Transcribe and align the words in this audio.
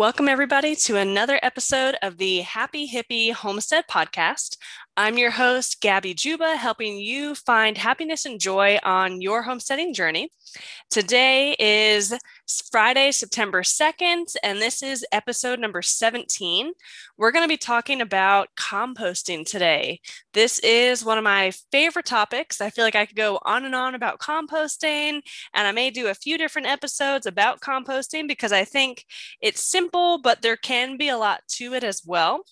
Welcome, 0.00 0.30
everybody, 0.30 0.76
to 0.76 0.96
another 0.96 1.38
episode 1.42 1.94
of 2.00 2.16
the 2.16 2.40
Happy 2.40 2.88
Hippie 2.88 3.34
Homestead 3.34 3.84
Podcast. 3.86 4.56
I'm 4.96 5.18
your 5.18 5.30
host, 5.30 5.82
Gabby 5.82 6.14
Juba, 6.14 6.56
helping 6.56 6.96
you 6.96 7.34
find 7.34 7.76
happiness 7.76 8.24
and 8.24 8.40
joy 8.40 8.78
on 8.82 9.20
your 9.20 9.42
homesteading 9.42 9.92
journey. 9.92 10.32
Today 10.90 11.54
is 11.58 12.12
Friday, 12.70 13.12
September 13.12 13.62
2nd, 13.62 14.34
and 14.42 14.58
this 14.58 14.82
is 14.82 15.06
episode 15.12 15.60
number 15.60 15.82
17. 15.82 16.72
We're 17.16 17.30
going 17.30 17.44
to 17.44 17.48
be 17.48 17.56
talking 17.56 18.00
about 18.00 18.48
composting 18.58 19.46
today. 19.46 20.00
This 20.34 20.58
is 20.58 21.04
one 21.04 21.18
of 21.18 21.24
my 21.24 21.52
favorite 21.70 22.06
topics. 22.06 22.60
I 22.60 22.70
feel 22.70 22.84
like 22.84 22.96
I 22.96 23.06
could 23.06 23.16
go 23.16 23.38
on 23.42 23.64
and 23.64 23.74
on 23.74 23.94
about 23.94 24.18
composting, 24.18 25.22
and 25.54 25.66
I 25.66 25.72
may 25.72 25.90
do 25.90 26.08
a 26.08 26.14
few 26.14 26.36
different 26.36 26.68
episodes 26.68 27.26
about 27.26 27.60
composting 27.60 28.26
because 28.26 28.52
I 28.52 28.64
think 28.64 29.04
it's 29.40 29.64
simple, 29.64 29.89
but 29.90 30.42
there 30.42 30.56
can 30.56 30.96
be 30.96 31.08
a 31.08 31.18
lot 31.18 31.42
to 31.48 31.74
it 31.74 31.84
as 31.84 32.02
well. 32.04 32.44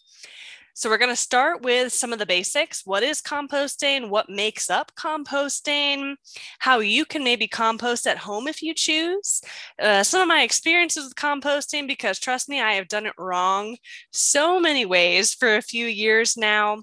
So 0.79 0.89
we're 0.89 0.99
going 0.99 1.11
to 1.11 1.17
start 1.17 1.63
with 1.63 1.93
some 1.93 2.13
of 2.13 2.21
the 2.21 2.25
basics. 2.25 2.87
What 2.87 3.03
is 3.03 3.21
composting? 3.21 4.11
What 4.11 4.31
makes 4.31 4.71
up 4.71 4.93
composting? 4.95 6.15
How 6.61 6.79
you 6.79 7.05
can 7.05 7.25
maybe 7.25 7.49
compost 7.49 8.07
at 8.07 8.19
home 8.19 8.47
if 8.47 8.63
you 8.63 8.75
choose. 8.75 9.43
Uh, 9.83 10.05
some 10.05 10.23
of 10.23 10.29
my 10.29 10.43
experiences 10.43 11.03
with 11.03 11.17
composting, 11.17 11.89
because 11.89 12.21
trust 12.21 12.49
me, 12.49 12.61
I 12.61 12.75
have 12.75 12.87
done 12.87 13.07
it 13.07 13.15
wrong 13.19 13.77
so 14.13 14.61
many 14.61 14.87
ways 14.87 15.35
for 15.35 15.57
a 15.57 15.63
few 15.63 15.87
years 15.87 16.37
now. 16.37 16.83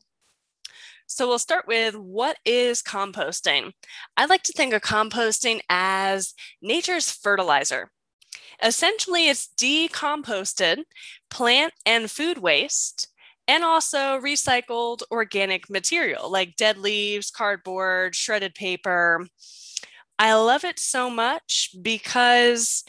So 1.08 1.28
we'll 1.28 1.40
start 1.40 1.66
with 1.66 1.96
what 1.96 2.38
is 2.44 2.82
composting? 2.82 3.72
I 4.18 4.26
like 4.26 4.44
to 4.44 4.54
think 4.54 4.74
of 4.74 4.82
composting 4.82 5.62
as 5.70 6.34
nature's 6.62 7.10
fertilizer. 7.10 7.92
Essentially, 8.64 9.28
it's 9.30 9.48
decomposted 9.48 10.84
plant 11.30 11.74
and 11.86 12.10
food 12.10 12.38
waste 12.38 13.08
and 13.48 13.64
also 13.64 14.20
recycled 14.20 15.04
organic 15.12 15.70
material 15.70 16.32
like 16.32 16.56
dead 16.56 16.78
leaves, 16.78 17.30
cardboard, 17.32 18.16
shredded 18.16 18.56
paper. 18.56 19.28
I 20.18 20.34
love 20.34 20.64
it 20.64 20.80
so 20.80 21.10
much 21.10 21.76
because 21.82 22.84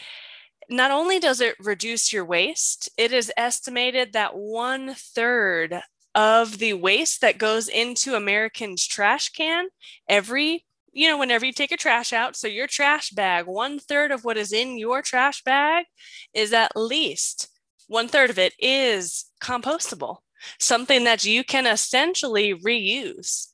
not 0.69 0.91
only 0.91 1.19
does 1.19 1.41
it 1.41 1.57
reduce 1.61 2.13
your 2.13 2.25
waste, 2.25 2.89
it 2.97 3.13
is 3.13 3.33
estimated 3.37 4.13
that 4.13 4.37
one 4.37 4.95
third 4.95 5.81
of 6.15 6.59
the 6.59 6.73
waste 6.75 7.21
that 7.21 7.39
goes 7.39 7.69
into 7.69 8.15
Americans' 8.15 8.87
trash 8.87 9.29
can 9.29 9.69
every, 10.09 10.65
you 10.97 11.09
know, 11.09 11.19
whenever 11.19 11.45
you 11.45 11.53
take 11.53 11.73
a 11.73 11.77
trash 11.77 12.15
out. 12.15 12.37
So 12.37 12.49
your 12.49 12.67
trash 12.67 13.11
bag, 13.11 13.47
one 13.47 13.79
third 13.79 14.11
of 14.11 14.25
what 14.25 14.39
is 14.39 14.51
in 14.51 14.79
your 14.79 15.03
trash 15.03 15.43
bag 15.45 15.85
is 16.33 16.55
at 16.55 16.73
least 16.75 17.49
one 17.87 18.09
third 18.09 18.31
of 18.31 18.39
it 18.39 18.55
is 18.59 19.27
compostable 19.43 20.19
something 20.59 21.05
that 21.05 21.25
you 21.25 21.45
can 21.45 21.67
essentially 21.67 22.55
reuse 22.55 23.49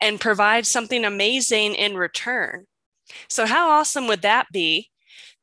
and 0.00 0.20
provide 0.20 0.66
something 0.66 1.04
amazing 1.04 1.74
in 1.74 1.96
return. 1.96 2.66
So, 3.28 3.46
how 3.46 3.70
awesome 3.70 4.06
would 4.06 4.22
that 4.22 4.46
be 4.52 4.90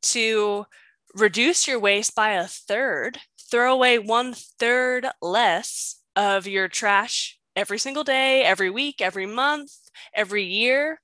to 0.04 0.66
reduce 1.14 1.68
your 1.68 1.80
waste 1.80 2.16
by 2.16 2.32
a 2.32 2.48
third, 2.48 3.20
throw 3.50 3.74
away 3.74 4.00
one 4.00 4.34
third 4.34 5.08
less 5.22 6.00
of 6.16 6.48
your 6.48 6.68
trash 6.68 7.38
every 7.56 7.78
single 7.78 8.04
day, 8.04 8.44
every 8.44 8.70
week, 8.70 9.02
every 9.02 9.26
month, 9.26 9.72
every 10.14 10.44
year, 10.46 11.00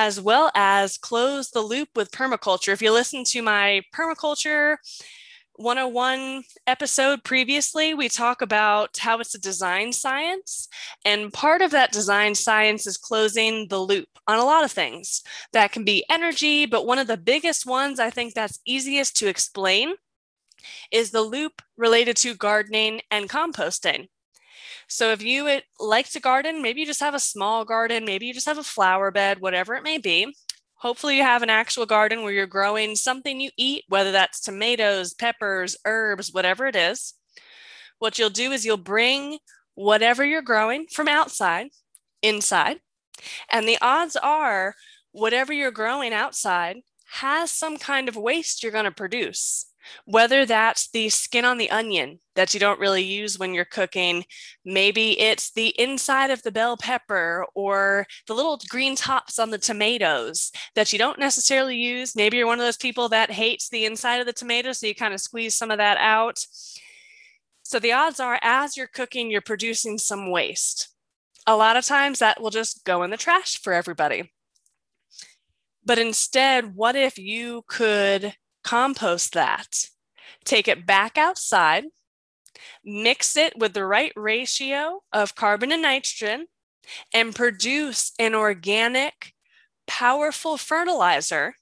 as 0.00 0.18
well 0.18 0.50
as 0.54 0.96
close 0.96 1.50
the 1.50 1.60
loop 1.60 1.90
with 1.94 2.10
permaculture. 2.10 2.72
If 2.72 2.80
you 2.80 2.90
listen 2.90 3.22
to 3.24 3.42
my 3.42 3.82
permaculture 3.94 4.78
101 5.56 6.42
episode 6.66 7.22
previously, 7.22 7.92
we 7.92 8.08
talk 8.08 8.40
about 8.40 8.96
how 8.96 9.20
it's 9.20 9.34
a 9.34 9.38
design 9.38 9.92
science. 9.92 10.68
And 11.04 11.30
part 11.30 11.60
of 11.60 11.72
that 11.72 11.92
design 11.92 12.34
science 12.34 12.86
is 12.86 12.96
closing 12.96 13.68
the 13.68 13.78
loop 13.78 14.08
on 14.26 14.38
a 14.38 14.44
lot 14.44 14.64
of 14.64 14.72
things. 14.72 15.22
That 15.52 15.70
can 15.70 15.84
be 15.84 16.06
energy, 16.08 16.64
but 16.64 16.86
one 16.86 16.98
of 16.98 17.06
the 17.06 17.18
biggest 17.18 17.66
ones 17.66 18.00
I 18.00 18.08
think 18.08 18.32
that's 18.32 18.58
easiest 18.64 19.18
to 19.18 19.28
explain 19.28 19.96
is 20.90 21.10
the 21.10 21.20
loop 21.20 21.60
related 21.76 22.16
to 22.18 22.34
gardening 22.34 23.02
and 23.10 23.28
composting. 23.28 24.08
So 24.90 25.12
if 25.12 25.22
you 25.22 25.44
would 25.44 25.62
like 25.78 26.10
to 26.10 26.20
garden, 26.20 26.60
maybe 26.60 26.80
you 26.80 26.86
just 26.86 27.00
have 27.00 27.14
a 27.14 27.20
small 27.20 27.64
garden, 27.64 28.04
maybe 28.04 28.26
you 28.26 28.34
just 28.34 28.48
have 28.48 28.58
a 28.58 28.62
flower 28.62 29.10
bed, 29.10 29.40
whatever 29.40 29.74
it 29.74 29.82
may 29.82 29.98
be, 29.98 30.34
Hopefully, 30.80 31.18
you 31.18 31.22
have 31.22 31.42
an 31.42 31.50
actual 31.50 31.84
garden 31.84 32.22
where 32.22 32.32
you're 32.32 32.46
growing 32.46 32.96
something 32.96 33.38
you 33.38 33.50
eat, 33.58 33.84
whether 33.88 34.12
that's 34.12 34.40
tomatoes, 34.40 35.12
peppers, 35.12 35.76
herbs, 35.84 36.32
whatever 36.32 36.66
it 36.66 36.74
is. 36.74 37.12
What 37.98 38.18
you'll 38.18 38.30
do 38.30 38.50
is 38.50 38.64
you'll 38.64 38.78
bring 38.78 39.40
whatever 39.74 40.24
you're 40.24 40.40
growing 40.40 40.86
from 40.86 41.06
outside 41.06 41.68
inside. 42.22 42.80
And 43.52 43.68
the 43.68 43.76
odds 43.82 44.16
are, 44.16 44.74
whatever 45.12 45.52
you're 45.52 45.70
growing 45.70 46.14
outside 46.14 46.78
has 47.16 47.50
some 47.50 47.76
kind 47.76 48.08
of 48.08 48.16
waste 48.16 48.62
you're 48.62 48.72
going 48.72 48.86
to 48.86 48.90
produce 48.90 49.66
whether 50.04 50.46
that's 50.46 50.90
the 50.90 51.08
skin 51.08 51.44
on 51.44 51.58
the 51.58 51.70
onion 51.70 52.20
that 52.36 52.54
you 52.54 52.60
don't 52.60 52.80
really 52.80 53.02
use 53.02 53.38
when 53.38 53.54
you're 53.54 53.64
cooking, 53.64 54.24
maybe 54.64 55.18
it's 55.20 55.52
the 55.52 55.68
inside 55.80 56.30
of 56.30 56.42
the 56.42 56.52
bell 56.52 56.76
pepper 56.76 57.46
or 57.54 58.06
the 58.26 58.34
little 58.34 58.60
green 58.68 58.96
tops 58.96 59.38
on 59.38 59.50
the 59.50 59.58
tomatoes 59.58 60.52
that 60.74 60.92
you 60.92 60.98
don't 60.98 61.18
necessarily 61.18 61.76
use. 61.76 62.16
Maybe 62.16 62.36
you're 62.36 62.46
one 62.46 62.60
of 62.60 62.66
those 62.66 62.76
people 62.76 63.08
that 63.10 63.30
hates 63.30 63.68
the 63.68 63.84
inside 63.84 64.16
of 64.16 64.26
the 64.26 64.32
tomato, 64.32 64.72
so 64.72 64.86
you 64.86 64.94
kind 64.94 65.14
of 65.14 65.20
squeeze 65.20 65.56
some 65.56 65.70
of 65.70 65.78
that 65.78 65.98
out. 65.98 66.38
So 67.62 67.78
the 67.78 67.92
odds 67.92 68.18
are, 68.20 68.38
as 68.42 68.76
you're 68.76 68.86
cooking, 68.86 69.30
you're 69.30 69.40
producing 69.40 69.98
some 69.98 70.30
waste. 70.30 70.88
A 71.46 71.56
lot 71.56 71.76
of 71.76 71.84
times 71.84 72.18
that 72.18 72.40
will 72.40 72.50
just 72.50 72.84
go 72.84 73.02
in 73.02 73.10
the 73.10 73.16
trash 73.16 73.60
for 73.60 73.72
everybody. 73.72 74.32
But 75.84 75.98
instead, 75.98 76.74
what 76.74 76.96
if 76.96 77.18
you 77.18 77.64
could 77.66 78.34
compost 78.62 79.32
that, 79.34 79.88
take 80.44 80.68
it 80.68 80.86
back 80.86 81.16
outside, 81.16 81.84
mix 82.84 83.36
it 83.36 83.56
with 83.58 83.74
the 83.74 83.84
right 83.84 84.12
ratio 84.16 85.02
of 85.12 85.34
carbon 85.34 85.72
and 85.72 85.82
nitrogen, 85.82 86.46
and 87.12 87.34
produce 87.34 88.12
an 88.18 88.34
organic, 88.34 89.34
powerful 89.86 90.56
fertilizer 90.56 91.54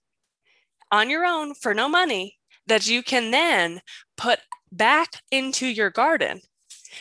on 0.91 1.11
your 1.11 1.25
own 1.25 1.55
for 1.55 1.75
no 1.75 1.89
money 1.89 2.39
that 2.67 2.89
you 2.89 3.03
can 3.03 3.31
then 3.31 3.81
put 4.17 4.41
back 4.71 5.23
into 5.31 5.67
your 5.67 5.91
garden. 5.91 6.41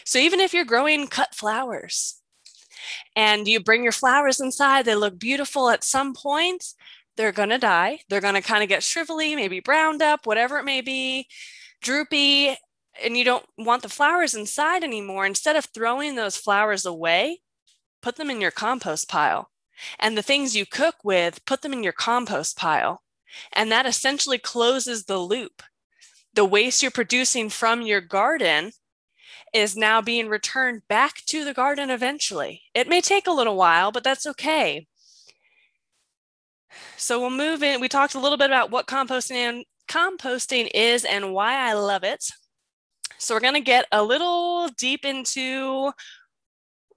So 0.05 0.19
even 0.19 0.39
if 0.39 0.53
you're 0.53 0.65
growing 0.65 1.07
cut 1.07 1.35
flowers 1.35 2.21
and 3.15 3.47
you 3.47 3.59
bring 3.59 3.83
your 3.83 3.91
flowers 3.91 4.39
inside, 4.39 4.85
they 4.85 4.95
look 4.95 5.19
beautiful 5.19 5.69
at 5.69 5.83
some 5.83 6.13
point, 6.13 6.63
they're 7.17 7.31
going 7.31 7.49
to 7.49 7.57
die. 7.57 7.99
They're 8.09 8.21
going 8.21 8.35
to 8.35 8.41
kind 8.41 8.63
of 8.63 8.69
get 8.69 8.81
shrivelly, 8.81 9.35
maybe 9.35 9.59
browned 9.59 10.01
up, 10.01 10.25
whatever 10.25 10.57
it 10.57 10.63
may 10.63 10.81
be, 10.81 11.27
droopy, 11.81 12.55
and 13.03 13.17
you 13.17 13.23
don't 13.23 13.45
want 13.57 13.81
the 13.83 13.89
flowers 13.89 14.33
inside 14.33 14.83
anymore. 14.83 15.25
Instead 15.25 15.55
of 15.55 15.65
throwing 15.65 16.15
those 16.15 16.37
flowers 16.37 16.85
away, 16.85 17.41
put 18.01 18.15
them 18.15 18.29
in 18.29 18.39
your 18.39 18.51
compost 18.51 19.09
pile. 19.09 19.49
And 19.99 20.17
the 20.17 20.23
things 20.23 20.55
you 20.55 20.65
cook 20.65 20.95
with, 21.03 21.45
put 21.45 21.61
them 21.61 21.73
in 21.73 21.83
your 21.83 21.93
compost 21.93 22.57
pile. 22.57 23.01
And 23.53 23.71
that 23.71 23.85
essentially 23.85 24.39
closes 24.39 25.05
the 25.05 25.17
loop. 25.17 25.61
The 26.33 26.45
waste 26.45 26.81
you're 26.81 26.91
producing 26.91 27.49
from 27.49 27.81
your 27.81 28.01
garden 28.01 28.71
is 29.53 29.75
now 29.75 30.01
being 30.01 30.29
returned 30.29 30.81
back 30.87 31.23
to 31.27 31.43
the 31.43 31.53
garden 31.53 31.89
eventually. 31.89 32.63
It 32.73 32.87
may 32.87 33.01
take 33.01 33.27
a 33.27 33.31
little 33.31 33.55
while, 33.55 33.91
but 33.91 34.03
that's 34.03 34.25
okay 34.27 34.87
so 36.97 37.19
we'll 37.19 37.29
move 37.29 37.63
in. 37.63 37.81
We 37.81 37.89
talked 37.89 38.15
a 38.15 38.19
little 38.19 38.37
bit 38.37 38.49
about 38.49 38.71
what 38.71 38.87
composting 38.87 39.35
and 39.35 39.65
composting 39.87 40.69
is 40.73 41.05
and 41.05 41.33
why 41.33 41.69
I 41.69 41.73
love 41.73 42.03
it. 42.03 42.25
So 43.17 43.33
we're 43.33 43.41
going 43.41 43.53
to 43.55 43.61
get 43.61 43.85
a 43.91 44.03
little 44.03 44.69
deep 44.77 45.05
into 45.05 45.91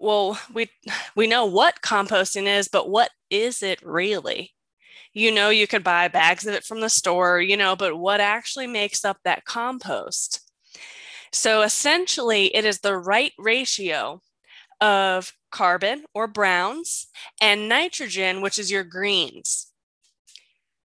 well, 0.00 0.40
we 0.52 0.70
we 1.14 1.26
know 1.26 1.44
what 1.44 1.82
composting 1.82 2.46
is, 2.46 2.69
but 2.69 2.88
what 2.88 3.11
is 3.28 3.62
it 3.62 3.81
really? 3.82 4.55
You 5.12 5.32
know, 5.32 5.50
you 5.50 5.67
could 5.67 5.84
buy 5.84 6.08
bags 6.08 6.46
of 6.46 6.55
it 6.55 6.64
from 6.64 6.81
the 6.81 6.88
store, 6.88 7.40
you 7.40 7.56
know, 7.56 7.76
but 7.76 7.99
what 7.99 8.20
actually 8.20 8.66
makes 8.66 9.05
up 9.05 9.19
that 9.25 9.44
compost? 9.44 10.40
So 11.32 11.62
essentially, 11.62 12.55
it 12.55 12.64
is 12.64 12.81
the 12.81 12.96
right 12.96 13.32
ratio 13.38 14.23
of 14.81 15.32
carbon 15.50 16.05
or 16.14 16.26
browns 16.26 17.08
and 17.41 17.69
nitrogen, 17.69 18.41
which 18.41 18.58
is 18.58 18.70
your 18.70 18.85
greens. 18.85 19.70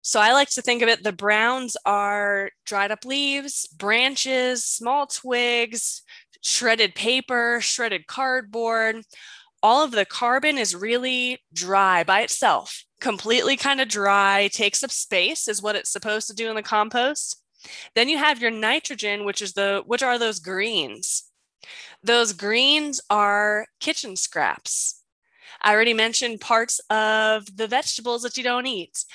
So 0.01 0.21
I 0.21 0.31
like 0.31 0.50
to 0.51 0.62
think 0.62 0.81
of 0.81 0.88
it 0.88 1.04
the 1.04 1.12
browns 1.12 1.75
are 1.86 2.51
dried 2.65 2.92
up 2.92 3.04
leaves, 3.04 3.68
branches, 3.68 4.63
small 4.63 5.06
twigs, 5.06 6.01
shredded 6.42 6.95
paper, 6.95 7.59
shredded 7.59 8.07
cardboard. 8.07 9.01
All 9.62 9.83
of 9.83 9.92
the 9.92 10.06
carbon 10.06 10.57
is 10.57 10.74
really 10.74 11.39
dry 11.54 12.06
by 12.06 12.21
itself, 12.21 12.86
completely 13.01 13.57
kind 13.57 13.81
of 13.81 13.89
dry, 13.89 14.50
takes 14.54 14.81
up 14.81 14.92
space, 14.92 15.48
is 15.50 15.62
what 15.62 15.75
it's 15.75 15.92
supposed 15.92 16.27
to 16.27 16.36
do 16.36 16.50
in 16.50 16.56
the 16.56 16.63
compost. 16.63 17.44
Then 17.95 18.07
you 18.07 18.18
have 18.18 18.42
your 18.42 18.51
nitrogen, 18.51 19.25
which 19.25 19.42
is 19.42 19.54
the 19.54 19.83
which 19.86 20.04
are 20.04 20.18
those 20.18 20.39
greens. 20.39 21.26
Those 22.04 22.33
greens 22.33 23.01
are 23.09 23.68
kitchen 23.80 24.15
scraps. 24.15 25.04
I 25.62 25.74
already 25.74 25.94
mentioned 25.94 26.42
parts 26.42 26.80
of 26.89 27.57
the 27.57 27.68
vegetables 27.68 28.21
that 28.24 28.38
you 28.38 28.44
don't 28.44 28.68
eat. 28.68 29.06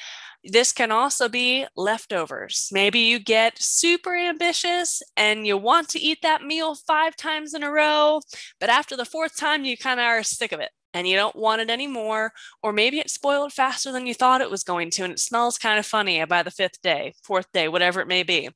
This 0.45 0.73
can 0.73 0.91
also 0.91 1.29
be 1.29 1.67
leftovers. 1.77 2.69
Maybe 2.73 2.99
you 3.01 3.21
get 3.21 3.63
super 3.63 4.17
ambitious 4.17 5.03
and 5.17 5.47
you 5.47 5.57
want 5.57 5.89
to 5.91 6.01
eat 6.01 6.19
that 6.23 6.43
meal 6.43 6.75
five 6.75 7.17
times 7.17 7.55
in 7.55 7.63
a 7.63 7.71
row, 7.71 8.21
but 8.59 8.69
after 8.69 8.97
the 8.97 9.05
fourth 9.05 9.37
time, 9.37 9.65
you 9.65 9.77
kind 9.77 10.01
of 10.01 10.05
are 10.05 10.23
sick 10.25 10.51
of 10.51 10.59
it 10.59 10.71
and 10.95 11.07
you 11.07 11.17
don't 11.17 11.37
want 11.37 11.63
it 11.63 11.71
anymore. 11.71 12.33
Or 12.63 12.73
maybe 12.73 12.99
it 12.99 13.11
spoiled 13.11 13.53
faster 13.53 13.93
than 13.93 14.07
you 14.07 14.15
thought 14.15 14.41
it 14.41 14.51
was 14.51 14.65
going 14.65 14.91
to 14.93 15.05
and 15.05 15.13
it 15.13 15.21
smells 15.21 15.59
kind 15.59 15.79
of 15.79 15.87
funny 15.87 16.25
by 16.25 16.43
the 16.43 16.51
fifth 16.51 16.83
day, 16.83 17.15
fourth 17.23 17.47
day, 17.53 17.69
whatever 17.69 18.01
it 18.01 18.09
may 18.09 18.25
be. 18.25 18.51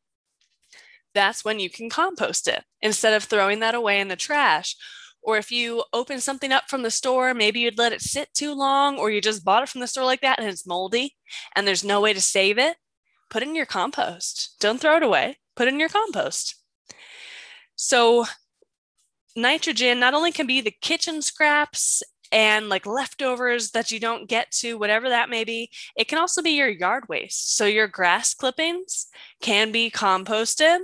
That's 1.17 1.45
when 1.45 1.59
you 1.59 1.69
can 1.69 1.91
compost 1.91 2.47
it 2.47 2.63
instead 2.81 3.13
of 3.15 3.25
throwing 3.25 3.59
that 3.61 3.75
away 3.75 4.01
in 4.01 4.07
the 4.07 4.17
trash 4.17 4.77
or 5.27 5.37
if 5.37 5.51
you 5.51 5.83
open 5.93 6.21
something 6.21 6.53
up 6.53 6.71
from 6.71 6.83
the 6.83 6.91
store, 6.91 7.35
maybe 7.35 7.59
you'd 7.59 7.77
let 7.77 7.93
it 7.93 8.01
sit 8.01 8.33
too 8.33 8.55
long, 8.55 8.97
or 8.97 9.11
you 9.11 9.21
just 9.21 9.45
bought 9.45 9.65
it 9.65 9.69
from 9.69 9.81
the 9.81 9.89
store 9.89 10.05
like 10.05 10.21
that 10.21 10.39
and 10.39 10.49
it's 10.49 10.65
moldy 10.65 11.17
and 11.55 11.67
there's 11.67 11.83
no 11.83 12.01
way 12.01 12.13
to 12.13 12.21
save 12.21 12.59
it, 12.59 12.77
put 13.29 13.43
it 13.43 13.49
in 13.49 13.57
your 13.57 13.67
compost. 13.67 14.55
Don't 14.61 14.81
throw 14.81 14.97
it 14.97 15.03
away, 15.03 15.39
put 15.57 15.67
it 15.67 15.75
in 15.75 15.81
your 15.81 15.89
compost. 15.89 16.55
So, 17.75 18.25
nitrogen 19.35 19.99
not 19.99 20.15
only 20.15 20.31
can 20.31 20.47
be 20.47 20.61
the 20.61 20.71
kitchen 20.71 21.21
scraps 21.21 22.05
and 22.31 22.69
like 22.69 22.87
leftovers 22.87 23.73
that 23.73 23.91
you 23.91 23.99
don't 23.99 24.29
get 24.29 24.53
to, 24.53 24.79
whatever 24.79 25.09
that 25.09 25.29
may 25.29 25.43
be, 25.43 25.71
it 25.97 26.07
can 26.07 26.19
also 26.19 26.41
be 26.41 26.51
your 26.51 26.69
yard 26.69 27.09
waste. 27.09 27.57
So, 27.57 27.65
your 27.67 27.89
grass 27.89 28.33
clippings 28.33 29.09
can 29.43 29.73
be 29.73 29.91
composted 29.91 30.79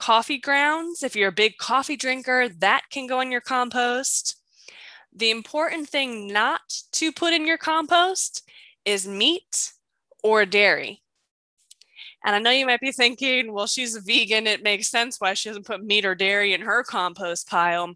coffee 0.00 0.38
grounds. 0.38 1.02
If 1.02 1.14
you're 1.14 1.28
a 1.28 1.32
big 1.32 1.58
coffee 1.58 1.96
drinker, 1.96 2.48
that 2.48 2.84
can 2.90 3.06
go 3.06 3.20
in 3.20 3.30
your 3.30 3.40
compost. 3.40 4.36
The 5.14 5.30
important 5.30 5.88
thing 5.88 6.26
not 6.26 6.60
to 6.92 7.12
put 7.12 7.32
in 7.32 7.46
your 7.46 7.58
compost 7.58 8.48
is 8.84 9.06
meat 9.06 9.72
or 10.22 10.46
dairy. 10.46 11.02
And 12.24 12.34
I 12.34 12.38
know 12.38 12.50
you 12.50 12.66
might 12.66 12.80
be 12.80 12.92
thinking, 12.92 13.52
well, 13.52 13.66
she's 13.66 13.96
a 13.96 14.00
vegan. 14.00 14.46
It 14.46 14.62
makes 14.62 14.90
sense 14.90 15.20
why 15.20 15.34
she 15.34 15.48
doesn't 15.48 15.66
put 15.66 15.84
meat 15.84 16.04
or 16.04 16.14
dairy 16.14 16.52
in 16.52 16.60
her 16.62 16.82
compost 16.82 17.48
pile. 17.48 17.94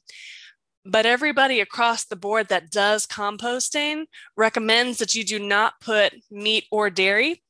But 0.87 1.07
everybody 1.07 1.61
across 1.61 2.05
the 2.05 2.17
board 2.17 2.49
that 2.49 2.71
does 2.71 3.07
composting 3.07 4.05
recommends 4.37 4.99
that 4.99 5.15
you 5.15 5.25
do 5.25 5.39
not 5.39 5.81
put 5.81 6.15
meat 6.31 6.65
or 6.71 6.91
dairy 6.91 7.44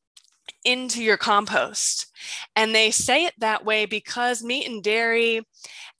into 0.64 1.02
your 1.02 1.17
compost. 1.17 2.06
And 2.56 2.75
they 2.75 2.91
say 2.91 3.25
it 3.25 3.35
that 3.38 3.64
way 3.64 3.87
because 3.87 4.43
meat 4.43 4.69
and 4.69 4.82
dairy, 4.82 5.43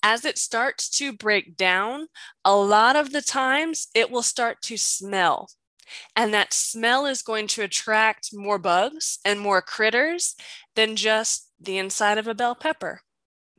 as 0.03 0.25
it 0.25 0.39
starts 0.39 0.89
to 0.99 1.13
break 1.13 1.57
down, 1.57 2.07
a 2.45 2.55
lot 2.55 2.97
of 2.97 3.13
the 3.13 3.23
times 3.23 3.89
it 3.95 4.11
will 4.11 4.23
start 4.23 4.63
to 4.63 4.77
smell. 4.77 5.49
And 6.17 6.33
that 6.33 6.55
smell 6.55 7.07
is 7.07 7.23
going 7.23 7.47
to 7.49 7.63
attract 7.63 8.35
more 8.35 8.59
bugs 8.59 9.19
and 9.25 9.39
more 9.39 9.63
critters 9.63 10.35
than 10.75 10.97
just 10.97 11.51
the 11.61 11.79
inside 11.79 12.19
of 12.19 12.27
a 12.27 12.35
bell 12.35 12.55
pepper. 12.55 13.01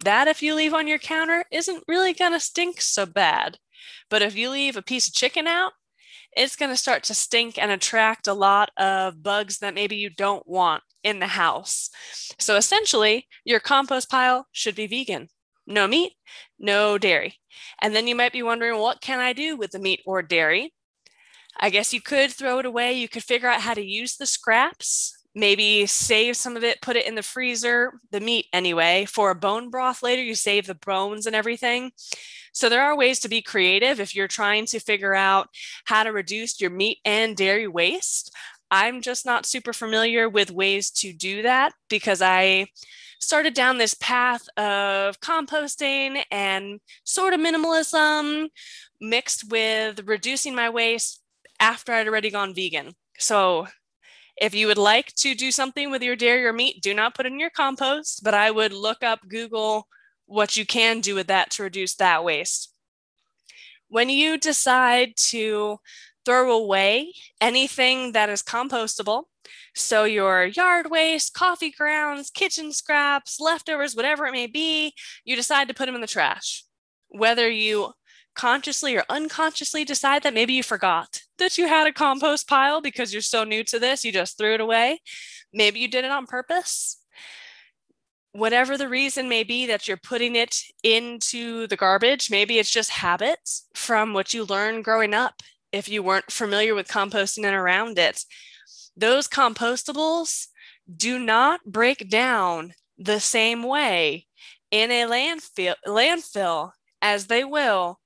That, 0.03 0.27
if 0.27 0.43
you 0.43 0.55
leave 0.55 0.73
on 0.73 0.87
your 0.87 0.99
counter, 0.99 1.45
isn't 1.51 1.83
really 1.87 2.13
going 2.13 2.33
to 2.33 2.39
stink 2.39 2.81
so 2.81 3.05
bad. 3.05 3.57
But 4.09 4.21
if 4.21 4.35
you 4.35 4.49
leave 4.49 4.75
a 4.75 4.81
piece 4.81 5.07
of 5.07 5.13
chicken 5.13 5.47
out, 5.47 5.73
it's 6.35 6.55
going 6.55 6.71
to 6.71 6.77
start 6.77 7.03
to 7.03 7.13
stink 7.13 7.57
and 7.57 7.71
attract 7.71 8.27
a 8.27 8.33
lot 8.33 8.69
of 8.77 9.23
bugs 9.23 9.59
that 9.59 9.73
maybe 9.73 9.95
you 9.95 10.09
don't 10.09 10.47
want 10.47 10.83
in 11.03 11.19
the 11.19 11.27
house. 11.27 11.89
So 12.39 12.55
essentially, 12.55 13.27
your 13.45 13.59
compost 13.59 14.09
pile 14.09 14.47
should 14.51 14.75
be 14.75 14.87
vegan. 14.87 15.29
No 15.67 15.87
meat, 15.87 16.13
no 16.59 16.97
dairy. 16.97 17.35
And 17.81 17.95
then 17.95 18.07
you 18.07 18.15
might 18.15 18.33
be 18.33 18.43
wondering, 18.43 18.79
what 18.79 19.01
can 19.01 19.19
I 19.19 19.33
do 19.33 19.55
with 19.55 19.71
the 19.71 19.79
meat 19.79 20.01
or 20.05 20.21
dairy? 20.21 20.73
I 21.59 21.69
guess 21.69 21.93
you 21.93 22.01
could 22.01 22.31
throw 22.31 22.59
it 22.59 22.65
away. 22.65 22.93
You 22.93 23.07
could 23.07 23.23
figure 23.23 23.47
out 23.47 23.61
how 23.61 23.73
to 23.73 23.83
use 23.83 24.17
the 24.17 24.25
scraps, 24.25 25.14
maybe 25.35 25.85
save 25.85 26.37
some 26.37 26.55
of 26.55 26.63
it, 26.63 26.81
put 26.81 26.95
it 26.95 27.05
in 27.05 27.15
the 27.15 27.21
freezer, 27.21 27.99
the 28.11 28.21
meat 28.21 28.47
anyway. 28.53 29.05
For 29.05 29.29
a 29.29 29.35
bone 29.35 29.69
broth 29.69 30.01
later, 30.01 30.23
you 30.23 30.33
save 30.33 30.65
the 30.65 30.75
bones 30.75 31.27
and 31.27 31.35
everything. 31.35 31.91
So 32.53 32.69
there 32.69 32.83
are 32.83 32.95
ways 32.95 33.19
to 33.19 33.29
be 33.29 33.41
creative 33.41 33.99
if 33.99 34.15
you're 34.15 34.29
trying 34.29 34.65
to 34.67 34.79
figure 34.79 35.13
out 35.13 35.49
how 35.83 36.03
to 36.03 36.13
reduce 36.13 36.61
your 36.61 36.69
meat 36.69 36.99
and 37.03 37.35
dairy 37.35 37.67
waste. 37.67 38.33
I'm 38.71 39.01
just 39.01 39.25
not 39.25 39.45
super 39.45 39.73
familiar 39.73 40.29
with 40.29 40.51
ways 40.51 40.89
to 40.91 41.11
do 41.11 41.41
that 41.41 41.73
because 41.89 42.21
I 42.21 42.67
started 43.19 43.53
down 43.53 43.77
this 43.77 43.93
path 43.95 44.47
of 44.57 45.19
composting 45.19 46.23
and 46.31 46.79
sort 47.03 47.33
of 47.33 47.39
minimalism 47.39 48.49
mixed 49.01 49.49
with 49.49 50.07
reducing 50.07 50.55
my 50.55 50.69
waste 50.69 51.21
after 51.59 51.93
I'd 51.93 52.07
already 52.07 52.29
gone 52.29 52.53
vegan. 52.53 52.93
So 53.17 53.67
if 54.37 54.53
you 54.53 54.67
would 54.67 54.77
like 54.77 55.13
to 55.15 55.33
do 55.33 55.51
something 55.51 55.91
with 55.91 56.03
your 56.03 56.15
dairy 56.15 56.45
or 56.45 56.53
meat, 56.53 56.81
do 56.81 56.93
not 56.93 57.15
put 57.15 57.25
in 57.25 57.39
your 57.39 57.49
compost, 57.49 58.23
but 58.23 58.33
I 58.33 58.51
would 58.51 58.73
look 58.73 59.03
up 59.03 59.27
Google 59.27 59.87
what 60.25 60.57
you 60.57 60.65
can 60.65 60.99
do 60.99 61.15
with 61.15 61.27
that 61.27 61.51
to 61.51 61.63
reduce 61.63 61.95
that 61.95 62.23
waste. 62.23 62.73
When 63.87 64.09
you 64.09 64.37
decide 64.37 65.15
to 65.17 65.79
throw 66.25 66.51
away 66.51 67.13
anything 67.39 68.13
that 68.13 68.29
is 68.29 68.41
compostable, 68.41 69.25
so 69.75 70.05
your 70.05 70.45
yard 70.45 70.89
waste, 70.89 71.33
coffee 71.33 71.69
grounds, 71.69 72.29
kitchen 72.29 72.71
scraps, 72.71 73.39
leftovers, 73.39 73.95
whatever 73.95 74.25
it 74.25 74.31
may 74.31 74.47
be, 74.47 74.93
you 75.23 75.35
decide 75.35 75.67
to 75.67 75.73
put 75.73 75.85
them 75.85 75.95
in 75.95 76.01
the 76.01 76.07
trash. 76.07 76.65
Whether 77.09 77.49
you 77.49 77.93
consciously 78.35 78.95
or 78.95 79.03
unconsciously 79.09 79.85
decide 79.85 80.23
that 80.23 80.33
maybe 80.33 80.53
you 80.53 80.63
forgot 80.63 81.21
that 81.37 81.57
you 81.57 81.67
had 81.67 81.87
a 81.87 81.93
compost 81.93 82.47
pile 82.47 82.81
because 82.81 83.11
you're 83.11 83.21
so 83.21 83.43
new 83.43 83.63
to 83.63 83.79
this, 83.79 84.05
you 84.05 84.11
just 84.11 84.37
threw 84.37 84.53
it 84.53 84.61
away. 84.61 85.01
Maybe 85.53 85.79
you 85.79 85.87
did 85.87 86.05
it 86.05 86.11
on 86.11 86.25
purpose 86.25 86.97
whatever 88.35 88.77
the 88.77 88.89
reason 88.89 89.29
may 89.29 89.43
be 89.43 89.65
that 89.65 89.87
you're 89.87 89.95
putting 89.95 90.35
it 90.35 90.57
into 90.83 91.67
the 91.67 91.77
garbage, 91.77 92.29
maybe 92.29 92.59
it's 92.59 92.69
just 92.69 92.89
habits 92.89 93.65
from 93.73 94.13
what 94.13 94.33
you 94.33 94.43
learned 94.43 94.83
growing 94.83 95.13
up 95.13 95.41
if 95.71 95.87
you 95.87 96.03
weren't 96.03 96.29
familiar 96.29 96.75
with 96.75 96.87
composting 96.87 97.45
and 97.45 97.55
around 97.55 97.97
it. 97.97 98.25
Those 98.97 99.29
compostables 99.29 100.47
do 100.93 101.17
not 101.17 101.63
break 101.65 102.09
down 102.09 102.73
the 102.97 103.21
same 103.21 103.63
way 103.63 104.27
in 104.69 104.91
a 104.91 105.05
landfill, 105.05 105.75
landfill 105.87 106.71
as 107.01 107.27
they 107.27 107.45
will 107.45 107.99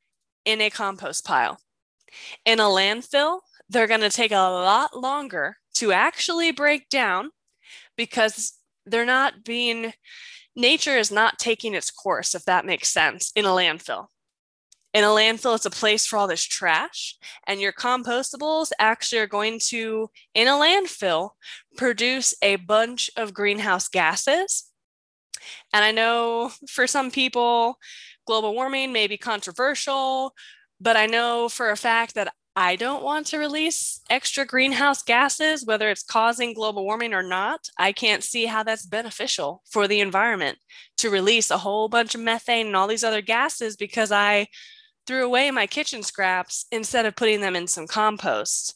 in 0.46 0.62
a 0.62 0.70
compost 0.70 1.26
pile. 1.26 1.60
In 2.46 2.60
a 2.60 2.64
landfill, 2.64 3.42
they're 3.70 3.88
going 3.88 4.02
to 4.02 4.10
take 4.10 4.32
a 4.32 4.36
lot 4.36 4.98
longer 4.98 5.58
to 5.76 5.92
actually 5.92 6.52
break 6.52 6.90
down 6.90 7.30
because 7.96 8.54
they're 8.86 9.06
not 9.06 9.44
being 9.44 9.94
nature 10.56 10.98
is 10.98 11.12
not 11.12 11.40
taking 11.40 11.74
its 11.74 11.92
course 11.92 12.34
if 12.36 12.44
that 12.46 12.66
makes 12.66 12.90
sense 12.90 13.32
in 13.36 13.46
a 13.46 13.50
landfill 13.50 14.08
in 14.94 15.04
a 15.04 15.08
landfill 15.08 15.56
it's 15.56 15.66
a 15.66 15.70
place 15.70 16.06
for 16.06 16.18
all 16.18 16.28
this 16.28 16.44
trash 16.44 17.16
and 17.46 17.62
your 17.62 17.72
compostables 17.72 18.72
actually 18.80 19.20
are 19.20 19.28
going 19.28 19.60
to 19.60 20.10
in 20.34 20.48
a 20.48 20.52
landfill 20.52 21.32
produce 21.78 22.34
a 22.42 22.56
bunch 22.56 23.10
of 23.16 23.34
greenhouse 23.34 23.88
gases 23.88 24.66
and 25.72 25.86
i 25.86 25.92
know 25.92 26.52
for 26.68 26.88
some 26.88 27.12
people 27.12 27.78
global 28.30 28.54
warming 28.54 28.94
may 28.94 29.08
be 29.08 29.18
controversial 29.18 30.36
but 30.80 30.96
i 30.96 31.08
know 31.08 31.50
for 31.50 31.72
a 31.72 31.76
fact 31.76 32.14
that 32.14 32.32
I 32.56 32.76
don't 32.76 33.04
want 33.04 33.28
to 33.28 33.38
release 33.38 34.02
extra 34.10 34.44
greenhouse 34.44 35.02
gases, 35.02 35.66
whether 35.66 35.90
it's 35.90 36.04
causing 36.04 36.54
global 36.54 36.84
warming 36.84 37.14
or 37.14 37.24
not. 37.24 37.70
I 37.78 37.94
can't 37.94 38.22
see 38.22 38.48
how 38.48 38.64
that's 38.64 38.86
beneficial 38.86 39.64
for 39.72 39.88
the 39.88 40.02
environment 40.02 40.58
to 40.98 41.10
release 41.10 41.52
a 41.52 41.60
whole 41.60 41.88
bunch 41.88 42.16
of 42.16 42.22
methane 42.22 42.68
and 42.68 42.76
all 42.76 42.88
these 42.88 43.06
other 43.06 43.22
gases 43.22 43.78
because 43.78 44.12
I 44.12 44.48
threw 45.08 45.24
away 45.24 45.50
my 45.52 45.68
kitchen 45.68 46.04
scraps 46.04 46.66
instead 46.70 47.06
of 47.06 47.16
putting 47.16 47.40
them 47.40 47.56
in 47.56 47.66
some 47.66 47.88
compost. 47.88 48.76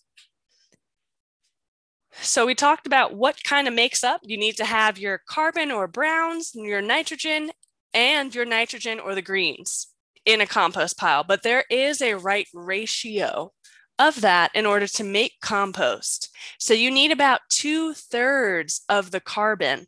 So 2.22 2.45
we 2.45 2.55
talked 2.55 2.88
about 2.88 3.15
what 3.15 3.43
kind 3.43 3.67
of 3.67 3.74
makes 3.74 4.01
up. 4.01 4.22
You 4.24 4.38
need 4.38 4.55
to 4.57 4.65
have 4.65 4.98
your 4.98 5.22
carbon 5.27 5.72
or 5.72 5.88
browns, 5.88 6.51
your 6.53 6.81
nitrogen, 6.81 7.51
and 7.93 8.33
your 8.33 8.45
nitrogen 8.45 9.00
or 9.00 9.15
the 9.15 9.21
greens 9.21 9.88
in 10.25 10.41
a 10.41 10.47
compost 10.47 10.97
pile, 10.97 11.23
but 11.23 11.43
there 11.43 11.65
is 11.69 12.01
a 12.01 12.15
right 12.15 12.47
ratio 12.53 13.51
of 14.00 14.21
that 14.21 14.51
in 14.55 14.65
order 14.65 14.88
to 14.88 15.03
make 15.03 15.33
compost. 15.41 16.29
So 16.57 16.73
you 16.73 16.89
need 16.89 17.12
about 17.12 17.41
two 17.50 17.93
thirds 17.93 18.81
of 18.89 19.12
the 19.12 19.19
carbon 19.19 19.88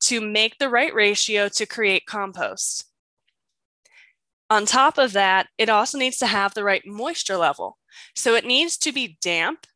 to 0.00 0.20
make 0.20 0.58
the 0.58 0.68
right 0.68 0.92
ratio 0.94 1.48
to 1.48 1.66
create 1.66 2.06
compost. 2.06 2.86
On 4.50 4.66
top 4.66 4.98
of 4.98 5.12
that, 5.12 5.48
it 5.56 5.68
also 5.68 5.98
needs 5.98 6.18
to 6.18 6.26
have 6.26 6.54
the 6.54 6.64
right 6.64 6.82
moisture 6.84 7.36
level. 7.36 7.78
So 8.14 8.34
it 8.34 8.44
needs 8.44 8.76
to 8.78 8.92
be 8.92 9.16
damp 9.22 9.66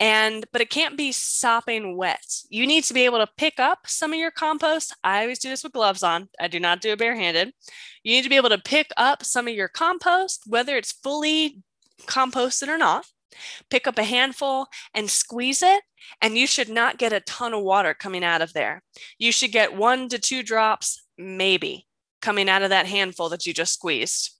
and 0.00 0.46
but 0.50 0.62
it 0.62 0.70
can't 0.70 0.96
be 0.96 1.12
sopping 1.12 1.96
wet. 1.96 2.24
You 2.48 2.66
need 2.66 2.84
to 2.84 2.94
be 2.94 3.04
able 3.04 3.18
to 3.18 3.28
pick 3.36 3.60
up 3.60 3.80
some 3.86 4.12
of 4.12 4.18
your 4.18 4.30
compost. 4.30 4.96
I 5.04 5.20
always 5.20 5.38
do 5.38 5.50
this 5.50 5.62
with 5.62 5.74
gloves 5.74 6.02
on. 6.02 6.30
I 6.40 6.48
do 6.48 6.58
not 6.58 6.80
do 6.80 6.92
it 6.92 6.98
barehanded. 6.98 7.52
You 8.02 8.16
need 8.16 8.22
to 8.22 8.30
be 8.30 8.36
able 8.36 8.48
to 8.48 8.58
pick 8.58 8.88
up 8.96 9.22
some 9.22 9.46
of 9.46 9.54
your 9.54 9.68
compost, 9.68 10.44
whether 10.46 10.76
it's 10.76 10.90
fully 10.90 11.62
composted 12.06 12.68
or 12.68 12.78
not. 12.78 13.04
Pick 13.68 13.86
up 13.86 13.98
a 13.98 14.02
handful 14.02 14.66
and 14.94 15.08
squeeze 15.08 15.62
it, 15.62 15.82
and 16.20 16.36
you 16.36 16.46
should 16.46 16.68
not 16.68 16.98
get 16.98 17.12
a 17.12 17.20
ton 17.20 17.54
of 17.54 17.62
water 17.62 17.94
coming 17.94 18.24
out 18.24 18.42
of 18.42 18.54
there. 18.54 18.82
You 19.18 19.32
should 19.32 19.52
get 19.52 19.76
one 19.76 20.08
to 20.08 20.18
two 20.18 20.42
drops, 20.42 21.04
maybe, 21.16 21.86
coming 22.20 22.48
out 22.48 22.62
of 22.62 22.70
that 22.70 22.86
handful 22.86 23.28
that 23.28 23.46
you 23.46 23.54
just 23.54 23.74
squeezed. 23.74 24.32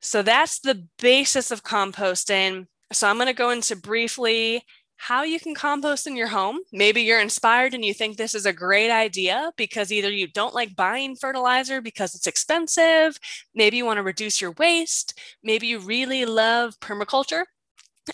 So 0.00 0.22
that's 0.22 0.60
the 0.60 0.86
basis 0.98 1.50
of 1.50 1.64
composting. 1.64 2.66
So 2.92 3.08
I'm 3.08 3.16
going 3.16 3.26
to 3.26 3.32
go 3.32 3.50
into 3.50 3.76
briefly 3.76 4.64
how 4.96 5.22
you 5.22 5.38
can 5.38 5.54
compost 5.54 6.06
in 6.06 6.16
your 6.16 6.28
home. 6.28 6.58
Maybe 6.72 7.02
you're 7.02 7.20
inspired 7.20 7.74
and 7.74 7.84
you 7.84 7.92
think 7.92 8.16
this 8.16 8.34
is 8.34 8.46
a 8.46 8.52
great 8.52 8.90
idea 8.90 9.52
because 9.56 9.92
either 9.92 10.10
you 10.10 10.28
don't 10.28 10.54
like 10.54 10.76
buying 10.76 11.16
fertilizer 11.16 11.80
because 11.80 12.14
it's 12.14 12.26
expensive, 12.26 13.18
maybe 13.54 13.76
you 13.76 13.84
want 13.84 13.98
to 13.98 14.02
reduce 14.02 14.40
your 14.40 14.52
waste, 14.52 15.18
maybe 15.42 15.66
you 15.66 15.78
really 15.80 16.24
love 16.24 16.78
permaculture 16.80 17.44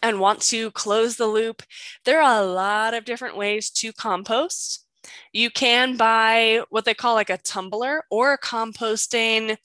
and 0.02 0.20
want 0.20 0.40
to 0.40 0.70
close 0.72 1.16
the 1.16 1.26
loop. 1.26 1.62
There 2.04 2.20
are 2.22 2.42
a 2.42 2.46
lot 2.46 2.94
of 2.94 3.04
different 3.04 3.36
ways 3.36 3.70
to 3.70 3.92
compost. 3.92 4.86
You 5.32 5.50
can 5.50 5.96
buy 5.96 6.62
what 6.70 6.84
they 6.84 6.94
call 6.94 7.14
like 7.14 7.30
a 7.30 7.38
tumbler 7.38 8.04
or 8.10 8.32
a 8.32 8.38
composting 8.38 9.56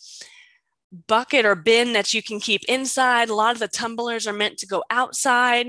bucket 1.07 1.45
or 1.45 1.55
bin 1.55 1.93
that 1.93 2.13
you 2.13 2.23
can 2.23 2.39
keep 2.39 2.63
inside. 2.65 3.29
A 3.29 3.35
lot 3.35 3.53
of 3.53 3.59
the 3.59 3.67
tumblers 3.67 4.25
are 4.25 4.33
meant 4.33 4.57
to 4.59 4.67
go 4.67 4.83
outside. 4.89 5.67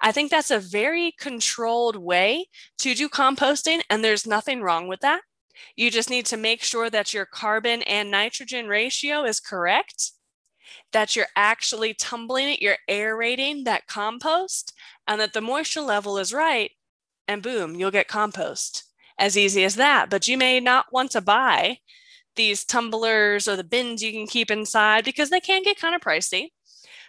I 0.00 0.12
think 0.12 0.30
that's 0.30 0.50
a 0.50 0.58
very 0.58 1.12
controlled 1.18 1.96
way 1.96 2.46
to 2.78 2.94
do 2.94 3.08
composting, 3.08 3.82
and 3.88 4.02
there's 4.02 4.26
nothing 4.26 4.62
wrong 4.62 4.88
with 4.88 5.00
that. 5.00 5.22
You 5.76 5.90
just 5.90 6.10
need 6.10 6.26
to 6.26 6.36
make 6.36 6.62
sure 6.62 6.90
that 6.90 7.14
your 7.14 7.26
carbon 7.26 7.82
and 7.82 8.10
nitrogen 8.10 8.66
ratio 8.68 9.24
is 9.24 9.40
correct, 9.40 10.10
that 10.92 11.16
you're 11.16 11.26
actually 11.36 11.94
tumbling 11.94 12.48
it, 12.48 12.60
you're 12.60 12.78
aerating 12.88 13.64
that 13.64 13.86
compost, 13.86 14.72
and 15.06 15.20
that 15.20 15.32
the 15.32 15.40
moisture 15.40 15.80
level 15.80 16.18
is 16.18 16.34
right, 16.34 16.72
and 17.28 17.42
boom, 17.42 17.74
you'll 17.74 17.90
get 17.90 18.08
compost. 18.08 18.84
As 19.18 19.38
easy 19.38 19.64
as 19.64 19.76
that. 19.76 20.10
But 20.10 20.28
you 20.28 20.36
may 20.36 20.60
not 20.60 20.92
want 20.92 21.12
to 21.12 21.22
buy 21.22 21.78
these 22.36 22.64
tumblers 22.64 23.48
or 23.48 23.56
the 23.56 23.64
bins 23.64 24.02
you 24.02 24.12
can 24.12 24.26
keep 24.26 24.50
inside 24.50 25.04
because 25.04 25.30
they 25.30 25.40
can 25.40 25.62
get 25.62 25.80
kind 25.80 25.94
of 25.94 26.00
pricey. 26.00 26.50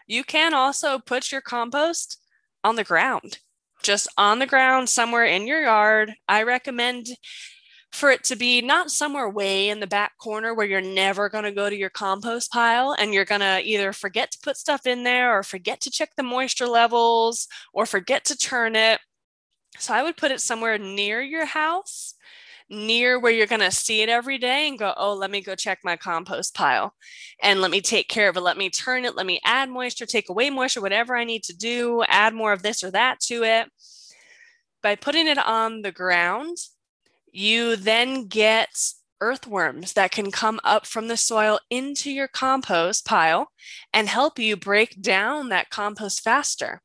You 0.08 0.24
can 0.24 0.54
also 0.54 1.00
put 1.00 1.32
your 1.32 1.42
compost 1.42 2.22
on 2.64 2.76
the 2.76 2.84
ground, 2.84 3.40
just 3.84 4.08
on 4.18 4.40
the 4.40 4.46
ground 4.46 4.90
somewhere 4.90 5.26
in 5.26 5.48
your 5.48 5.62
yard. 5.62 6.14
I 6.28 6.44
recommend 6.44 7.10
for 7.92 8.12
it 8.12 8.24
to 8.26 8.36
be 8.36 8.62
not 8.62 8.92
somewhere 8.92 9.30
way 9.30 9.70
in 9.70 9.80
the 9.80 9.88
back 9.88 10.18
corner 10.18 10.54
where 10.54 10.68
you're 10.68 10.82
never 10.82 11.30
going 11.30 11.46
to 11.46 11.52
go 11.52 11.70
to 11.70 11.76
your 11.76 11.90
compost 11.90 12.52
pile 12.52 12.96
and 12.98 13.14
you're 13.14 13.26
going 13.26 13.42
to 13.42 13.62
either 13.64 13.94
forget 13.94 14.32
to 14.32 14.40
put 14.44 14.58
stuff 14.58 14.86
in 14.86 15.04
there 15.04 15.38
or 15.38 15.44
forget 15.44 15.82
to 15.82 15.90
check 15.90 16.12
the 16.16 16.24
moisture 16.24 16.68
levels 16.68 17.48
or 17.74 17.86
forget 17.86 18.26
to 18.26 18.38
turn 18.38 18.76
it. 18.76 19.00
So 19.80 19.94
I 19.94 20.04
would 20.04 20.18
put 20.18 20.32
it 20.32 20.42
somewhere 20.42 20.78
near 20.78 21.22
your 21.22 21.46
house 21.46 22.16
near 22.70 23.20
where 23.20 23.32
you're 23.32 23.48
going 23.48 23.62
to 23.62 23.72
see 23.72 24.02
it 24.02 24.10
every 24.10 24.38
day 24.38 24.68
and 24.68 24.78
go, 24.78 24.94
oh, 24.98 25.14
let 25.14 25.32
me 25.32 25.42
go 25.42 25.56
check 25.56 25.80
my 25.84 25.96
compost 25.96 26.54
pile 26.54 26.94
and 27.42 27.62
let 27.62 27.72
me 27.72 27.82
take 27.82 28.10
care 28.10 28.30
of 28.30 28.38
it. 28.38 28.42
Let 28.42 28.58
me 28.58 28.70
turn 28.70 29.06
it. 29.06 29.16
Let 29.16 29.26
me 29.26 29.40
add 29.44 29.70
moisture, 29.70 30.06
take 30.06 30.30
away 30.30 30.50
moisture, 30.50 30.82
whatever 30.82 31.16
I 31.16 31.24
need 31.24 31.44
to 31.44 31.56
do, 31.56 32.04
add 32.08 32.34
more 32.34 32.52
of 32.52 32.64
this 32.64 32.84
or 32.84 32.92
that 32.92 33.20
to 33.22 33.44
it. 33.44 33.70
By 34.84 34.96
putting 34.96 35.28
it 35.28 35.38
on 35.38 35.82
the 35.82 35.92
ground, 35.92 36.58
you 37.32 37.76
then 37.76 38.28
get 38.28 38.70
earthworms 39.20 39.94
that 39.94 40.12
can 40.12 40.32
come 40.32 40.60
up 40.64 40.86
from 40.86 41.08
the 41.08 41.18
soil 41.18 41.60
into 41.70 42.12
your 42.12 42.28
compost 42.28 43.06
pile 43.06 43.50
and 43.94 44.08
help 44.08 44.38
you 44.38 44.56
break 44.56 45.02
down 45.02 45.50
that 45.50 45.70
compost 45.70 46.22
faster. 46.22 46.82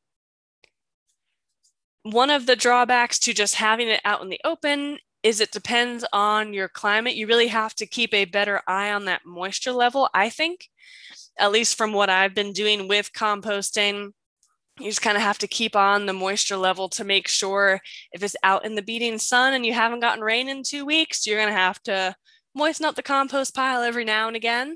One 2.03 2.29
of 2.29 2.45
the 2.45 2.55
drawbacks 2.55 3.19
to 3.19 3.33
just 3.33 3.55
having 3.55 3.87
it 3.87 4.01
out 4.03 4.21
in 4.21 4.29
the 4.29 4.41
open 4.43 4.97
is 5.23 5.39
it 5.39 5.51
depends 5.51 6.05
on 6.11 6.53
your 6.53 6.67
climate. 6.67 7.15
You 7.15 7.27
really 7.27 7.47
have 7.47 7.73
to 7.75 7.85
keep 7.85 8.13
a 8.13 8.25
better 8.25 8.61
eye 8.67 8.91
on 8.91 9.05
that 9.05 9.25
moisture 9.25 9.71
level, 9.71 10.09
I 10.13 10.29
think, 10.29 10.67
at 11.39 11.51
least 11.51 11.77
from 11.77 11.93
what 11.93 12.09
I've 12.09 12.35
been 12.35 12.51
doing 12.51 12.89
with 12.89 13.13
composting. 13.13 14.11
You 14.79 14.87
just 14.87 15.01
kind 15.01 15.15
of 15.15 15.23
have 15.23 15.37
to 15.39 15.47
keep 15.47 15.75
on 15.75 16.05
the 16.05 16.13
moisture 16.13 16.57
level 16.57 16.89
to 16.89 17.03
make 17.03 17.27
sure 17.27 17.79
if 18.11 18.21
it's 18.21 18.35
out 18.43 18.65
in 18.65 18.75
the 18.75 18.81
beating 18.81 19.17
sun 19.17 19.53
and 19.53 19.65
you 19.65 19.73
haven't 19.73 20.01
gotten 20.01 20.23
rain 20.23 20.49
in 20.49 20.63
two 20.63 20.85
weeks, 20.85 21.25
you're 21.25 21.37
going 21.37 21.47
to 21.47 21.55
have 21.55 21.81
to 21.83 22.15
moisten 22.53 22.85
up 22.85 22.95
the 22.95 23.01
compost 23.03 23.55
pile 23.55 23.81
every 23.81 24.03
now 24.03 24.27
and 24.27 24.35
again. 24.35 24.75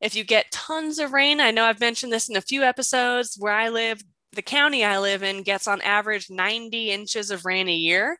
If 0.00 0.14
you 0.14 0.24
get 0.24 0.50
tons 0.50 0.98
of 0.98 1.12
rain, 1.12 1.40
I 1.40 1.52
know 1.52 1.64
I've 1.64 1.80
mentioned 1.80 2.12
this 2.12 2.28
in 2.28 2.36
a 2.36 2.42
few 2.42 2.62
episodes 2.62 3.36
where 3.38 3.52
I 3.52 3.68
live, 3.68 4.02
the 4.32 4.42
county 4.42 4.84
I 4.84 4.98
live 4.98 5.22
in 5.22 5.42
gets 5.42 5.68
on 5.68 5.80
average 5.80 6.28
90 6.28 6.90
inches 6.90 7.30
of 7.30 7.44
rain 7.44 7.68
a 7.68 7.74
year. 7.74 8.18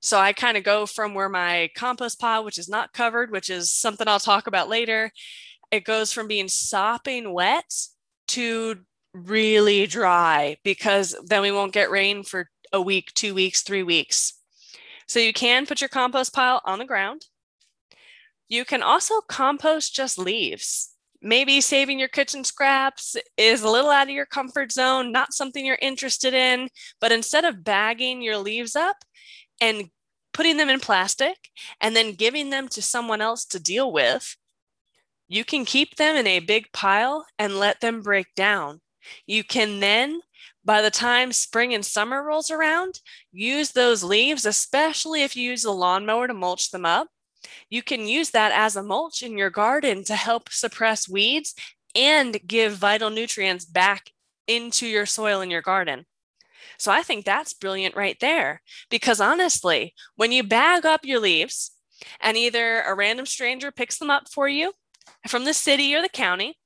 So 0.00 0.18
I 0.18 0.32
kind 0.32 0.56
of 0.56 0.64
go 0.64 0.86
from 0.86 1.14
where 1.14 1.28
my 1.28 1.70
compost 1.76 2.20
pile, 2.20 2.44
which 2.44 2.58
is 2.58 2.68
not 2.68 2.92
covered, 2.92 3.30
which 3.30 3.50
is 3.50 3.72
something 3.72 4.06
I'll 4.06 4.20
talk 4.20 4.46
about 4.46 4.68
later, 4.68 5.10
it 5.70 5.84
goes 5.84 6.12
from 6.12 6.28
being 6.28 6.48
sopping 6.48 7.32
wet 7.32 7.72
to 8.28 8.76
really 9.12 9.86
dry 9.86 10.56
because 10.62 11.16
then 11.24 11.42
we 11.42 11.50
won't 11.50 11.72
get 11.72 11.90
rain 11.90 12.22
for 12.22 12.48
a 12.72 12.80
week, 12.80 13.12
two 13.14 13.34
weeks, 13.34 13.62
three 13.62 13.82
weeks. 13.82 14.34
So 15.08 15.18
you 15.18 15.32
can 15.32 15.66
put 15.66 15.80
your 15.80 15.88
compost 15.88 16.34
pile 16.34 16.60
on 16.64 16.78
the 16.78 16.84
ground. 16.84 17.22
You 18.48 18.64
can 18.64 18.82
also 18.82 19.20
compost 19.22 19.94
just 19.94 20.18
leaves. 20.18 20.94
Maybe 21.20 21.60
saving 21.60 21.98
your 21.98 22.08
kitchen 22.08 22.44
scraps 22.44 23.16
is 23.36 23.62
a 23.62 23.68
little 23.68 23.90
out 23.90 24.08
of 24.08 24.14
your 24.14 24.26
comfort 24.26 24.70
zone, 24.70 25.10
not 25.10 25.32
something 25.32 25.66
you're 25.66 25.78
interested 25.82 26.32
in. 26.32 26.68
But 27.00 27.10
instead 27.10 27.44
of 27.44 27.64
bagging 27.64 28.22
your 28.22 28.38
leaves 28.38 28.76
up, 28.76 28.96
and 29.60 29.90
putting 30.32 30.56
them 30.56 30.68
in 30.68 30.80
plastic 30.80 31.36
and 31.80 31.96
then 31.96 32.12
giving 32.12 32.50
them 32.50 32.68
to 32.68 32.82
someone 32.82 33.20
else 33.20 33.44
to 33.46 33.60
deal 33.60 33.92
with, 33.92 34.36
you 35.28 35.44
can 35.44 35.64
keep 35.64 35.96
them 35.96 36.16
in 36.16 36.26
a 36.26 36.40
big 36.40 36.72
pile 36.72 37.26
and 37.38 37.58
let 37.58 37.80
them 37.80 38.00
break 38.00 38.34
down. 38.34 38.80
You 39.26 39.44
can 39.44 39.80
then, 39.80 40.20
by 40.64 40.82
the 40.82 40.90
time 40.90 41.32
spring 41.32 41.74
and 41.74 41.84
summer 41.84 42.22
rolls 42.22 42.50
around, 42.50 43.00
use 43.32 43.72
those 43.72 44.02
leaves, 44.02 44.46
especially 44.46 45.22
if 45.22 45.36
you 45.36 45.50
use 45.50 45.62
the 45.62 45.70
lawnmower 45.70 46.26
to 46.26 46.34
mulch 46.34 46.70
them 46.70 46.84
up. 46.84 47.08
You 47.70 47.82
can 47.82 48.06
use 48.06 48.30
that 48.30 48.52
as 48.52 48.76
a 48.76 48.82
mulch 48.82 49.22
in 49.22 49.38
your 49.38 49.50
garden 49.50 50.04
to 50.04 50.14
help 50.14 50.50
suppress 50.50 51.08
weeds 51.08 51.54
and 51.94 52.38
give 52.46 52.74
vital 52.74 53.10
nutrients 53.10 53.64
back 53.64 54.10
into 54.46 54.86
your 54.86 55.06
soil 55.06 55.40
in 55.40 55.50
your 55.50 55.62
garden. 55.62 56.06
So 56.78 56.92
I 56.92 57.02
think 57.02 57.24
that's 57.24 57.54
brilliant 57.54 57.96
right 57.96 58.16
there. 58.20 58.62
Because 58.90 59.20
honestly, 59.20 59.94
when 60.16 60.32
you 60.32 60.42
bag 60.42 60.86
up 60.86 61.04
your 61.04 61.20
leaves 61.20 61.72
and 62.20 62.36
either 62.36 62.82
a 62.82 62.94
random 62.94 63.26
stranger 63.26 63.70
picks 63.70 63.98
them 63.98 64.10
up 64.10 64.28
for 64.28 64.48
you 64.48 64.72
from 65.26 65.44
the 65.44 65.54
city 65.54 65.94
or 65.94 66.02
the 66.02 66.08
county, 66.08 66.56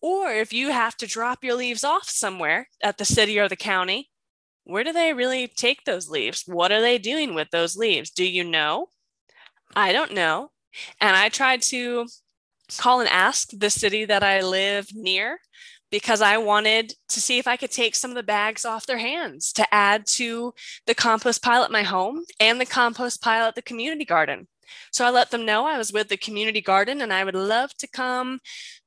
or 0.00 0.32
if 0.32 0.52
you 0.52 0.70
have 0.70 0.96
to 0.96 1.06
drop 1.06 1.44
your 1.44 1.54
leaves 1.54 1.84
off 1.84 2.08
somewhere 2.08 2.68
at 2.82 2.98
the 2.98 3.04
city 3.04 3.38
or 3.38 3.48
the 3.48 3.56
county, 3.56 4.10
where 4.64 4.84
do 4.84 4.92
they 4.92 5.12
really 5.12 5.46
take 5.46 5.84
those 5.84 6.08
leaves? 6.08 6.44
What 6.46 6.72
are 6.72 6.80
they 6.80 6.98
doing 6.98 7.34
with 7.34 7.48
those 7.50 7.76
leaves? 7.76 8.10
Do 8.10 8.24
you 8.24 8.44
know? 8.44 8.88
I 9.76 9.92
don't 9.92 10.12
know. 10.12 10.50
And 11.00 11.16
I 11.16 11.28
tried 11.28 11.62
to 11.62 12.06
call 12.78 13.00
and 13.00 13.08
ask 13.10 13.50
the 13.52 13.70
city 13.70 14.04
that 14.06 14.22
I 14.22 14.40
live 14.40 14.88
near 14.94 15.38
because 15.94 16.20
I 16.20 16.38
wanted 16.38 16.92
to 17.10 17.20
see 17.20 17.38
if 17.38 17.46
I 17.46 17.56
could 17.56 17.70
take 17.70 17.94
some 17.94 18.10
of 18.10 18.16
the 18.16 18.24
bags 18.24 18.64
off 18.64 18.84
their 18.84 18.98
hands 18.98 19.52
to 19.52 19.72
add 19.72 20.08
to 20.14 20.52
the 20.88 20.94
compost 20.94 21.40
pile 21.40 21.62
at 21.62 21.70
my 21.70 21.84
home 21.84 22.24
and 22.40 22.60
the 22.60 22.66
compost 22.66 23.22
pile 23.22 23.46
at 23.46 23.54
the 23.54 23.62
community 23.62 24.04
garden. 24.04 24.48
So 24.90 25.04
I 25.04 25.10
let 25.10 25.30
them 25.30 25.46
know 25.46 25.66
I 25.66 25.78
was 25.78 25.92
with 25.92 26.08
the 26.08 26.16
community 26.16 26.60
garden 26.60 27.00
and 27.00 27.12
I 27.12 27.22
would 27.22 27.36
love 27.36 27.72
to 27.76 27.86
come 27.86 28.40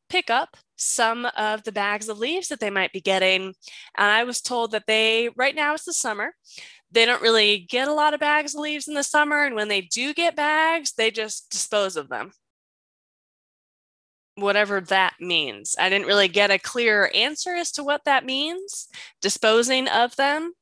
pick 0.10 0.30
up 0.30 0.58
some 0.76 1.26
of 1.38 1.64
the 1.64 1.72
bags 1.72 2.10
of 2.10 2.20
leaves 2.20 2.50
that 2.50 2.60
they 2.60 2.70
might 2.70 2.92
be 2.92 3.00
getting. 3.00 3.54
And 3.98 4.12
I 4.12 4.26
was 4.26 4.42
told 4.42 4.72
that 4.72 4.84
they, 4.86 5.30
right 5.38 5.56
now 5.56 5.76
it's 5.76 5.86
the 5.86 5.94
summer, 5.94 6.34
they 6.92 7.06
don't 7.06 7.22
really 7.22 7.60
get 7.70 7.88
a 7.88 7.94
lot 7.94 8.16
of 8.16 8.20
bags 8.20 8.54
of 8.54 8.60
leaves 8.60 8.90
in 8.90 8.96
the 8.96 9.04
summer. 9.04 9.46
And 9.46 9.56
when 9.56 9.70
they 9.70 9.80
do 9.80 10.14
get 10.14 10.36
bags, 10.36 10.92
they 10.92 11.10
just 11.10 11.50
dispose 11.52 11.96
of 11.96 12.10
them 12.10 12.34
whatever 14.38 14.80
that 14.82 15.16
means. 15.20 15.76
I 15.80 15.90
didn't 15.90 16.08
really 16.08 16.28
get 16.28 16.52
a 16.52 16.60
clear 16.60 17.12
answer 17.14 17.56
as 17.56 17.72
to 17.74 17.84
what 17.84 18.06
that 18.06 18.26
means, 18.26 18.88
disposing 19.22 19.88
of 19.88 20.16
them. 20.16 20.54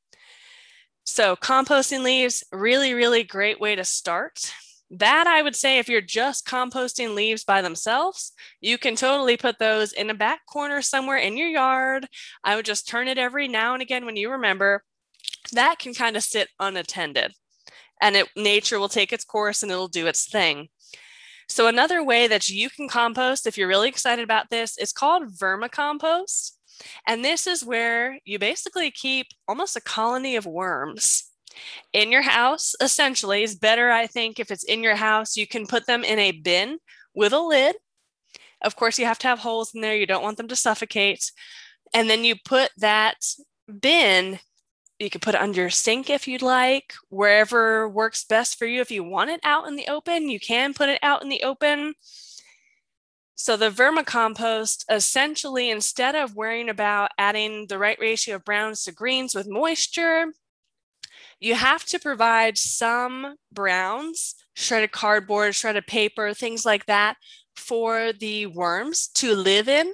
So, 1.04 1.36
composting 1.36 2.02
leaves, 2.02 2.42
really, 2.50 2.94
really 2.94 3.22
great 3.22 3.60
way 3.60 3.76
to 3.76 3.84
start. 3.84 4.52
that 4.90 5.26
I 5.26 5.42
would 5.42 5.56
say 5.56 5.78
if 5.78 5.88
you're 5.88 6.00
just 6.00 6.46
composting 6.46 7.14
leaves 7.14 7.44
by 7.44 7.60
themselves, 7.60 8.32
you 8.60 8.78
can 8.78 8.94
totally 8.94 9.36
put 9.36 9.58
those 9.58 9.92
in 9.92 10.10
a 10.10 10.14
back 10.14 10.46
corner 10.46 10.80
somewhere 10.80 11.18
in 11.18 11.36
your 11.36 11.48
yard. 11.48 12.06
I 12.44 12.54
would 12.54 12.64
just 12.64 12.88
turn 12.88 13.08
it 13.08 13.18
every 13.18 13.48
now 13.48 13.72
and 13.74 13.82
again 13.82 14.06
when 14.06 14.16
you 14.16 14.30
remember. 14.30 14.84
That 15.52 15.78
can 15.80 15.92
kind 15.92 16.16
of 16.16 16.22
sit 16.22 16.48
unattended 16.60 17.34
and 18.00 18.16
it 18.16 18.28
nature 18.36 18.78
will 18.78 18.88
take 18.88 19.12
its 19.12 19.24
course 19.24 19.62
and 19.62 19.72
it'll 19.72 19.88
do 19.88 20.06
its 20.06 20.28
thing. 20.28 20.68
So 21.48 21.66
another 21.68 22.02
way 22.02 22.26
that 22.26 22.48
you 22.48 22.68
can 22.68 22.88
compost 22.88 23.46
if 23.46 23.56
you're 23.56 23.68
really 23.68 23.88
excited 23.88 24.22
about 24.22 24.50
this 24.50 24.76
is 24.78 24.92
called 24.92 25.32
vermicompost. 25.32 26.52
And 27.06 27.24
this 27.24 27.46
is 27.46 27.64
where 27.64 28.18
you 28.24 28.38
basically 28.38 28.90
keep 28.90 29.28
almost 29.48 29.76
a 29.76 29.80
colony 29.80 30.36
of 30.36 30.44
worms 30.44 31.30
in 31.92 32.12
your 32.12 32.22
house, 32.22 32.74
essentially, 32.80 33.42
is 33.42 33.54
better, 33.54 33.90
I 33.90 34.06
think, 34.06 34.38
if 34.38 34.50
it's 34.50 34.64
in 34.64 34.82
your 34.82 34.96
house. 34.96 35.36
You 35.36 35.46
can 35.46 35.66
put 35.66 35.86
them 35.86 36.04
in 36.04 36.18
a 36.18 36.32
bin 36.32 36.78
with 37.14 37.32
a 37.32 37.40
lid. 37.40 37.76
Of 38.62 38.76
course, 38.76 38.98
you 38.98 39.06
have 39.06 39.18
to 39.20 39.28
have 39.28 39.38
holes 39.38 39.74
in 39.74 39.80
there. 39.80 39.96
You 39.96 40.06
don't 40.06 40.22
want 40.22 40.36
them 40.36 40.48
to 40.48 40.56
suffocate. 40.56 41.30
And 41.94 42.10
then 42.10 42.24
you 42.24 42.34
put 42.44 42.70
that 42.78 43.16
bin, 43.80 44.38
you 44.98 45.10
can 45.10 45.20
put 45.20 45.34
it 45.34 45.40
under 45.40 45.60
your 45.60 45.70
sink 45.70 46.08
if 46.08 46.26
you'd 46.26 46.42
like, 46.42 46.94
wherever 47.08 47.88
works 47.88 48.24
best 48.24 48.58
for 48.58 48.66
you. 48.66 48.80
If 48.80 48.90
you 48.90 49.04
want 49.04 49.30
it 49.30 49.40
out 49.44 49.68
in 49.68 49.76
the 49.76 49.88
open, 49.88 50.28
you 50.28 50.40
can 50.40 50.72
put 50.74 50.88
it 50.88 50.98
out 51.02 51.22
in 51.22 51.28
the 51.28 51.42
open. 51.42 51.94
So 53.34 53.56
the 53.56 53.70
vermicompost 53.70 54.86
essentially, 54.90 55.70
instead 55.70 56.14
of 56.14 56.34
worrying 56.34 56.70
about 56.70 57.10
adding 57.18 57.66
the 57.66 57.78
right 57.78 57.98
ratio 58.00 58.36
of 58.36 58.44
browns 58.44 58.84
to 58.84 58.92
greens 58.92 59.34
with 59.34 59.46
moisture, 59.46 60.32
you 61.38 61.54
have 61.54 61.84
to 61.86 61.98
provide 61.98 62.56
some 62.56 63.36
browns, 63.52 64.34
shredded 64.54 64.92
cardboard, 64.92 65.54
shredded 65.54 65.86
paper, 65.86 66.32
things 66.32 66.64
like 66.64 66.86
that 66.86 67.16
for 67.54 68.12
the 68.14 68.46
worms 68.46 69.08
to 69.08 69.34
live 69.34 69.68
in. 69.68 69.92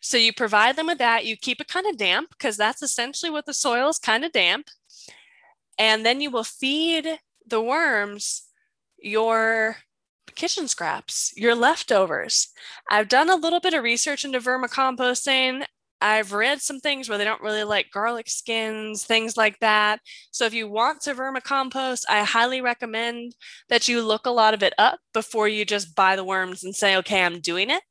So 0.00 0.16
you 0.16 0.32
provide 0.32 0.76
them 0.76 0.86
with 0.86 0.98
that. 0.98 1.26
You 1.26 1.36
keep 1.36 1.60
it 1.60 1.68
kind 1.68 1.86
of 1.86 1.96
damp 1.96 2.30
because 2.30 2.56
that's 2.56 2.82
essentially 2.82 3.30
what 3.30 3.46
the 3.46 3.54
soil 3.54 3.88
is 3.88 3.98
kind 3.98 4.24
of 4.24 4.32
damp. 4.32 4.68
And 5.78 6.04
then 6.04 6.20
you 6.20 6.30
will 6.30 6.44
feed 6.44 7.18
the 7.46 7.62
worms 7.62 8.44
your 9.00 9.76
kitchen 10.34 10.68
scraps, 10.68 11.32
your 11.36 11.54
leftovers. 11.54 12.48
I've 12.90 13.08
done 13.08 13.30
a 13.30 13.36
little 13.36 13.60
bit 13.60 13.74
of 13.74 13.82
research 13.82 14.24
into 14.24 14.40
vermicomposting. 14.40 15.64
I've 16.00 16.32
read 16.32 16.62
some 16.62 16.78
things 16.78 17.08
where 17.08 17.18
they 17.18 17.24
don't 17.24 17.42
really 17.42 17.64
like 17.64 17.90
garlic 17.90 18.28
skins, 18.28 19.04
things 19.04 19.36
like 19.36 19.58
that. 19.60 20.00
So 20.30 20.44
if 20.44 20.54
you 20.54 20.68
want 20.68 21.00
to 21.02 21.14
vermicompost, 21.14 22.04
I 22.08 22.22
highly 22.22 22.60
recommend 22.60 23.34
that 23.68 23.88
you 23.88 24.02
look 24.02 24.26
a 24.26 24.30
lot 24.30 24.54
of 24.54 24.62
it 24.62 24.74
up 24.78 25.00
before 25.12 25.48
you 25.48 25.64
just 25.64 25.96
buy 25.96 26.14
the 26.14 26.24
worms 26.24 26.62
and 26.62 26.74
say, 26.74 26.96
okay, 26.98 27.24
I'm 27.24 27.40
doing 27.40 27.70
it. 27.70 27.82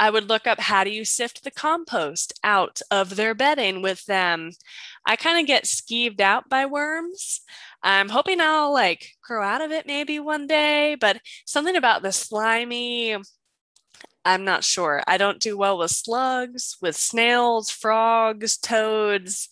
I 0.00 0.08
would 0.08 0.30
look 0.30 0.46
up 0.46 0.58
how 0.58 0.82
do 0.82 0.90
you 0.90 1.04
sift 1.04 1.44
the 1.44 1.50
compost 1.50 2.32
out 2.42 2.80
of 2.90 3.16
their 3.16 3.34
bedding 3.34 3.82
with 3.82 4.06
them. 4.06 4.52
I 5.04 5.14
kind 5.14 5.38
of 5.38 5.46
get 5.46 5.64
skeeved 5.64 6.20
out 6.22 6.48
by 6.48 6.64
worms. 6.64 7.42
I'm 7.82 8.08
hoping 8.08 8.40
I'll 8.40 8.72
like 8.72 9.12
grow 9.22 9.44
out 9.44 9.60
of 9.60 9.72
it 9.72 9.86
maybe 9.86 10.18
one 10.18 10.46
day, 10.46 10.96
but 10.98 11.20
something 11.44 11.76
about 11.76 12.00
the 12.00 12.12
slimy, 12.12 13.14
I'm 14.24 14.44
not 14.46 14.64
sure. 14.64 15.02
I 15.06 15.18
don't 15.18 15.38
do 15.38 15.58
well 15.58 15.76
with 15.76 15.90
slugs, 15.90 16.78
with 16.80 16.96
snails, 16.96 17.68
frogs, 17.68 18.56
toads, 18.56 19.50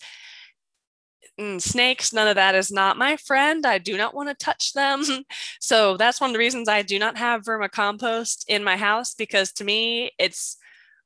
mm, 1.39 1.61
snakes. 1.61 2.13
None 2.13 2.27
of 2.27 2.35
that 2.35 2.55
is 2.55 2.71
not 2.71 2.97
my 2.97 3.17
friend. 3.17 3.65
I 3.65 3.77
do 3.77 3.97
not 3.97 4.13
want 4.13 4.29
to 4.29 4.35
touch 4.35 4.73
them. 4.73 5.03
so 5.59 5.97
that's 5.97 6.19
one 6.19 6.31
of 6.31 6.33
the 6.33 6.39
reasons 6.39 6.67
I 6.67 6.81
do 6.81 6.99
not 6.99 7.17
have 7.17 7.43
vermicompost 7.43 8.45
in 8.47 8.63
my 8.63 8.77
house 8.77 9.13
because 9.13 9.51
to 9.53 9.63
me 9.63 10.11
it's 10.19 10.57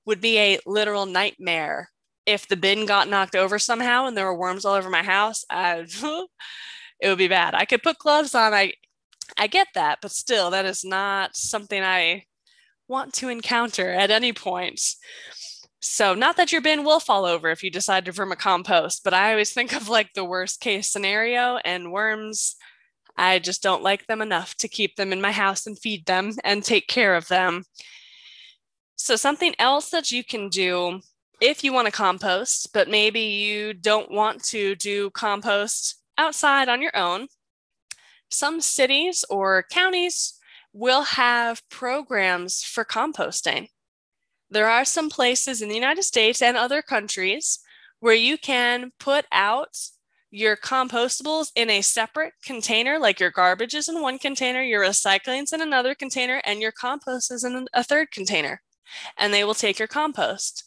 would 0.05 0.19
be 0.19 0.37
a 0.37 0.59
literal 0.65 1.05
nightmare 1.05 1.89
if 2.25 2.47
the 2.47 2.57
bin 2.57 2.85
got 2.85 3.07
knocked 3.07 3.35
over 3.35 3.57
somehow 3.57 4.05
and 4.05 4.17
there 4.17 4.25
were 4.25 4.37
worms 4.37 4.65
all 4.65 4.75
over 4.75 4.89
my 4.89 5.03
house. 5.03 5.45
I, 5.49 5.85
it 6.99 7.07
would 7.07 7.17
be 7.17 7.27
bad. 7.27 7.55
I 7.55 7.65
could 7.65 7.83
put 7.83 7.99
gloves 7.99 8.35
on. 8.35 8.53
I 8.53 8.73
I 9.37 9.47
get 9.47 9.67
that, 9.75 9.99
but 10.01 10.11
still, 10.11 10.51
that 10.51 10.65
is 10.65 10.83
not 10.83 11.35
something 11.35 11.81
I 11.81 12.25
want 12.87 13.13
to 13.15 13.29
encounter 13.29 13.89
at 13.89 14.11
any 14.11 14.33
point. 14.33 14.81
So, 15.85 16.13
not 16.13 16.37
that 16.37 16.53
your 16.53 16.61
bin 16.61 16.85
will 16.85 17.01
fall 17.01 17.25
over 17.25 17.49
if 17.49 17.61
you 17.61 17.69
decide 17.69 18.05
to 18.05 18.13
vermicompost, 18.13 19.01
but 19.03 19.13
I 19.13 19.31
always 19.31 19.51
think 19.51 19.75
of 19.75 19.89
like 19.89 20.13
the 20.13 20.23
worst 20.23 20.61
case 20.61 20.89
scenario 20.89 21.57
and 21.65 21.91
worms. 21.91 22.55
I 23.17 23.39
just 23.39 23.61
don't 23.61 23.83
like 23.83 24.07
them 24.07 24.21
enough 24.21 24.55
to 24.59 24.69
keep 24.69 24.95
them 24.95 25.11
in 25.11 25.19
my 25.19 25.33
house 25.33 25.67
and 25.67 25.77
feed 25.77 26.05
them 26.05 26.31
and 26.45 26.63
take 26.63 26.87
care 26.87 27.15
of 27.15 27.27
them. 27.27 27.65
So, 28.95 29.17
something 29.17 29.55
else 29.59 29.89
that 29.89 30.09
you 30.09 30.23
can 30.23 30.47
do 30.47 31.01
if 31.41 31.65
you 31.65 31.73
want 31.73 31.87
to 31.87 31.91
compost, 31.91 32.71
but 32.73 32.87
maybe 32.87 33.19
you 33.19 33.73
don't 33.73 34.09
want 34.09 34.41
to 34.45 34.75
do 34.75 35.09
compost 35.09 36.01
outside 36.17 36.69
on 36.69 36.81
your 36.81 36.95
own, 36.95 37.27
some 38.31 38.61
cities 38.61 39.25
or 39.29 39.65
counties 39.69 40.39
will 40.71 41.03
have 41.03 41.61
programs 41.67 42.63
for 42.63 42.85
composting. 42.85 43.67
There 44.53 44.69
are 44.69 44.85
some 44.85 45.09
places 45.09 45.63
in 45.63 45.69
the 45.69 45.75
United 45.75 46.03
States 46.03 46.39
and 46.39 46.55
other 46.55 46.83
countries 46.83 47.57
where 48.01 48.13
you 48.13 48.37
can 48.37 48.91
put 48.99 49.25
out 49.31 49.75
your 50.29 50.55
compostables 50.55 51.47
in 51.55 51.71
a 51.71 51.81
separate 51.81 52.33
container, 52.45 52.99
like 52.99 53.19
your 53.19 53.31
garbage 53.31 53.73
is 53.73 53.89
in 53.89 53.99
one 53.99 54.19
container, 54.19 54.61
your 54.61 54.83
recycling's 54.83 55.53
in 55.53 55.61
another 55.61 55.95
container, 55.95 56.39
and 56.45 56.61
your 56.61 56.71
compost 56.71 57.31
is 57.31 57.43
in 57.43 57.67
a 57.73 57.83
third 57.83 58.11
container. 58.11 58.61
And 59.17 59.33
they 59.33 59.43
will 59.43 59.55
take 59.55 59.79
your 59.79 59.87
compost. 59.87 60.65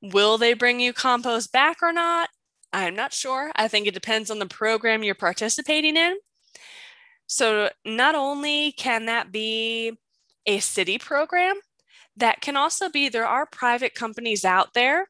Will 0.00 0.38
they 0.38 0.54
bring 0.54 0.80
you 0.80 0.94
compost 0.94 1.52
back 1.52 1.82
or 1.82 1.92
not? 1.92 2.30
I'm 2.72 2.94
not 2.94 3.12
sure. 3.12 3.52
I 3.56 3.68
think 3.68 3.86
it 3.86 3.94
depends 3.94 4.30
on 4.30 4.38
the 4.38 4.46
program 4.46 5.02
you're 5.02 5.14
participating 5.14 5.98
in. 5.98 6.16
So, 7.26 7.68
not 7.84 8.14
only 8.14 8.72
can 8.72 9.04
that 9.04 9.30
be 9.30 9.98
a 10.46 10.60
city 10.60 10.96
program, 10.96 11.56
that 12.18 12.40
can 12.40 12.56
also 12.56 12.88
be 12.88 13.08
there 13.08 13.26
are 13.26 13.46
private 13.46 13.94
companies 13.94 14.44
out 14.44 14.74
there 14.74 15.08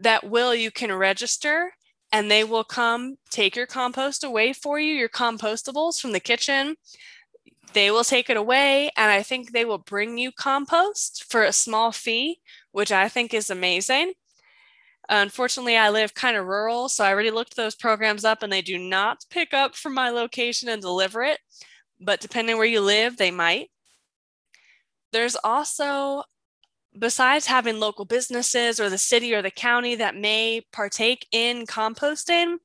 that 0.00 0.24
will, 0.24 0.54
you 0.54 0.70
can 0.70 0.92
register 0.92 1.72
and 2.12 2.30
they 2.30 2.44
will 2.44 2.64
come 2.64 3.16
take 3.30 3.54
your 3.54 3.66
compost 3.66 4.24
away 4.24 4.52
for 4.52 4.80
you, 4.80 4.94
your 4.94 5.08
compostables 5.08 6.00
from 6.00 6.12
the 6.12 6.20
kitchen. 6.20 6.76
They 7.72 7.90
will 7.90 8.02
take 8.02 8.28
it 8.28 8.36
away, 8.36 8.90
and 8.96 9.12
I 9.12 9.22
think 9.22 9.52
they 9.52 9.64
will 9.64 9.78
bring 9.78 10.18
you 10.18 10.32
compost 10.32 11.30
for 11.30 11.44
a 11.44 11.52
small 11.52 11.92
fee, 11.92 12.40
which 12.72 12.90
I 12.90 13.08
think 13.08 13.32
is 13.32 13.48
amazing. 13.48 14.14
Unfortunately, 15.08 15.76
I 15.76 15.90
live 15.90 16.14
kind 16.14 16.36
of 16.36 16.46
rural, 16.46 16.88
so 16.88 17.04
I 17.04 17.10
already 17.10 17.30
looked 17.30 17.54
those 17.54 17.76
programs 17.76 18.24
up 18.24 18.42
and 18.42 18.52
they 18.52 18.62
do 18.62 18.78
not 18.78 19.24
pick 19.30 19.54
up 19.54 19.76
from 19.76 19.94
my 19.94 20.10
location 20.10 20.68
and 20.68 20.82
deliver 20.82 21.22
it. 21.22 21.38
But 22.00 22.20
depending 22.20 22.56
where 22.56 22.66
you 22.66 22.80
live, 22.80 23.16
they 23.16 23.30
might. 23.30 23.70
There's 25.12 25.36
also, 25.42 26.24
besides 26.98 27.46
having 27.46 27.80
local 27.80 28.04
businesses 28.04 28.78
or 28.78 28.90
the 28.90 28.98
city 28.98 29.34
or 29.34 29.42
the 29.42 29.50
county 29.50 29.94
that 29.96 30.16
may 30.16 30.62
partake 30.72 31.26
in 31.32 31.66
composting, 31.66 32.58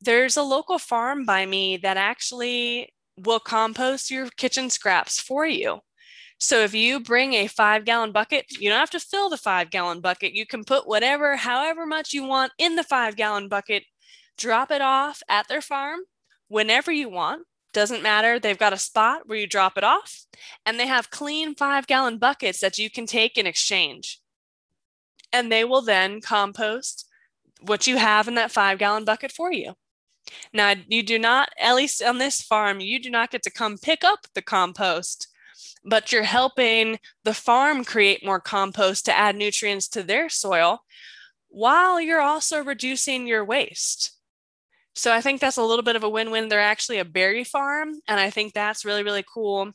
there's 0.00 0.36
a 0.36 0.42
local 0.42 0.78
farm 0.78 1.24
by 1.24 1.46
me 1.46 1.76
that 1.78 1.96
actually 1.96 2.92
will 3.18 3.40
compost 3.40 4.10
your 4.10 4.28
kitchen 4.36 4.70
scraps 4.70 5.20
for 5.20 5.46
you. 5.46 5.80
So 6.38 6.60
if 6.60 6.74
you 6.74 7.00
bring 7.00 7.34
a 7.34 7.48
five 7.48 7.84
gallon 7.84 8.12
bucket, 8.12 8.46
you 8.58 8.70
don't 8.70 8.78
have 8.78 8.90
to 8.90 9.00
fill 9.00 9.28
the 9.28 9.36
five 9.36 9.68
gallon 9.68 10.00
bucket. 10.00 10.32
You 10.32 10.46
can 10.46 10.64
put 10.64 10.88
whatever, 10.88 11.36
however 11.36 11.84
much 11.84 12.14
you 12.14 12.24
want 12.24 12.52
in 12.56 12.76
the 12.76 12.82
five 12.82 13.14
gallon 13.14 13.48
bucket, 13.48 13.84
drop 14.38 14.70
it 14.70 14.80
off 14.80 15.22
at 15.28 15.48
their 15.48 15.60
farm 15.60 16.00
whenever 16.48 16.90
you 16.90 17.10
want. 17.10 17.42
Doesn't 17.72 18.02
matter. 18.02 18.38
They've 18.38 18.58
got 18.58 18.72
a 18.72 18.78
spot 18.78 19.22
where 19.26 19.38
you 19.38 19.46
drop 19.46 19.78
it 19.78 19.84
off, 19.84 20.24
and 20.66 20.78
they 20.78 20.86
have 20.86 21.10
clean 21.10 21.54
five 21.54 21.86
gallon 21.86 22.18
buckets 22.18 22.60
that 22.60 22.78
you 22.78 22.90
can 22.90 23.06
take 23.06 23.38
in 23.38 23.46
exchange. 23.46 24.20
And 25.32 25.50
they 25.50 25.64
will 25.64 25.82
then 25.82 26.20
compost 26.20 27.08
what 27.60 27.86
you 27.86 27.96
have 27.98 28.26
in 28.26 28.34
that 28.34 28.50
five 28.50 28.78
gallon 28.78 29.04
bucket 29.04 29.30
for 29.30 29.52
you. 29.52 29.74
Now, 30.52 30.74
you 30.88 31.02
do 31.02 31.18
not, 31.18 31.50
at 31.60 31.74
least 31.74 32.02
on 32.02 32.18
this 32.18 32.42
farm, 32.42 32.80
you 32.80 33.00
do 33.00 33.10
not 33.10 33.30
get 33.30 33.42
to 33.44 33.50
come 33.50 33.78
pick 33.78 34.04
up 34.04 34.26
the 34.34 34.42
compost 34.42 35.28
but 35.84 36.12
you're 36.12 36.22
helping 36.24 36.98
the 37.24 37.34
farm 37.34 37.84
create 37.84 38.24
more 38.24 38.40
compost 38.40 39.04
to 39.06 39.16
add 39.16 39.36
nutrients 39.36 39.88
to 39.88 40.02
their 40.02 40.28
soil 40.28 40.84
while 41.48 42.00
you're 42.00 42.20
also 42.20 42.62
reducing 42.62 43.26
your 43.26 43.44
waste. 43.44 44.12
So 44.94 45.12
I 45.12 45.20
think 45.20 45.40
that's 45.40 45.56
a 45.56 45.62
little 45.64 45.84
bit 45.84 45.96
of 45.96 46.04
a 46.04 46.08
win 46.08 46.30
win. 46.30 46.48
They're 46.48 46.60
actually 46.60 46.98
a 46.98 47.04
berry 47.04 47.44
farm, 47.44 47.94
and 48.08 48.20
I 48.20 48.30
think 48.30 48.52
that's 48.52 48.84
really, 48.84 49.02
really 49.02 49.24
cool. 49.32 49.72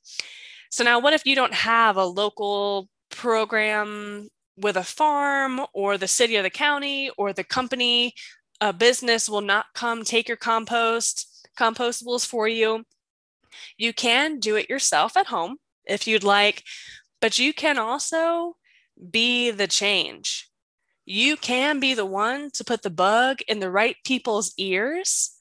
So 0.70 0.84
now, 0.84 1.00
what 1.00 1.14
if 1.14 1.26
you 1.26 1.36
don't 1.36 1.54
have 1.54 1.98
a 1.98 2.06
local 2.06 2.90
program 3.10 4.30
with 4.58 4.78
a 4.78 4.84
farm 4.84 5.62
or 5.74 5.98
the 5.98 6.08
city 6.08 6.38
or 6.38 6.42
the 6.44 6.50
county 6.50 7.10
or 7.18 7.34
the 7.34 7.44
company? 7.44 8.14
A 8.62 8.74
business 8.74 9.30
will 9.30 9.42
not 9.42 9.66
come 9.74 10.04
take 10.04 10.28
your 10.28 10.38
compost, 10.38 11.48
compostables 11.60 12.26
for 12.26 12.48
you 12.48 12.86
You 13.78 13.94
can 13.94 14.40
do 14.40 14.56
it 14.56 14.70
yourself 14.70 15.18
at 15.18 15.28
home 15.28 15.58
if 15.86 16.08
you'd 16.08 16.24
like, 16.24 16.64
but 17.22 17.40
you 17.40 17.54
can 17.54 17.78
also 17.78 18.56
be 19.12 19.52
the 19.52 19.68
change. 19.68 20.50
You 21.06 21.38
can 21.38 21.80
be 21.80 21.94
the 21.94 22.06
one 22.06 22.50
to 22.52 22.64
put 22.64 22.82
the 22.82 22.90
bug 22.90 23.40
in 23.48 23.60
the 23.60 23.70
right 23.70 23.96
people's 24.04 24.54
ears. 24.58 25.40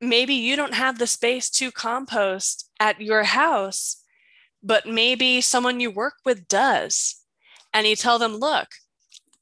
Maybe 0.00 0.34
you 0.34 0.54
don't 0.54 0.74
have 0.74 0.98
the 0.98 1.08
space 1.08 1.50
to 1.50 1.72
compost 1.72 2.70
at 2.78 3.00
your 3.00 3.24
house, 3.24 4.04
but 4.62 4.86
maybe 4.86 5.40
someone 5.40 5.80
you 5.80 5.90
work 5.90 6.14
with 6.24 6.46
does. 6.46 7.16
And 7.74 7.84
you 7.84 7.96
tell 7.96 8.20
them, 8.20 8.36
look, 8.36 8.68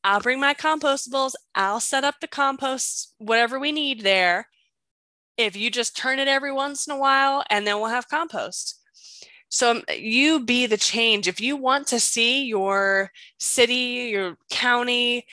I'll 0.03 0.21
bring 0.21 0.41
my 0.41 0.55
compostables, 0.55 1.35
I'll 1.55 1.81
set 1.81 2.05
up 2.05 2.17
the 2.21 2.29
compost, 2.29 3.15
whatever 3.19 3.59
we 3.59 3.73
need 3.73 4.01
there. 4.01 4.49
If 5.37 5.57
you 5.57 5.71
just 5.71 5.97
turn 5.97 6.19
it 6.19 6.29
every 6.29 6.53
once 6.53 6.87
in 6.87 6.95
a 6.95 6.99
while, 6.99 7.45
and 7.51 7.67
then 7.67 7.77
we'll 7.77 7.91
have 7.91 8.09
compost. 8.09 8.81
So 9.49 9.71
um, 9.71 9.83
you 9.89 10.41
be 10.41 10.67
the 10.67 10.77
change. 10.77 11.29
If 11.29 11.41
you 11.41 11.57
want 11.57 11.87
to 11.89 12.01
see 12.01 12.45
your 12.45 13.11
city, 13.39 14.09
your 14.11 14.37
county 14.51 15.27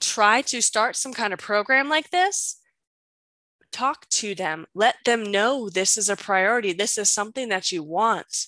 try 0.00 0.42
to 0.42 0.60
start 0.60 0.96
some 0.96 1.12
kind 1.12 1.32
of 1.32 1.38
program 1.38 1.88
like 1.88 2.10
this, 2.10 2.60
talk 3.72 4.08
to 4.10 4.34
them. 4.34 4.66
Let 4.74 4.96
them 5.04 5.30
know 5.30 5.68
this 5.68 5.96
is 5.96 6.08
a 6.08 6.16
priority. 6.16 6.72
This 6.72 6.98
is 6.98 7.10
something 7.10 7.48
that 7.48 7.72
you 7.72 7.82
want. 7.82 8.46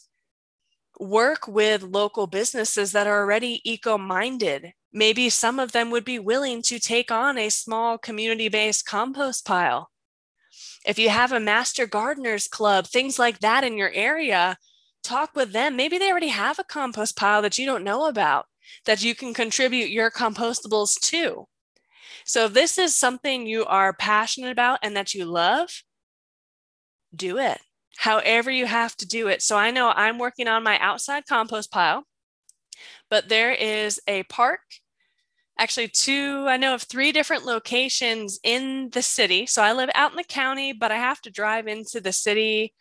Work 0.98 1.48
with 1.48 1.82
local 1.82 2.26
businesses 2.26 2.92
that 2.92 3.06
are 3.06 3.20
already 3.20 3.60
eco 3.64 3.98
minded. 3.98 4.72
Maybe 4.92 5.28
some 5.28 5.58
of 5.58 5.72
them 5.72 5.90
would 5.90 6.04
be 6.04 6.18
willing 6.18 6.62
to 6.62 6.78
take 6.78 7.10
on 7.10 7.38
a 7.38 7.48
small 7.48 7.96
community 7.96 8.48
based 8.48 8.86
compost 8.86 9.46
pile. 9.46 9.90
If 10.84 10.98
you 10.98 11.10
have 11.10 11.32
a 11.32 11.40
master 11.40 11.86
gardeners 11.86 12.48
club, 12.48 12.86
things 12.86 13.18
like 13.18 13.40
that 13.40 13.64
in 13.64 13.76
your 13.76 13.90
area, 13.92 14.56
talk 15.02 15.34
with 15.34 15.52
them. 15.52 15.76
Maybe 15.76 15.98
they 15.98 16.10
already 16.10 16.28
have 16.28 16.58
a 16.58 16.64
compost 16.64 17.16
pile 17.16 17.42
that 17.42 17.58
you 17.58 17.66
don't 17.66 17.84
know 17.84 18.06
about 18.06 18.46
that 18.86 19.02
you 19.02 19.14
can 19.14 19.34
contribute 19.34 19.90
your 19.90 20.10
compostables 20.10 20.98
to. 21.00 21.46
So, 22.24 22.46
if 22.46 22.52
this 22.52 22.78
is 22.78 22.94
something 22.94 23.46
you 23.46 23.64
are 23.64 23.92
passionate 23.92 24.52
about 24.52 24.78
and 24.82 24.96
that 24.96 25.14
you 25.14 25.24
love, 25.24 25.82
do 27.14 27.38
it 27.38 27.60
however 27.96 28.50
you 28.50 28.66
have 28.66 28.96
to 28.96 29.06
do 29.06 29.28
it. 29.28 29.42
So, 29.42 29.56
I 29.56 29.70
know 29.70 29.90
I'm 29.90 30.18
working 30.18 30.48
on 30.48 30.62
my 30.62 30.78
outside 30.78 31.26
compost 31.26 31.70
pile, 31.70 32.04
but 33.08 33.28
there 33.28 33.52
is 33.52 34.00
a 34.06 34.22
park, 34.24 34.60
actually, 35.58 35.88
two, 35.88 36.46
I 36.48 36.56
know 36.56 36.74
of 36.74 36.82
three 36.82 37.12
different 37.12 37.44
locations 37.44 38.38
in 38.42 38.90
the 38.90 39.02
city. 39.02 39.46
So, 39.46 39.62
I 39.62 39.72
live 39.72 39.90
out 39.94 40.12
in 40.12 40.16
the 40.16 40.24
county, 40.24 40.72
but 40.72 40.92
I 40.92 40.96
have 40.96 41.20
to 41.22 41.30
drive 41.30 41.66
into 41.66 42.00
the 42.00 42.12
city 42.12 42.74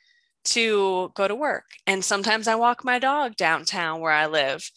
to 0.46 1.12
go 1.16 1.28
to 1.28 1.36
work. 1.36 1.66
And 1.86 2.04
sometimes 2.04 2.48
I 2.48 2.56
walk 2.56 2.84
my 2.84 3.00
dog 3.00 3.36
downtown 3.36 4.00
where 4.00 4.12
I 4.12 4.28
live. 4.28 4.70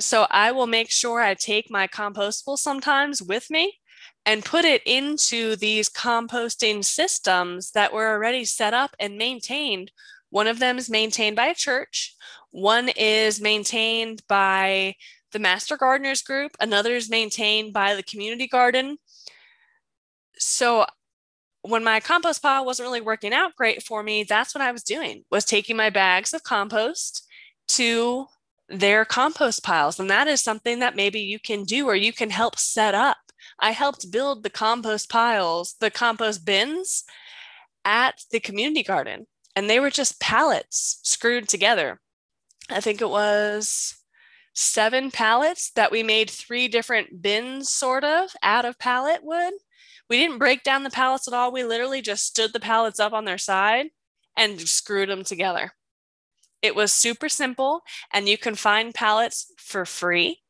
So 0.00 0.26
I 0.30 0.52
will 0.52 0.66
make 0.66 0.90
sure 0.90 1.20
I 1.20 1.34
take 1.34 1.70
my 1.70 1.86
compostable 1.86 2.58
sometimes 2.58 3.22
with 3.22 3.50
me 3.50 3.78
and 4.26 4.44
put 4.44 4.64
it 4.64 4.82
into 4.86 5.56
these 5.56 5.88
composting 5.88 6.84
systems 6.84 7.72
that 7.72 7.92
were 7.92 8.08
already 8.08 8.44
set 8.44 8.74
up 8.74 8.96
and 8.98 9.18
maintained. 9.18 9.92
One 10.30 10.46
of 10.46 10.58
them 10.58 10.78
is 10.78 10.90
maintained 10.90 11.36
by 11.36 11.46
a 11.46 11.54
church, 11.54 12.16
one 12.50 12.88
is 12.88 13.40
maintained 13.40 14.22
by 14.28 14.94
the 15.32 15.38
Master 15.38 15.76
Gardeners 15.76 16.22
Group, 16.22 16.52
another 16.60 16.94
is 16.94 17.10
maintained 17.10 17.72
by 17.72 17.94
the 17.94 18.02
community 18.02 18.48
garden. 18.48 18.98
So 20.38 20.86
when 21.66 21.82
my 21.82 21.98
compost 21.98 22.42
pile 22.42 22.64
wasn't 22.66 22.86
really 22.86 23.00
working 23.00 23.32
out 23.32 23.56
great 23.56 23.82
for 23.82 24.02
me, 24.02 24.22
that's 24.22 24.54
what 24.54 24.60
I 24.60 24.70
was 24.70 24.82
doing 24.82 25.24
was 25.30 25.46
taking 25.46 25.76
my 25.76 25.88
bags 25.88 26.34
of 26.34 26.42
compost 26.42 27.26
to 27.68 28.26
their 28.68 29.06
compost 29.06 29.62
piles. 29.62 29.98
And 29.98 30.10
that 30.10 30.28
is 30.28 30.42
something 30.42 30.80
that 30.80 30.94
maybe 30.94 31.20
you 31.20 31.38
can 31.38 31.64
do 31.64 31.86
or 31.86 31.94
you 31.94 32.12
can 32.12 32.28
help 32.28 32.58
set 32.58 32.94
up. 32.94 33.16
I 33.58 33.70
helped 33.70 34.10
build 34.10 34.42
the 34.42 34.50
compost 34.50 35.08
piles, 35.08 35.76
the 35.80 35.90
compost 35.90 36.44
bins 36.44 37.04
at 37.84 38.22
the 38.30 38.40
community 38.40 38.82
garden, 38.82 39.26
and 39.56 39.68
they 39.68 39.80
were 39.80 39.90
just 39.90 40.20
pallets 40.20 41.00
screwed 41.02 41.48
together. 41.48 41.98
I 42.68 42.80
think 42.80 43.00
it 43.00 43.08
was 43.08 43.96
seven 44.54 45.10
pallets 45.10 45.70
that 45.76 45.90
we 45.90 46.02
made 46.02 46.30
three 46.30 46.68
different 46.68 47.22
bins, 47.22 47.70
sort 47.70 48.04
of, 48.04 48.30
out 48.42 48.64
of 48.64 48.78
pallet 48.78 49.22
wood 49.22 49.54
we 50.08 50.18
didn't 50.18 50.38
break 50.38 50.62
down 50.62 50.84
the 50.84 50.90
pallets 50.90 51.28
at 51.28 51.34
all. 51.34 51.52
We 51.52 51.64
literally 51.64 52.02
just 52.02 52.26
stood 52.26 52.52
the 52.52 52.60
pallets 52.60 53.00
up 53.00 53.12
on 53.12 53.24
their 53.24 53.38
side 53.38 53.86
and 54.36 54.60
screwed 54.60 55.08
them 55.08 55.24
together. 55.24 55.72
It 56.62 56.74
was 56.74 56.92
super 56.92 57.28
simple, 57.28 57.82
and 58.12 58.28
you 58.28 58.38
can 58.38 58.54
find 58.54 58.94
pallets 58.94 59.52
for 59.58 59.84
free. 59.84 60.40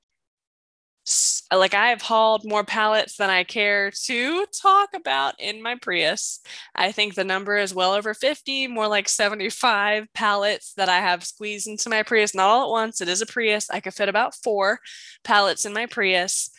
Like 1.52 1.74
I 1.74 1.88
have 1.88 2.02
hauled 2.02 2.44
more 2.46 2.64
pallets 2.64 3.16
than 3.16 3.28
I 3.28 3.44
care 3.44 3.90
to 4.04 4.46
talk 4.46 4.90
about 4.94 5.34
in 5.38 5.60
my 5.60 5.74
Prius. 5.74 6.40
I 6.74 6.92
think 6.92 7.14
the 7.14 7.24
number 7.24 7.56
is 7.56 7.74
well 7.74 7.92
over 7.92 8.14
50, 8.14 8.68
more 8.68 8.88
like 8.88 9.08
75 9.08 10.06
pallets 10.14 10.72
that 10.76 10.88
I 10.88 11.00
have 11.00 11.24
squeezed 11.24 11.66
into 11.68 11.90
my 11.90 12.02
Prius, 12.02 12.34
not 12.34 12.48
all 12.48 12.64
at 12.64 12.70
once. 12.70 13.00
It 13.02 13.08
is 13.08 13.20
a 13.20 13.26
Prius. 13.26 13.68
I 13.68 13.80
could 13.80 13.92
fit 13.92 14.08
about 14.08 14.34
four 14.34 14.78
pallets 15.24 15.66
in 15.66 15.74
my 15.74 15.86
Prius. 15.86 16.50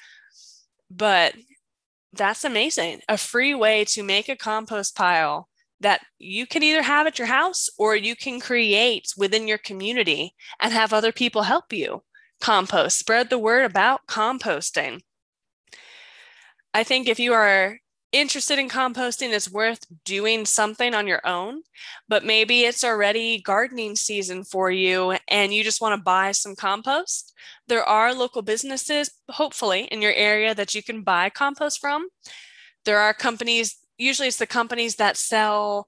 But 0.91 1.34
that's 2.15 2.43
amazing. 2.43 3.01
A 3.10 3.17
free 3.17 3.54
way 3.54 3.86
to 3.86 4.04
make 4.04 4.30
a 4.30 4.36
compost 4.36 4.95
pile 4.95 5.49
that 5.82 6.01
you 6.17 6.47
can 6.47 6.63
either 6.63 6.82
have 6.82 7.06
at 7.06 7.19
your 7.19 7.28
house 7.28 7.69
or 7.78 7.95
you 7.95 8.15
can 8.15 8.39
create 8.39 9.13
within 9.17 9.47
your 9.47 9.58
community 9.58 10.34
and 10.62 10.71
have 10.71 10.93
other 10.93 11.12
people 11.12 11.43
help 11.43 11.73
you 11.73 12.04
compost. 12.41 12.97
Spread 12.97 13.30
the 13.30 13.38
word 13.38 13.65
about 13.65 14.08
composting. 14.08 15.01
I 16.73 16.84
think 16.84 17.08
if 17.08 17.19
you 17.19 17.34
are 17.34 17.80
interested 18.15 18.58
in 18.58 18.69
composting, 18.69 19.34
it's 19.34 19.51
worth 19.51 19.86
doing 20.06 20.45
something 20.45 20.93
on 20.93 21.08
your 21.08 21.21
own, 21.25 21.62
but 22.08 22.23
maybe 22.23 22.62
it's 22.62 22.84
already 22.84 23.41
gardening 23.41 23.95
season 23.95 24.43
for 24.43 24.71
you 24.71 25.17
and 25.28 25.54
you 25.54 25.63
just 25.63 25.82
want 25.82 25.97
to 25.97 26.04
buy 26.04 26.32
some 26.32 26.56
compost. 26.56 27.34
There 27.67 27.84
are 27.84 28.13
local 28.13 28.41
businesses, 28.41 29.12
hopefully, 29.30 29.84
in 29.91 30.01
your 30.01 30.13
area 30.13 30.56
that 30.56 30.73
you 30.73 30.82
can 30.82 31.01
buy 31.01 31.30
compost 31.30 31.80
from. 31.80 32.08
There 32.86 32.99
are 32.99 33.13
companies, 33.13 33.78
usually 33.97 34.30
it's 34.30 34.38
the 34.38 34.47
companies 34.47 34.95
that 34.95 35.17
sell 35.17 35.88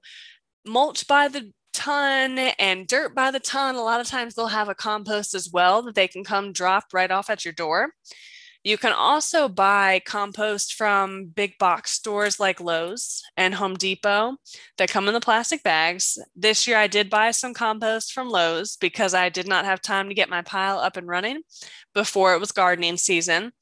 mulch 0.66 1.06
by 1.06 1.28
the 1.28 1.52
ton 1.72 2.38
and 2.58 2.86
dirt 2.86 3.14
by 3.14 3.30
the 3.30 3.40
ton. 3.40 3.76
A 3.76 3.82
lot 3.82 4.00
of 4.00 4.06
times 4.06 4.34
they'll 4.34 4.48
have 4.48 4.68
a 4.68 4.74
compost 4.74 5.34
as 5.34 5.50
well 5.52 5.82
that 5.82 5.94
they 5.94 6.08
can 6.08 6.24
come 6.24 6.52
drop 6.52 6.86
right 6.92 7.10
off 7.10 7.30
at 7.30 7.44
your 7.44 7.54
door. 7.54 7.94
You 8.64 8.76
can 8.76 8.92
also 8.92 9.48
buy 9.48 10.00
compost 10.04 10.74
from 10.74 11.26
big 11.26 11.56
box 11.58 11.92
stores 11.92 12.40
like 12.40 12.60
Lowe's 12.60 13.22
and 13.36 13.54
Home 13.54 13.74
Depot 13.74 14.36
that 14.76 14.90
come 14.90 15.06
in 15.06 15.14
the 15.14 15.20
plastic 15.20 15.62
bags. 15.62 16.18
This 16.34 16.66
year, 16.66 16.76
I 16.76 16.88
did 16.88 17.08
buy 17.08 17.30
some 17.30 17.54
compost 17.54 18.12
from 18.12 18.28
Lowe's 18.28 18.76
because 18.76 19.14
I 19.14 19.28
did 19.28 19.46
not 19.46 19.64
have 19.64 19.80
time 19.80 20.08
to 20.08 20.14
get 20.14 20.28
my 20.28 20.42
pile 20.42 20.78
up 20.78 20.96
and 20.96 21.06
running 21.06 21.42
before 21.94 22.34
it 22.34 22.40
was 22.40 22.52
gardening 22.52 22.96
season. 22.96 23.52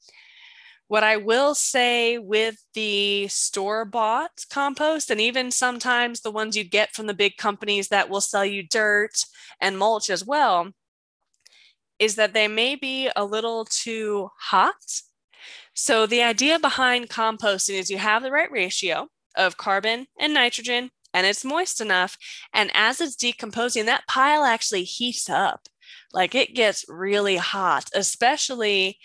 What 0.87 1.03
I 1.03 1.17
will 1.17 1.53
say 1.53 2.17
with 2.17 2.55
the 2.73 3.27
store 3.27 3.85
bought 3.85 4.45
compost, 4.49 5.11
and 5.11 5.19
even 5.19 5.51
sometimes 5.51 6.21
the 6.21 6.31
ones 6.31 6.55
you 6.55 6.63
get 6.63 6.95
from 6.95 7.07
the 7.07 7.13
big 7.13 7.37
companies 7.37 7.89
that 7.89 8.09
will 8.09 8.21
sell 8.21 8.45
you 8.45 8.63
dirt 8.63 9.23
and 9.59 9.77
mulch 9.77 10.09
as 10.09 10.25
well, 10.25 10.71
is 11.99 12.15
that 12.15 12.33
they 12.33 12.47
may 12.47 12.75
be 12.75 13.09
a 13.15 13.25
little 13.25 13.65
too 13.65 14.29
hot. 14.39 15.01
So, 15.73 16.05
the 16.05 16.23
idea 16.23 16.59
behind 16.59 17.09
composting 17.09 17.79
is 17.79 17.89
you 17.89 17.97
have 17.97 18.23
the 18.23 18.31
right 18.31 18.51
ratio 18.51 19.09
of 19.35 19.57
carbon 19.57 20.07
and 20.19 20.33
nitrogen, 20.33 20.89
and 21.13 21.25
it's 21.27 21.45
moist 21.45 21.79
enough. 21.79 22.17
And 22.53 22.71
as 22.73 22.99
it's 22.99 23.15
decomposing, 23.15 23.85
that 23.85 24.07
pile 24.07 24.43
actually 24.43 24.83
heats 24.83 25.29
up. 25.29 25.67
Like 26.13 26.35
it 26.35 26.55
gets 26.55 26.85
really 26.87 27.37
hot, 27.37 27.89
especially 27.93 28.97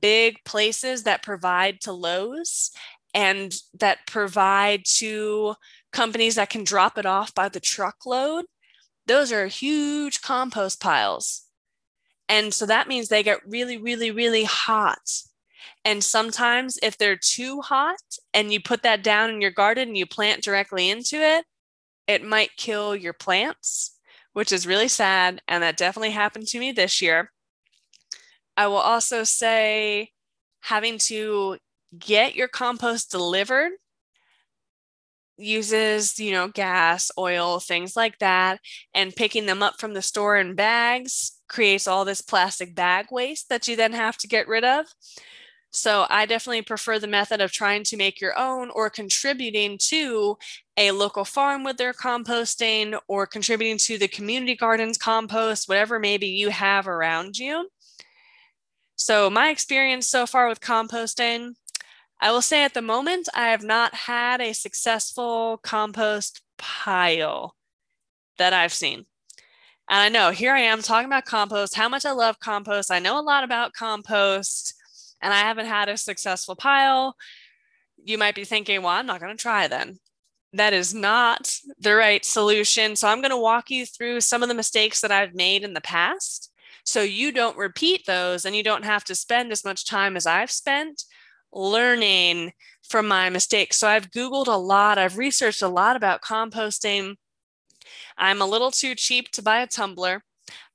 big 0.00 0.36
places 0.44 1.04
that 1.04 1.22
provide 1.22 1.80
to 1.82 1.92
Lowe's 1.92 2.70
and 3.12 3.54
that 3.78 4.06
provide 4.06 4.84
to 4.96 5.54
companies 5.92 6.34
that 6.34 6.50
can 6.50 6.64
drop 6.64 6.98
it 6.98 7.06
off 7.06 7.32
by 7.34 7.48
the 7.48 7.60
truckload. 7.60 8.46
Those 9.06 9.30
are 9.32 9.46
huge 9.46 10.22
compost 10.22 10.80
piles. 10.80 11.42
And 12.28 12.52
so 12.54 12.66
that 12.66 12.88
means 12.88 13.08
they 13.08 13.22
get 13.22 13.46
really, 13.46 13.76
really, 13.76 14.10
really 14.10 14.44
hot. 14.44 15.10
And 15.84 16.02
sometimes 16.02 16.78
if 16.82 16.96
they're 16.96 17.16
too 17.16 17.60
hot 17.60 18.00
and 18.32 18.52
you 18.52 18.60
put 18.60 18.82
that 18.82 19.02
down 19.02 19.30
in 19.30 19.40
your 19.40 19.50
garden 19.50 19.88
and 19.88 19.98
you 19.98 20.06
plant 20.06 20.42
directly 20.42 20.88
into 20.88 21.16
it, 21.16 21.44
it 22.06 22.24
might 22.24 22.56
kill 22.56 22.96
your 22.96 23.12
plants, 23.12 23.98
which 24.32 24.52
is 24.52 24.66
really 24.66 24.88
sad. 24.88 25.42
And 25.46 25.62
that 25.62 25.76
definitely 25.76 26.10
happened 26.10 26.46
to 26.48 26.58
me 26.58 26.72
this 26.72 27.02
year. 27.02 27.30
I 28.56 28.66
will 28.68 28.76
also 28.76 29.24
say 29.24 30.10
having 30.60 30.98
to 30.98 31.58
get 31.98 32.34
your 32.34 32.48
compost 32.48 33.10
delivered 33.10 33.72
uses, 35.36 36.18
you 36.18 36.32
know, 36.32 36.48
gas, 36.48 37.10
oil, 37.18 37.58
things 37.58 37.96
like 37.96 38.18
that, 38.20 38.60
and 38.94 39.14
picking 39.14 39.46
them 39.46 39.62
up 39.62 39.80
from 39.80 39.92
the 39.92 40.02
store 40.02 40.36
in 40.36 40.54
bags 40.54 41.33
creates 41.48 41.86
all 41.86 42.04
this 42.04 42.20
plastic 42.20 42.74
bag 42.74 43.06
waste 43.10 43.48
that 43.48 43.68
you 43.68 43.76
then 43.76 43.92
have 43.92 44.16
to 44.18 44.28
get 44.28 44.48
rid 44.48 44.64
of. 44.64 44.86
So 45.70 46.06
I 46.08 46.24
definitely 46.24 46.62
prefer 46.62 47.00
the 47.00 47.08
method 47.08 47.40
of 47.40 47.50
trying 47.50 47.82
to 47.84 47.96
make 47.96 48.20
your 48.20 48.38
own 48.38 48.70
or 48.70 48.88
contributing 48.88 49.76
to 49.88 50.38
a 50.76 50.92
local 50.92 51.24
farm 51.24 51.64
with 51.64 51.78
their 51.78 51.92
composting 51.92 52.96
or 53.08 53.26
contributing 53.26 53.78
to 53.78 53.98
the 53.98 54.06
community 54.06 54.54
gardens 54.54 54.96
compost, 54.96 55.68
whatever 55.68 55.98
maybe 55.98 56.28
you 56.28 56.50
have 56.50 56.86
around 56.86 57.38
you. 57.38 57.68
So 58.94 59.28
my 59.28 59.50
experience 59.50 60.08
so 60.08 60.26
far 60.26 60.48
with 60.48 60.60
composting, 60.60 61.54
I 62.20 62.30
will 62.30 62.42
say 62.42 62.64
at 62.64 62.74
the 62.74 62.80
moment, 62.80 63.28
I 63.34 63.48
have 63.48 63.64
not 63.64 63.94
had 63.94 64.40
a 64.40 64.52
successful 64.52 65.58
compost 65.62 66.42
pile 66.56 67.56
that 68.38 68.52
I've 68.52 68.72
seen. 68.72 69.06
And 69.88 70.00
I 70.00 70.08
know 70.08 70.30
here 70.30 70.54
I 70.54 70.60
am 70.60 70.82
talking 70.82 71.06
about 71.06 71.24
compost, 71.24 71.74
how 71.74 71.88
much 71.88 72.06
I 72.06 72.12
love 72.12 72.40
compost. 72.40 72.90
I 72.90 72.98
know 72.98 73.18
a 73.18 73.22
lot 73.22 73.44
about 73.44 73.74
compost, 73.74 74.74
and 75.20 75.32
I 75.32 75.38
haven't 75.38 75.66
had 75.66 75.88
a 75.88 75.96
successful 75.96 76.56
pile. 76.56 77.16
You 78.02 78.18
might 78.18 78.34
be 78.34 78.44
thinking, 78.44 78.82
well, 78.82 78.92
I'm 78.92 79.06
not 79.06 79.20
going 79.20 79.36
to 79.36 79.42
try 79.42 79.68
then. 79.68 79.98
That 80.52 80.72
is 80.72 80.94
not 80.94 81.52
the 81.78 81.94
right 81.94 82.24
solution. 82.24 82.96
So 82.96 83.08
I'm 83.08 83.20
going 83.20 83.30
to 83.30 83.36
walk 83.36 83.70
you 83.70 83.86
through 83.86 84.20
some 84.20 84.42
of 84.42 84.48
the 84.48 84.54
mistakes 84.54 85.00
that 85.00 85.10
I've 85.10 85.34
made 85.34 85.64
in 85.64 85.74
the 85.74 85.80
past 85.80 86.50
so 86.84 87.02
you 87.02 87.32
don't 87.32 87.56
repeat 87.56 88.06
those 88.06 88.44
and 88.44 88.54
you 88.54 88.62
don't 88.62 88.84
have 88.84 89.04
to 89.04 89.14
spend 89.14 89.50
as 89.52 89.64
much 89.64 89.86
time 89.86 90.16
as 90.16 90.26
I've 90.26 90.50
spent 90.50 91.04
learning 91.52 92.52
from 92.88 93.08
my 93.08 93.30
mistakes. 93.30 93.78
So 93.78 93.88
I've 93.88 94.10
Googled 94.10 94.48
a 94.48 94.58
lot, 94.58 94.98
I've 94.98 95.18
researched 95.18 95.62
a 95.62 95.68
lot 95.68 95.96
about 95.96 96.20
composting. 96.20 97.16
I'm 98.16 98.40
a 98.40 98.46
little 98.46 98.70
too 98.70 98.94
cheap 98.94 99.30
to 99.32 99.42
buy 99.42 99.60
a 99.60 99.66
tumbler. 99.66 100.22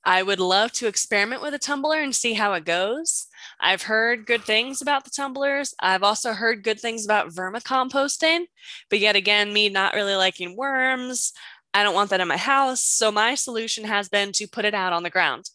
I 0.04 0.24
would 0.24 0.40
love 0.40 0.72
to 0.74 0.88
experiment 0.88 1.42
with 1.42 1.54
a 1.54 1.60
tumbler 1.60 2.00
and 2.00 2.16
see 2.16 2.34
how 2.34 2.54
it 2.54 2.66
goes. 2.66 3.28
I've 3.60 3.84
heard 3.84 4.26
good 4.26 4.44
things 4.44 4.82
about 4.82 5.04
the 5.04 5.12
tumblers. 5.12 5.76
I've 5.80 6.04
also 6.04 6.34
heard 6.34 6.64
good 6.64 6.80
things 6.80 7.06
about 7.06 7.30
vermicomposting, 7.30 8.46
but 8.90 9.00
yet 9.00 9.16
again, 9.16 9.52
me 9.52 9.70
not 9.70 9.94
really 9.94 10.16
liking 10.16 10.56
worms. 10.56 11.34
I 11.74 11.84
don't 11.84 11.94
want 11.94 12.10
that 12.12 12.22
in 12.22 12.28
my 12.28 12.38
house. 12.38 12.82
So 12.82 13.12
my 13.12 13.36
solution 13.36 13.84
has 13.84 14.10
been 14.10 14.32
to 14.34 14.48
put 14.48 14.66
it 14.66 14.74
out 14.74 14.94
on 14.94 15.04
the 15.04 15.10
ground. 15.10 15.50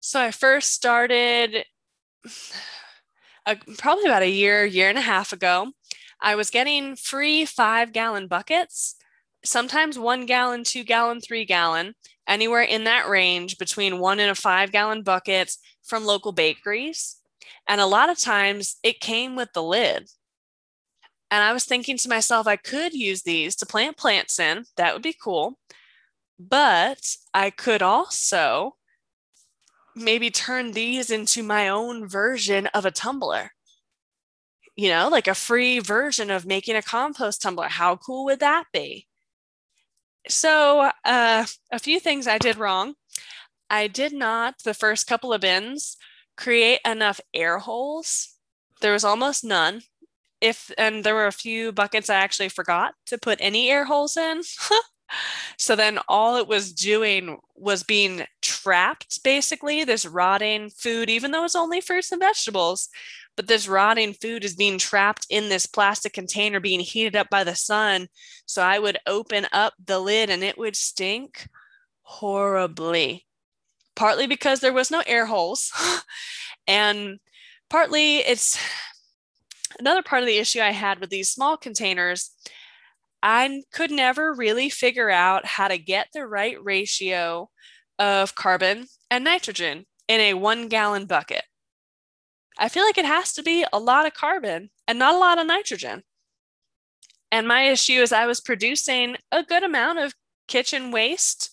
So 0.00 0.20
I 0.20 0.30
first 0.30 0.72
started 0.72 1.64
uh, 3.46 3.54
probably 3.78 4.06
about 4.06 4.22
a 4.22 4.30
year, 4.30 4.64
year 4.64 4.88
and 4.88 4.98
a 4.98 5.02
half 5.02 5.32
ago. 5.32 5.72
I 6.20 6.34
was 6.34 6.50
getting 6.50 6.96
free 6.96 7.44
five 7.44 7.92
gallon 7.92 8.28
buckets, 8.28 8.96
sometimes 9.44 9.98
one 9.98 10.26
gallon, 10.26 10.64
two 10.64 10.84
gallon, 10.84 11.20
three 11.20 11.44
gallon, 11.44 11.94
anywhere 12.26 12.62
in 12.62 12.84
that 12.84 13.08
range 13.08 13.58
between 13.58 13.98
one 13.98 14.20
and 14.20 14.30
a 14.30 14.34
five 14.34 14.72
gallon 14.72 15.02
buckets 15.02 15.58
from 15.82 16.04
local 16.04 16.32
bakeries. 16.32 17.16
And 17.68 17.80
a 17.80 17.86
lot 17.86 18.08
of 18.08 18.18
times 18.18 18.76
it 18.82 19.00
came 19.00 19.36
with 19.36 19.52
the 19.52 19.62
lid. 19.62 20.08
And 21.30 21.42
I 21.42 21.52
was 21.52 21.64
thinking 21.64 21.96
to 21.98 22.08
myself, 22.08 22.46
I 22.46 22.56
could 22.56 22.92
use 22.92 23.22
these 23.22 23.56
to 23.56 23.66
plant 23.66 23.96
plants 23.96 24.38
in. 24.38 24.64
That 24.76 24.92
would 24.92 25.02
be 25.02 25.16
cool. 25.20 25.58
But 26.38 27.16
I 27.32 27.50
could 27.50 27.82
also 27.82 28.76
maybe 29.94 30.30
turn 30.30 30.72
these 30.72 31.10
into 31.10 31.42
my 31.42 31.68
own 31.68 32.08
version 32.08 32.66
of 32.68 32.84
a 32.84 32.90
tumbler. 32.90 33.52
You 34.76 34.88
know, 34.88 35.08
like 35.08 35.28
a 35.28 35.34
free 35.34 35.78
version 35.78 36.30
of 36.30 36.46
making 36.46 36.76
a 36.76 36.82
compost 36.82 37.42
tumbler. 37.42 37.68
How 37.68 37.96
cool 37.96 38.24
would 38.24 38.40
that 38.40 38.64
be? 38.72 39.06
So, 40.32 40.90
uh, 41.04 41.44
a 41.70 41.78
few 41.78 42.00
things 42.00 42.26
I 42.26 42.38
did 42.38 42.56
wrong. 42.56 42.94
I 43.68 43.86
did 43.86 44.12
not, 44.12 44.62
the 44.64 44.74
first 44.74 45.06
couple 45.06 45.32
of 45.32 45.42
bins, 45.42 45.96
create 46.36 46.80
enough 46.84 47.20
air 47.34 47.58
holes. 47.58 48.34
There 48.80 48.92
was 48.92 49.04
almost 49.04 49.44
none. 49.44 49.82
If 50.40 50.72
and 50.76 51.04
there 51.04 51.14
were 51.14 51.26
a 51.26 51.32
few 51.32 51.70
buckets 51.72 52.10
I 52.10 52.16
actually 52.16 52.48
forgot 52.48 52.94
to 53.06 53.18
put 53.18 53.38
any 53.40 53.70
air 53.70 53.84
holes 53.84 54.16
in. 54.16 54.42
So 55.58 55.76
then 55.76 55.98
all 56.08 56.36
it 56.36 56.48
was 56.48 56.72
doing 56.72 57.38
was 57.54 57.82
being 57.82 58.24
trapped, 58.40 59.22
basically, 59.22 59.84
this 59.84 60.06
rotting 60.06 60.70
food, 60.70 61.10
even 61.10 61.30
though 61.30 61.44
it's 61.44 61.54
only 61.54 61.80
fruits 61.80 62.12
and 62.12 62.20
vegetables. 62.20 62.88
But 63.36 63.48
this 63.48 63.66
rotting 63.66 64.12
food 64.12 64.44
is 64.44 64.54
being 64.54 64.78
trapped 64.78 65.26
in 65.30 65.48
this 65.48 65.66
plastic 65.66 66.12
container, 66.12 66.60
being 66.60 66.80
heated 66.80 67.16
up 67.16 67.30
by 67.30 67.44
the 67.44 67.54
sun. 67.54 68.08
So 68.44 68.62
I 68.62 68.78
would 68.78 68.98
open 69.06 69.46
up 69.52 69.74
the 69.82 69.98
lid 69.98 70.28
and 70.28 70.42
it 70.42 70.58
would 70.58 70.76
stink 70.76 71.48
horribly. 72.02 73.26
Partly 73.94 74.26
because 74.26 74.60
there 74.60 74.72
was 74.72 74.90
no 74.90 75.02
air 75.06 75.26
holes, 75.26 75.70
and 76.66 77.18
partly 77.68 78.18
it's 78.18 78.58
another 79.78 80.02
part 80.02 80.22
of 80.22 80.26
the 80.26 80.38
issue 80.38 80.60
I 80.60 80.70
had 80.70 80.98
with 80.98 81.10
these 81.10 81.30
small 81.30 81.58
containers 81.58 82.30
I 83.22 83.62
could 83.72 83.92
never 83.92 84.34
really 84.34 84.68
figure 84.68 85.08
out 85.08 85.46
how 85.46 85.68
to 85.68 85.78
get 85.78 86.08
the 86.12 86.26
right 86.26 86.56
ratio 86.62 87.50
of 87.98 88.34
carbon 88.34 88.86
and 89.10 89.22
nitrogen 89.22 89.86
in 90.08 90.20
a 90.20 90.34
one 90.34 90.68
gallon 90.68 91.06
bucket. 91.06 91.44
I 92.58 92.68
feel 92.68 92.84
like 92.84 92.98
it 92.98 93.04
has 93.04 93.32
to 93.34 93.42
be 93.42 93.64
a 93.72 93.78
lot 93.78 94.06
of 94.06 94.14
carbon 94.14 94.70
and 94.86 94.98
not 94.98 95.14
a 95.14 95.18
lot 95.18 95.38
of 95.38 95.46
nitrogen. 95.46 96.02
And 97.30 97.48
my 97.48 97.62
issue 97.62 98.00
is 98.00 98.12
I 98.12 98.26
was 98.26 98.40
producing 98.40 99.16
a 99.30 99.42
good 99.42 99.62
amount 99.62 99.98
of 99.98 100.14
kitchen 100.48 100.90
waste 100.90 101.50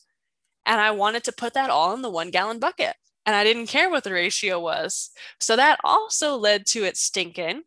and 0.66 0.80
I 0.80 0.92
wanted 0.92 1.24
to 1.26 1.32
put 1.32 1.54
that 1.54 1.70
all 1.70 1.94
in 1.94 2.02
the 2.02 2.10
one 2.10 2.32
gallon 2.32 2.60
bucket. 2.60 2.96
And 3.26 3.36
I 3.36 3.44
didn't 3.44 3.68
care 3.68 3.90
what 3.90 4.04
the 4.04 4.14
ratio 4.14 4.60
was. 4.60 5.12
So 5.40 5.56
that 5.56 5.80
also 5.84 6.36
led 6.36 6.66
to 6.68 6.84
it 6.84 6.98
stinking. 6.98 7.64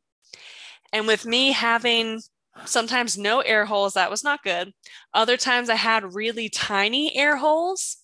And 0.93 1.07
with 1.07 1.25
me 1.25 1.53
having 1.53 2.21
sometimes 2.65 3.19
no 3.19 3.41
air 3.41 3.65
holes. 3.65 3.95
That 3.95 4.11
was 4.11 4.25
not 4.25 4.43
good. 4.43 4.73
Other 5.15 5.37
times 5.37 5.69
I 5.69 5.77
had 5.77 6.15
really 6.15 6.49
tiny 6.49 7.17
air 7.17 7.37
holes 7.37 7.99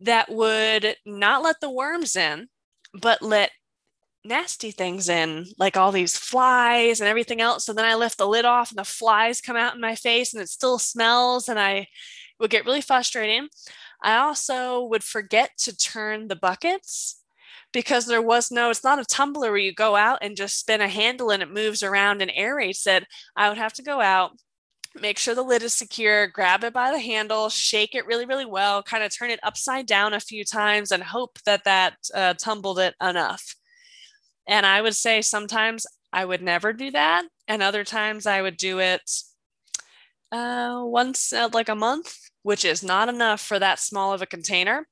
that 0.00 0.30
would 0.30 0.96
not 1.06 1.42
let 1.42 1.60
the 1.60 1.70
worms 1.70 2.16
in, 2.16 2.48
but 2.92 3.22
let 3.22 3.50
nasty 4.24 4.70
things 4.70 5.08
in, 5.08 5.46
like 5.58 5.76
all 5.76 5.92
these 5.92 6.16
flies 6.16 7.00
and 7.00 7.08
everything 7.08 7.40
else. 7.40 7.64
So 7.64 7.72
then 7.72 7.84
I 7.84 7.94
lift 7.94 8.18
the 8.18 8.26
lid 8.26 8.44
off 8.44 8.70
and 8.70 8.78
the 8.78 8.84
flies 8.84 9.40
come 9.40 9.56
out 9.56 9.74
in 9.74 9.80
my 9.80 9.94
face 9.94 10.32
and 10.32 10.42
it 10.42 10.48
still 10.48 10.78
smells 10.78 11.48
and 11.48 11.58
I 11.58 11.88
would 12.40 12.50
get 12.50 12.64
really 12.64 12.80
frustrating. 12.80 13.48
I 14.02 14.16
also 14.16 14.84
would 14.84 15.04
forget 15.04 15.50
to 15.58 15.76
turn 15.76 16.28
the 16.28 16.36
buckets 16.36 17.20
because 17.72 18.06
there 18.06 18.22
was 18.22 18.50
no, 18.50 18.70
it's 18.70 18.84
not 18.84 18.98
a 18.98 19.04
tumbler 19.04 19.50
where 19.50 19.58
you 19.58 19.74
go 19.74 19.96
out 19.96 20.18
and 20.22 20.36
just 20.36 20.58
spin 20.58 20.80
a 20.80 20.88
handle 20.88 21.30
and 21.30 21.42
it 21.42 21.50
moves 21.50 21.82
around 21.82 22.22
and 22.22 22.30
aerates 22.30 22.86
it. 22.86 23.04
I 23.36 23.48
would 23.48 23.58
have 23.58 23.72
to 23.74 23.82
go 23.82 24.00
out, 24.00 24.32
make 24.94 25.18
sure 25.18 25.34
the 25.34 25.42
lid 25.42 25.62
is 25.62 25.74
secure, 25.74 26.28
grab 26.28 26.64
it 26.64 26.72
by 26.72 26.92
the 26.92 27.00
handle, 27.00 27.48
shake 27.48 27.94
it 27.94 28.06
really, 28.06 28.26
really 28.26 28.46
well, 28.46 28.82
kind 28.82 29.02
of 29.02 29.14
turn 29.14 29.30
it 29.30 29.40
upside 29.42 29.86
down 29.86 30.14
a 30.14 30.20
few 30.20 30.44
times 30.44 30.92
and 30.92 31.02
hope 31.02 31.38
that 31.44 31.64
that 31.64 31.96
uh, 32.14 32.34
tumbled 32.34 32.78
it 32.78 32.94
enough. 33.02 33.54
And 34.46 34.66
I 34.66 34.80
would 34.82 34.94
say 34.94 35.22
sometimes 35.22 35.86
I 36.12 36.24
would 36.24 36.42
never 36.42 36.72
do 36.72 36.90
that. 36.90 37.24
And 37.48 37.62
other 37.62 37.84
times 37.84 38.26
I 38.26 38.42
would 38.42 38.56
do 38.56 38.78
it 38.78 39.10
uh, 40.32 40.82
once 40.84 41.32
uh, 41.32 41.48
like 41.52 41.68
a 41.68 41.74
month, 41.74 42.18
which 42.42 42.64
is 42.64 42.82
not 42.82 43.08
enough 43.08 43.40
for 43.40 43.58
that 43.58 43.78
small 43.78 44.12
of 44.12 44.22
a 44.22 44.26
container 44.26 44.86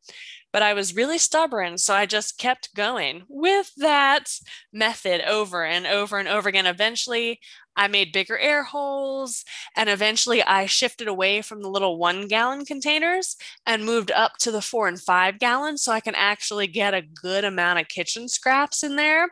but 0.52 0.62
I 0.62 0.74
was 0.74 0.94
really 0.94 1.18
stubborn. 1.18 1.78
So 1.78 1.94
I 1.94 2.06
just 2.06 2.38
kept 2.38 2.74
going 2.74 3.24
with 3.28 3.72
that 3.78 4.30
method 4.72 5.22
over 5.22 5.64
and 5.64 5.86
over 5.86 6.18
and 6.18 6.28
over 6.28 6.48
again. 6.48 6.66
Eventually, 6.66 7.40
I 7.74 7.88
made 7.88 8.12
bigger 8.12 8.38
air 8.38 8.64
holes, 8.64 9.44
and 9.74 9.88
eventually, 9.88 10.42
I 10.42 10.66
shifted 10.66 11.08
away 11.08 11.40
from 11.40 11.62
the 11.62 11.70
little 11.70 11.98
one 11.98 12.28
gallon 12.28 12.66
containers 12.66 13.36
and 13.66 13.86
moved 13.86 14.10
up 14.10 14.32
to 14.40 14.50
the 14.50 14.60
four 14.60 14.88
and 14.88 15.00
five 15.00 15.38
gallons 15.38 15.82
so 15.82 15.92
I 15.92 16.00
can 16.00 16.14
actually 16.14 16.66
get 16.66 16.92
a 16.92 17.00
good 17.00 17.44
amount 17.44 17.78
of 17.78 17.88
kitchen 17.88 18.28
scraps 18.28 18.82
in 18.82 18.96
there 18.96 19.30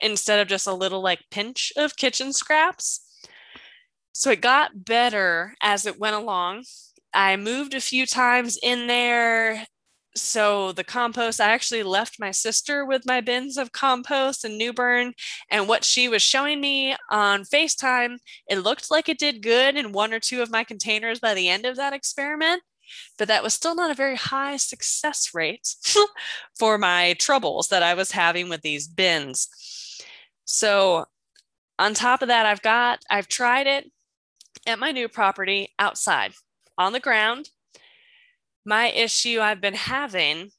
instead 0.00 0.38
of 0.38 0.46
just 0.46 0.68
a 0.68 0.72
little 0.72 1.02
like 1.02 1.24
pinch 1.32 1.72
of 1.76 1.96
kitchen 1.96 2.32
scraps. 2.32 3.00
So 4.12 4.30
it 4.30 4.40
got 4.40 4.84
better 4.84 5.54
as 5.60 5.84
it 5.86 5.98
went 5.98 6.14
along. 6.14 6.64
I 7.12 7.36
moved 7.36 7.74
a 7.74 7.80
few 7.80 8.06
times 8.06 8.56
in 8.62 8.86
there 8.86 9.66
so 10.14 10.72
the 10.72 10.84
compost 10.84 11.40
i 11.40 11.50
actually 11.50 11.82
left 11.82 12.18
my 12.18 12.30
sister 12.30 12.84
with 12.84 13.06
my 13.06 13.20
bins 13.20 13.56
of 13.56 13.72
compost 13.72 14.44
in 14.44 14.56
new 14.56 14.72
bern 14.72 15.12
and 15.50 15.68
what 15.68 15.84
she 15.84 16.08
was 16.08 16.22
showing 16.22 16.60
me 16.60 16.94
on 17.10 17.44
facetime 17.44 18.16
it 18.48 18.58
looked 18.58 18.90
like 18.90 19.08
it 19.08 19.18
did 19.18 19.42
good 19.42 19.76
in 19.76 19.92
one 19.92 20.12
or 20.12 20.20
two 20.20 20.42
of 20.42 20.50
my 20.50 20.64
containers 20.64 21.20
by 21.20 21.34
the 21.34 21.48
end 21.48 21.64
of 21.64 21.76
that 21.76 21.92
experiment 21.92 22.62
but 23.18 23.28
that 23.28 23.42
was 23.42 23.54
still 23.54 23.76
not 23.76 23.90
a 23.90 23.94
very 23.94 24.16
high 24.16 24.56
success 24.56 25.30
rate 25.32 25.76
for 26.58 26.76
my 26.76 27.14
troubles 27.14 27.68
that 27.68 27.82
i 27.82 27.94
was 27.94 28.10
having 28.10 28.48
with 28.48 28.62
these 28.62 28.88
bins 28.88 29.48
so 30.44 31.04
on 31.78 31.94
top 31.94 32.20
of 32.20 32.28
that 32.28 32.46
i've 32.46 32.62
got 32.62 32.98
i've 33.10 33.28
tried 33.28 33.66
it 33.66 33.90
at 34.66 34.78
my 34.78 34.90
new 34.90 35.08
property 35.08 35.72
outside 35.78 36.32
on 36.78 36.92
the 36.92 37.00
ground. 37.00 37.50
My 38.64 38.90
issue 38.90 39.40
I've 39.40 39.60
been 39.60 39.74
having 39.74 40.50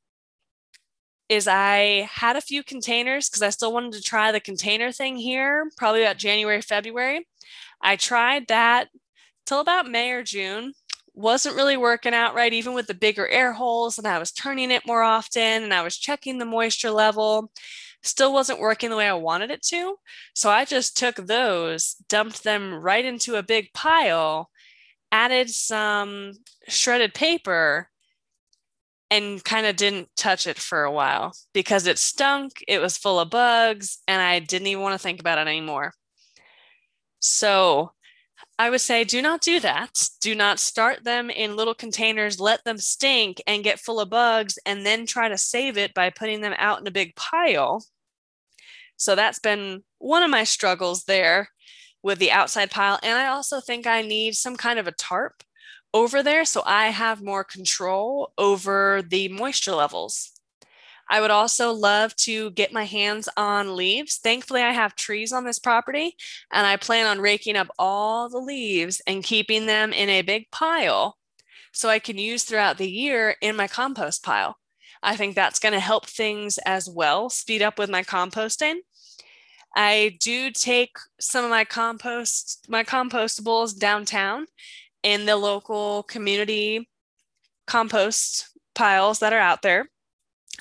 is 1.29 1.47
I 1.47 2.09
had 2.11 2.35
a 2.35 2.41
few 2.41 2.63
containers 2.63 3.29
because 3.29 3.41
I 3.41 3.51
still 3.51 3.71
wanted 3.71 3.93
to 3.93 4.01
try 4.01 4.31
the 4.31 4.39
container 4.39 4.91
thing 4.91 5.15
here, 5.15 5.69
probably 5.77 6.01
about 6.01 6.17
January, 6.17 6.61
February. 6.61 7.27
I 7.81 7.95
tried 7.95 8.47
that 8.47 8.89
till 9.45 9.59
about 9.59 9.89
May 9.89 10.11
or 10.11 10.23
June. 10.23 10.73
Wasn't 11.13 11.55
really 11.55 11.77
working 11.77 12.13
out 12.13 12.35
right, 12.35 12.51
even 12.51 12.73
with 12.73 12.87
the 12.87 12.93
bigger 12.93 13.27
air 13.27 13.53
holes, 13.53 13.97
and 13.97 14.07
I 14.07 14.17
was 14.17 14.31
turning 14.31 14.71
it 14.71 14.87
more 14.87 15.03
often 15.03 15.63
and 15.63 15.73
I 15.73 15.83
was 15.83 15.97
checking 15.97 16.37
the 16.37 16.45
moisture 16.45 16.91
level. 16.91 17.51
Still 18.01 18.33
wasn't 18.33 18.59
working 18.59 18.89
the 18.89 18.95
way 18.97 19.07
I 19.07 19.13
wanted 19.13 19.51
it 19.51 19.61
to. 19.67 19.97
So 20.33 20.49
I 20.49 20.65
just 20.65 20.97
took 20.97 21.15
those, 21.15 21.95
dumped 22.09 22.43
them 22.43 22.73
right 22.73 23.05
into 23.05 23.35
a 23.35 23.43
big 23.43 23.71
pile, 23.73 24.49
added 25.11 25.49
some 25.49 26.33
shredded 26.67 27.13
paper, 27.13 27.90
and 29.11 29.43
kind 29.43 29.67
of 29.67 29.75
didn't 29.75 30.07
touch 30.15 30.47
it 30.47 30.57
for 30.57 30.83
a 30.83 30.91
while 30.91 31.35
because 31.53 31.85
it 31.85 31.99
stunk, 31.99 32.63
it 32.67 32.79
was 32.79 32.97
full 32.97 33.19
of 33.19 33.29
bugs, 33.29 33.99
and 34.07 34.21
I 34.21 34.39
didn't 34.39 34.67
even 34.67 34.81
want 34.81 34.93
to 34.93 35.03
think 35.03 35.19
about 35.19 35.37
it 35.37 35.47
anymore. 35.47 35.93
So 37.19 37.91
I 38.57 38.69
would 38.69 38.81
say 38.81 39.03
do 39.03 39.21
not 39.21 39.41
do 39.41 39.59
that. 39.59 40.07
Do 40.21 40.33
not 40.33 40.59
start 40.59 41.03
them 41.03 41.29
in 41.29 41.57
little 41.57 41.75
containers, 41.75 42.39
let 42.39 42.63
them 42.63 42.77
stink 42.77 43.41
and 43.45 43.65
get 43.65 43.79
full 43.81 43.99
of 43.99 44.09
bugs, 44.09 44.57
and 44.65 44.85
then 44.85 45.05
try 45.05 45.27
to 45.27 45.37
save 45.37 45.77
it 45.77 45.93
by 45.93 46.09
putting 46.09 46.39
them 46.39 46.55
out 46.57 46.79
in 46.79 46.87
a 46.87 46.91
big 46.91 47.13
pile. 47.15 47.83
So 48.95 49.15
that's 49.15 49.39
been 49.39 49.83
one 49.97 50.23
of 50.23 50.29
my 50.29 50.45
struggles 50.45 51.03
there 51.03 51.49
with 52.01 52.17
the 52.19 52.31
outside 52.31 52.71
pile. 52.71 52.97
And 53.03 53.17
I 53.17 53.27
also 53.27 53.59
think 53.59 53.85
I 53.85 54.03
need 54.03 54.35
some 54.35 54.55
kind 54.55 54.79
of 54.79 54.87
a 54.87 54.93
tarp 54.93 55.43
over 55.93 56.23
there 56.23 56.45
so 56.45 56.63
I 56.65 56.87
have 56.87 57.21
more 57.21 57.43
control 57.43 58.31
over 58.37 59.01
the 59.01 59.27
moisture 59.29 59.73
levels. 59.73 60.31
I 61.09 61.19
would 61.19 61.31
also 61.31 61.73
love 61.73 62.15
to 62.17 62.51
get 62.51 62.71
my 62.71 62.85
hands 62.85 63.27
on 63.35 63.75
leaves. 63.75 64.15
Thankfully, 64.15 64.61
I 64.61 64.71
have 64.71 64.95
trees 64.95 65.33
on 65.33 65.43
this 65.43 65.59
property 65.59 66.15
and 66.53 66.65
I 66.65 66.77
plan 66.77 67.05
on 67.05 67.19
raking 67.19 67.57
up 67.57 67.67
all 67.77 68.29
the 68.29 68.37
leaves 68.37 69.01
and 69.05 69.23
keeping 69.23 69.65
them 69.65 69.91
in 69.91 70.09
a 70.09 70.21
big 70.21 70.49
pile 70.51 71.17
so 71.73 71.89
I 71.89 71.99
can 71.99 72.17
use 72.17 72.43
throughout 72.43 72.77
the 72.77 72.89
year 72.89 73.35
in 73.41 73.57
my 73.57 73.67
compost 73.67 74.23
pile. 74.23 74.57
I 75.03 75.17
think 75.17 75.35
that's 75.35 75.59
going 75.59 75.73
to 75.73 75.79
help 75.79 76.05
things 76.05 76.57
as 76.59 76.89
well, 76.89 77.29
speed 77.29 77.61
up 77.61 77.77
with 77.77 77.89
my 77.89 78.03
composting. 78.03 78.75
I 79.75 80.17
do 80.19 80.51
take 80.51 80.95
some 81.19 81.43
of 81.43 81.49
my 81.49 81.63
compost 81.63 82.65
my 82.67 82.83
compostables 82.83 83.77
downtown 83.77 84.47
in 85.03 85.25
the 85.25 85.35
local 85.35 86.03
community 86.03 86.89
compost 87.67 88.49
piles 88.75 89.19
that 89.19 89.33
are 89.33 89.39
out 89.39 89.61
there 89.61 89.87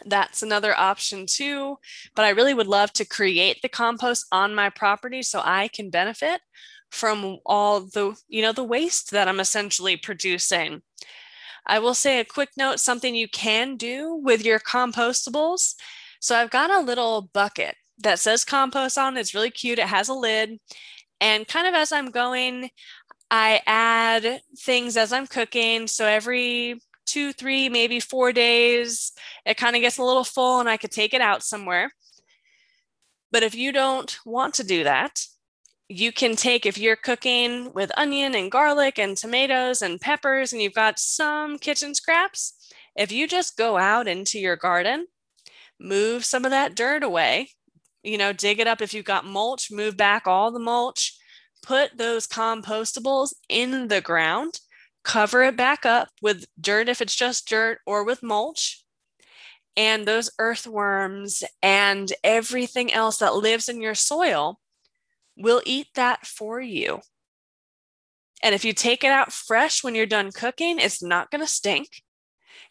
that's 0.07 0.43
another 0.43 0.75
option 0.77 1.27
too. 1.27 1.79
But 2.15 2.25
I 2.25 2.31
really 2.31 2.55
would 2.55 2.67
love 2.67 2.93
to 2.95 3.05
create 3.05 3.61
the 3.63 3.69
compost 3.69 4.27
on 4.33 4.55
my 4.55 4.71
property 4.71 5.23
so 5.23 5.41
I 5.45 5.69
can 5.69 5.91
benefit 5.91 6.41
from 6.91 7.39
all 7.47 7.81
the, 7.81 8.17
you 8.29 8.43
know, 8.43 8.53
the 8.53 8.65
waste 8.65 9.11
that 9.13 9.29
I'm 9.29 9.41
essentially 9.41 9.97
producing. 9.97 10.83
I 11.67 11.79
will 11.79 11.95
say 11.95 12.19
a 12.19 12.25
quick 12.25 12.51
note 12.57 12.81
something 12.81 13.15
you 13.15 13.29
can 13.29 13.77
do 13.77 14.15
with 14.15 14.45
your 14.45 14.59
compostables. 14.59 15.75
So 16.19 16.37
I've 16.37 16.51
got 16.51 16.71
a 16.71 16.81
little 16.81 17.31
bucket 17.33 17.77
that 17.99 18.19
says 18.19 18.45
compost 18.45 18.99
on 18.99 19.17
it. 19.17 19.21
It's 19.21 19.35
really 19.35 19.51
cute. 19.51 19.79
It 19.79 19.87
has 19.87 20.09
a 20.09 20.15
lid. 20.15 20.59
And 21.21 21.47
kind 21.47 21.67
of 21.67 21.75
as 21.75 21.93
I'm 21.93 22.11
going, 22.11 22.71
I 23.31 23.61
add 23.67 24.41
things 24.59 24.97
as 24.97 25.13
I'm 25.13 25.27
cooking. 25.27 25.87
So 25.87 26.07
every 26.07 26.81
two, 27.07 27.33
three, 27.33 27.69
maybe 27.69 28.01
four 28.01 28.33
days, 28.33 29.13
it 29.47 29.57
kind 29.57 29.77
of 29.77 29.83
gets 29.83 29.99
a 29.99 30.05
little 30.05 30.25
full 30.25 30.61
and 30.61 30.69
I 30.69 30.77
could 30.77 30.91
take 30.91 31.15
it 31.15 31.21
out 31.21 31.43
somewhere. 31.43 31.93
But 33.33 33.43
if 33.43 33.55
you 33.55 33.73
don't 33.73 34.19
want 34.27 34.55
to 34.55 34.65
do 34.65 34.85
that, 34.85 35.25
you 35.89 36.13
can 36.13 36.37
take, 36.37 36.67
if 36.67 36.79
you're 36.79 36.97
cooking 36.97 37.73
with 37.73 37.91
onion 37.97 38.35
and 38.35 38.51
garlic 38.51 38.99
and 38.99 39.17
tomatoes 39.17 39.83
and 39.83 40.01
peppers, 40.01 40.53
and 40.53 40.63
you've 40.63 40.75
got 40.75 41.01
some 41.01 41.59
kitchen 41.59 41.95
scraps, 41.95 42.55
if 42.97 43.11
you 43.11 43.27
just 43.27 43.57
go 43.57 43.77
out 43.77 44.07
into 44.07 44.39
your 44.39 44.57
garden, 44.57 45.07
move 45.81 46.25
some 46.25 46.45
of 46.45 46.53
that 46.53 46.77
dirt 46.77 47.03
away, 47.03 47.51
you 48.03 48.19
know, 48.19 48.33
dig 48.33 48.61
it 48.61 48.67
up. 48.67 48.81
If 48.81 48.95
you've 48.95 49.05
got 49.05 49.25
mulch, 49.25 49.71
move 49.71 49.97
back 49.97 50.27
all 50.27 50.53
the 50.53 50.61
mulch, 50.61 51.19
put 51.63 51.97
those 51.97 52.27
compostables 52.27 53.35
in 53.49 53.89
the 53.89 54.01
ground 54.01 54.61
cover 55.03 55.43
it 55.43 55.57
back 55.57 55.87
up 55.87 56.09
with 56.21 56.47
dirt 56.61 56.89
if 56.89 57.01
it's 57.01 57.15
just 57.15 57.49
dirt 57.49 57.79
or 57.87 58.05
with 58.05 58.23
mulch. 58.23 58.85
And 59.77 60.07
those 60.07 60.31
earthworms 60.39 61.43
and 61.63 62.13
everything 62.23 62.93
else 62.93 63.19
that 63.19 63.35
lives 63.35 63.69
in 63.69 63.81
your 63.81 63.95
soil 63.95 64.61
will 65.37 65.63
eat 65.65 65.89
that 65.95 66.27
for 66.27 66.61
you. 66.61 67.01
And 68.43 68.55
if 68.55 68.65
you 68.65 68.73
take 68.73 69.05
it 69.05 69.13
out 69.13 69.33
fresh 69.33 69.85
when 69.85 69.95
you're 69.95 70.07
done 70.07 70.33
cooking, 70.33 70.79
it's 70.79 71.03
not 71.03 71.31
going 71.31 71.43
to 71.43 71.51
stink. 71.51 72.03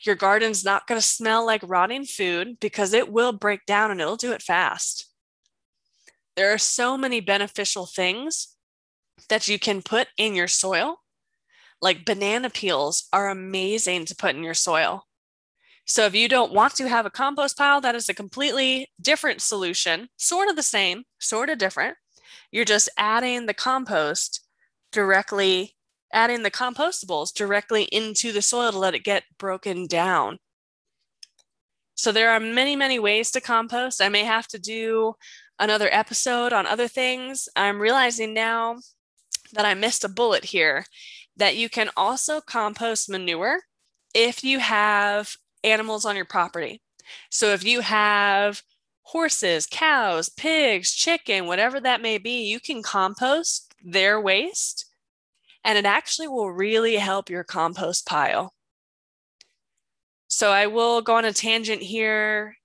Your 0.02 0.16
garden's 0.16 0.64
not 0.64 0.88
going 0.88 1.00
to 1.00 1.06
smell 1.06 1.46
like 1.46 1.62
rotting 1.66 2.06
food 2.06 2.60
because 2.60 2.94
it 2.94 3.12
will 3.12 3.32
break 3.32 3.66
down 3.66 3.92
and 3.92 4.02
it'll 4.02 4.16
do 4.16 4.32
it 4.32 4.42
fast. 4.42 5.08
There 6.36 6.54
are 6.54 6.58
so 6.58 6.98
many 6.98 7.22
beneficial 7.22 7.86
things 7.86 8.56
that 9.28 9.48
you 9.48 9.60
can 9.60 9.82
put 9.82 10.08
in 10.18 10.36
your 10.36 10.48
soil 10.48 11.00
like 11.82 12.06
banana 12.06 12.50
peels 12.50 13.08
are 13.14 13.30
amazing 13.30 14.06
to 14.06 14.16
put 14.16 14.36
in 14.36 14.44
your 14.44 14.54
soil. 14.54 15.06
So 15.86 16.06
if 16.06 16.14
you 16.14 16.28
don't 16.28 16.54
want 16.54 16.76
to 16.76 16.90
have 16.90 17.06
a 17.06 17.12
compost 17.12 17.58
pile, 17.58 17.82
that 17.82 17.96
is 17.96 18.10
a 18.10 18.14
completely 18.14 18.92
different 19.02 19.42
solution, 19.42 20.10
sort 20.18 20.50
of 20.50 20.56
the 20.56 20.64
same, 20.64 21.04
sort 21.20 21.50
of 21.50 21.58
different. 21.58 21.98
You're 22.52 22.66
just 22.66 22.90
adding 22.98 23.46
the 23.46 23.54
compost 23.54 24.46
directly, 24.92 25.76
adding 26.14 26.44
the 26.44 26.52
compostables 26.52 27.34
directly 27.34 27.84
into 27.84 28.32
the 28.32 28.42
soil 28.42 28.72
to 28.72 28.78
let 28.78 28.94
it 28.94 29.04
get 29.04 29.24
broken 29.38 29.88
down. 29.88 30.38
So 31.96 32.12
there 32.12 32.30
are 32.30 32.40
many, 32.40 32.76
many 32.76 33.00
ways 33.00 33.32
to 33.32 33.42
compost. 33.42 34.02
I 34.02 34.10
may 34.10 34.24
have 34.24 34.48
to 34.50 34.60
do 34.60 35.16
another 35.58 35.90
episode 35.92 36.54
on 36.54 36.66
other 36.66 36.88
things. 36.88 37.50
I'm 37.56 37.82
realizing 37.82 38.34
now 38.34 38.78
that 39.54 39.66
I 39.66 39.74
missed 39.74 40.04
a 40.04 40.10
bullet 40.10 40.46
here 40.46 40.86
that 41.38 41.56
you 41.56 41.70
can 41.70 41.90
also 41.96 42.42
compost 42.42 43.10
manure 43.10 43.62
if 44.14 44.44
you 44.44 44.60
have 44.60 45.36
animals 45.64 46.06
on 46.06 46.16
your 46.16 46.26
property. 46.26 46.82
So 47.30 47.48
if 47.48 47.64
you 47.64 47.82
have 47.82 48.62
horses, 49.04 49.66
cows, 49.66 50.30
pigs, 50.30 50.94
chicken, 50.94 51.48
whatever 51.48 51.80
that 51.80 52.02
may 52.02 52.18
be, 52.18 52.44
you 52.44 52.60
can 52.60 52.84
compost 52.84 53.74
their 53.84 54.20
waste 54.22 54.86
and 55.64 55.78
it 55.78 55.86
actually 55.86 56.28
will 56.28 56.52
really 56.52 56.96
help 56.96 57.30
your 57.30 57.44
compost 57.44 58.06
pile. 58.06 58.54
So 60.28 60.52
I 60.52 60.68
will 60.68 61.02
go 61.02 61.16
on 61.16 61.26
a 61.26 61.34
tangent 61.34 61.82
here. 61.82 62.56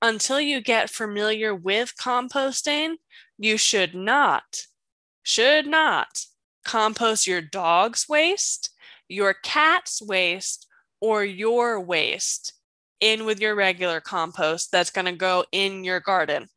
Until 0.00 0.40
you 0.40 0.60
get 0.60 0.90
familiar 0.90 1.52
with 1.52 1.94
composting, 2.00 2.96
you 3.36 3.56
should 3.56 3.96
not, 3.96 4.67
should 5.28 5.66
not 5.66 6.24
compost 6.64 7.26
your 7.26 7.42
dog's 7.42 8.08
waste, 8.08 8.70
your 9.08 9.34
cat's 9.34 10.00
waste, 10.00 10.66
or 11.02 11.22
your 11.22 11.78
waste 11.78 12.54
in 13.00 13.26
with 13.26 13.38
your 13.38 13.54
regular 13.54 14.00
compost 14.00 14.72
that's 14.72 14.90
going 14.90 15.04
to 15.04 15.12
go 15.12 15.44
in 15.52 15.84
your 15.84 16.00
garden. 16.00 16.48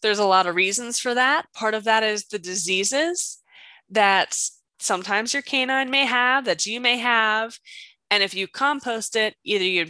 There's 0.00 0.18
a 0.18 0.24
lot 0.24 0.46
of 0.46 0.54
reasons 0.54 0.98
for 0.98 1.14
that. 1.14 1.52
Part 1.52 1.74
of 1.74 1.84
that 1.84 2.02
is 2.02 2.24
the 2.24 2.38
diseases 2.38 3.42
that 3.90 4.38
sometimes 4.78 5.34
your 5.34 5.42
canine 5.42 5.90
may 5.90 6.06
have, 6.06 6.46
that 6.46 6.64
you 6.64 6.80
may 6.80 6.96
have. 6.96 7.58
And 8.10 8.22
if 8.22 8.34
you 8.34 8.48
compost 8.48 9.16
it, 9.16 9.34
either 9.44 9.64
you 9.64 9.86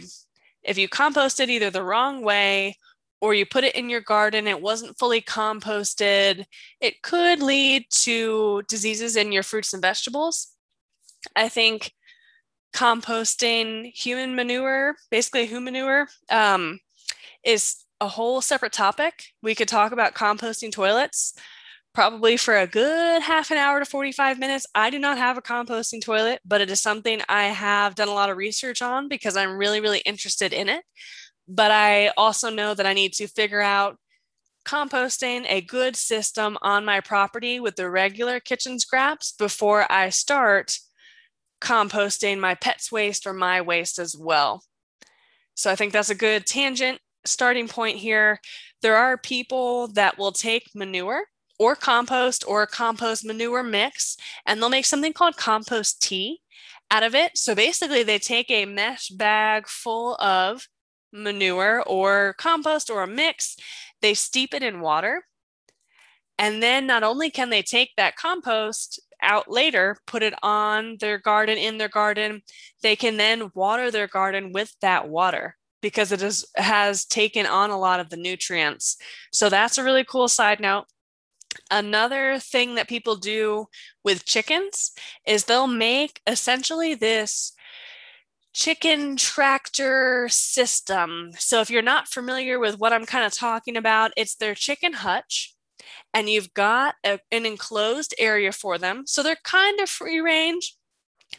if 0.61 0.77
you 0.77 0.89
compost 0.89 1.39
it 1.39 1.49
either 1.49 1.69
the 1.69 1.83
wrong 1.83 2.21
way 2.21 2.77
or 3.21 3.33
you 3.33 3.45
put 3.45 3.63
it 3.63 3.75
in 3.75 3.89
your 3.89 4.01
garden, 4.01 4.47
it 4.47 4.61
wasn't 4.61 4.97
fully 4.97 5.21
composted, 5.21 6.45
it 6.79 7.01
could 7.01 7.41
lead 7.41 7.85
to 7.89 8.63
diseases 8.67 9.15
in 9.15 9.31
your 9.31 9.43
fruits 9.43 9.73
and 9.73 9.81
vegetables. 9.81 10.53
I 11.35 11.49
think 11.49 11.93
composting 12.75 13.91
human 13.93 14.35
manure, 14.35 14.95
basically 15.09 15.45
human 15.47 15.73
manure, 15.73 16.07
um, 16.29 16.79
is 17.43 17.83
a 17.99 18.07
whole 18.07 18.41
separate 18.41 18.73
topic. 18.73 19.25
We 19.41 19.55
could 19.55 19.67
talk 19.67 19.91
about 19.91 20.13
composting 20.13 20.71
toilets 20.71 21.33
probably 21.97 22.37
for 22.37 22.55
a 22.55 22.67
good 22.67 23.23
half 23.23 23.49
an 23.49 23.57
hour 23.57 23.79
to 23.79 23.85
45 23.85 24.37
minutes. 24.37 24.67
I 24.75 24.91
do 24.91 24.99
not 24.99 25.17
have 25.17 25.35
a 25.35 25.41
composting 25.41 25.99
toilet, 25.99 26.41
but 26.45 26.61
it 26.61 26.69
is 26.69 26.79
something 26.79 27.21
I 27.27 27.45
have 27.45 27.95
done 27.95 28.07
a 28.07 28.13
lot 28.13 28.29
of 28.29 28.37
research 28.37 28.83
on 28.83 29.07
because 29.07 29.35
I'm 29.35 29.57
really, 29.57 29.79
really 29.79 30.03
interested 30.05 30.53
in 30.53 30.69
it. 30.69 30.83
But 31.47 31.71
I 31.71 32.09
also 32.17 32.49
know 32.49 32.73
that 32.73 32.85
I 32.85 32.93
need 32.93 33.13
to 33.13 33.27
figure 33.27 33.61
out 33.61 33.97
composting 34.65 35.45
a 35.47 35.61
good 35.61 35.95
system 35.95 36.57
on 36.61 36.83
my 36.83 36.99
property 36.99 37.59
with 37.59 37.77
the 37.77 37.89
regular 37.89 38.39
kitchen 38.39 38.79
scraps 38.79 39.31
before 39.31 39.89
I 39.89 40.09
start 40.09 40.77
composting 41.61 42.39
my 42.39 42.53
pet's 42.53 42.91
waste 42.91 43.25
or 43.25 43.33
my 43.33 43.61
waste 43.61 43.97
as 43.97 44.15
well. 44.15 44.63
So 45.55 45.71
I 45.71 45.75
think 45.75 45.93
that's 45.93 46.09
a 46.09 46.15
good 46.15 46.45
tangent 46.45 46.99
starting 47.25 47.67
point 47.67 47.97
here. 47.97 48.39
There 48.81 48.97
are 48.97 49.17
people 49.17 49.87
that 49.89 50.17
will 50.17 50.33
take 50.33 50.75
manure 50.75 51.23
or 51.57 51.75
compost 51.75 52.43
or 52.47 52.67
compost 52.67 53.25
manure 53.25 53.63
mix 53.63 54.17
and 54.45 54.61
they'll 54.61 54.69
make 54.69 54.85
something 54.85 55.13
called 55.13 55.37
compost 55.37 56.01
tea 56.01 56.41
out 56.91 57.03
of 57.03 57.15
it. 57.15 57.37
So 57.37 57.55
basically, 57.55 58.03
they 58.03 58.19
take 58.19 58.51
a 58.51 58.65
mesh 58.65 59.09
bag 59.09 59.67
full 59.67 60.15
of 60.15 60.67
manure 61.17 61.83
or 61.83 62.35
compost 62.37 62.89
or 62.89 63.03
a 63.03 63.07
mix, 63.07 63.57
they 64.01 64.13
steep 64.13 64.53
it 64.53 64.63
in 64.63 64.81
water. 64.81 65.25
And 66.39 66.61
then 66.61 66.85
not 66.85 67.03
only 67.03 67.29
can 67.31 67.49
they 67.49 67.63
take 67.63 67.91
that 67.97 68.15
compost 68.15 68.99
out 69.21 69.49
later, 69.49 69.97
put 70.05 70.21
it 70.21 70.35
on 70.43 70.97
their 70.99 71.17
garden, 71.17 71.57
in 71.57 71.77
their 71.77 71.89
garden, 71.89 72.41
they 72.83 72.95
can 72.95 73.17
then 73.17 73.51
water 73.55 73.89
their 73.89 74.07
garden 74.07 74.51
with 74.53 74.75
that 74.81 75.09
water 75.09 75.55
because 75.81 76.11
it 76.11 76.21
is, 76.21 76.45
has 76.55 77.05
taken 77.05 77.45
on 77.45 77.69
a 77.69 77.79
lot 77.79 77.99
of 77.99 78.09
the 78.09 78.17
nutrients. 78.17 78.97
So 79.31 79.49
that's 79.49 79.77
a 79.77 79.83
really 79.83 80.03
cool 80.03 80.27
side 80.27 80.59
note. 80.59 80.85
Another 81.71 82.39
thing 82.39 82.75
that 82.75 82.87
people 82.87 83.15
do 83.15 83.67
with 84.03 84.25
chickens 84.25 84.91
is 85.25 85.45
they'll 85.45 85.67
make 85.67 86.21
essentially 86.27 86.93
this 86.93 87.53
chicken 88.53 89.15
tractor 89.17 90.27
system. 90.29 91.31
So 91.37 91.61
if 91.61 91.69
you're 91.69 91.81
not 91.81 92.07
familiar 92.07 92.59
with 92.59 92.79
what 92.79 92.93
I'm 92.93 93.05
kind 93.05 93.25
of 93.25 93.33
talking 93.33 93.77
about, 93.77 94.11
it's 94.17 94.35
their 94.35 94.55
chicken 94.55 94.93
hutch 94.93 95.55
and 96.13 96.29
you've 96.29 96.53
got 96.53 96.95
a, 97.05 97.19
an 97.31 97.45
enclosed 97.45 98.15
area 98.17 98.51
for 98.51 98.77
them. 98.77 99.03
So 99.05 99.21
they're 99.21 99.37
kind 99.43 99.79
of 99.79 99.89
free 99.89 100.19
range, 100.19 100.75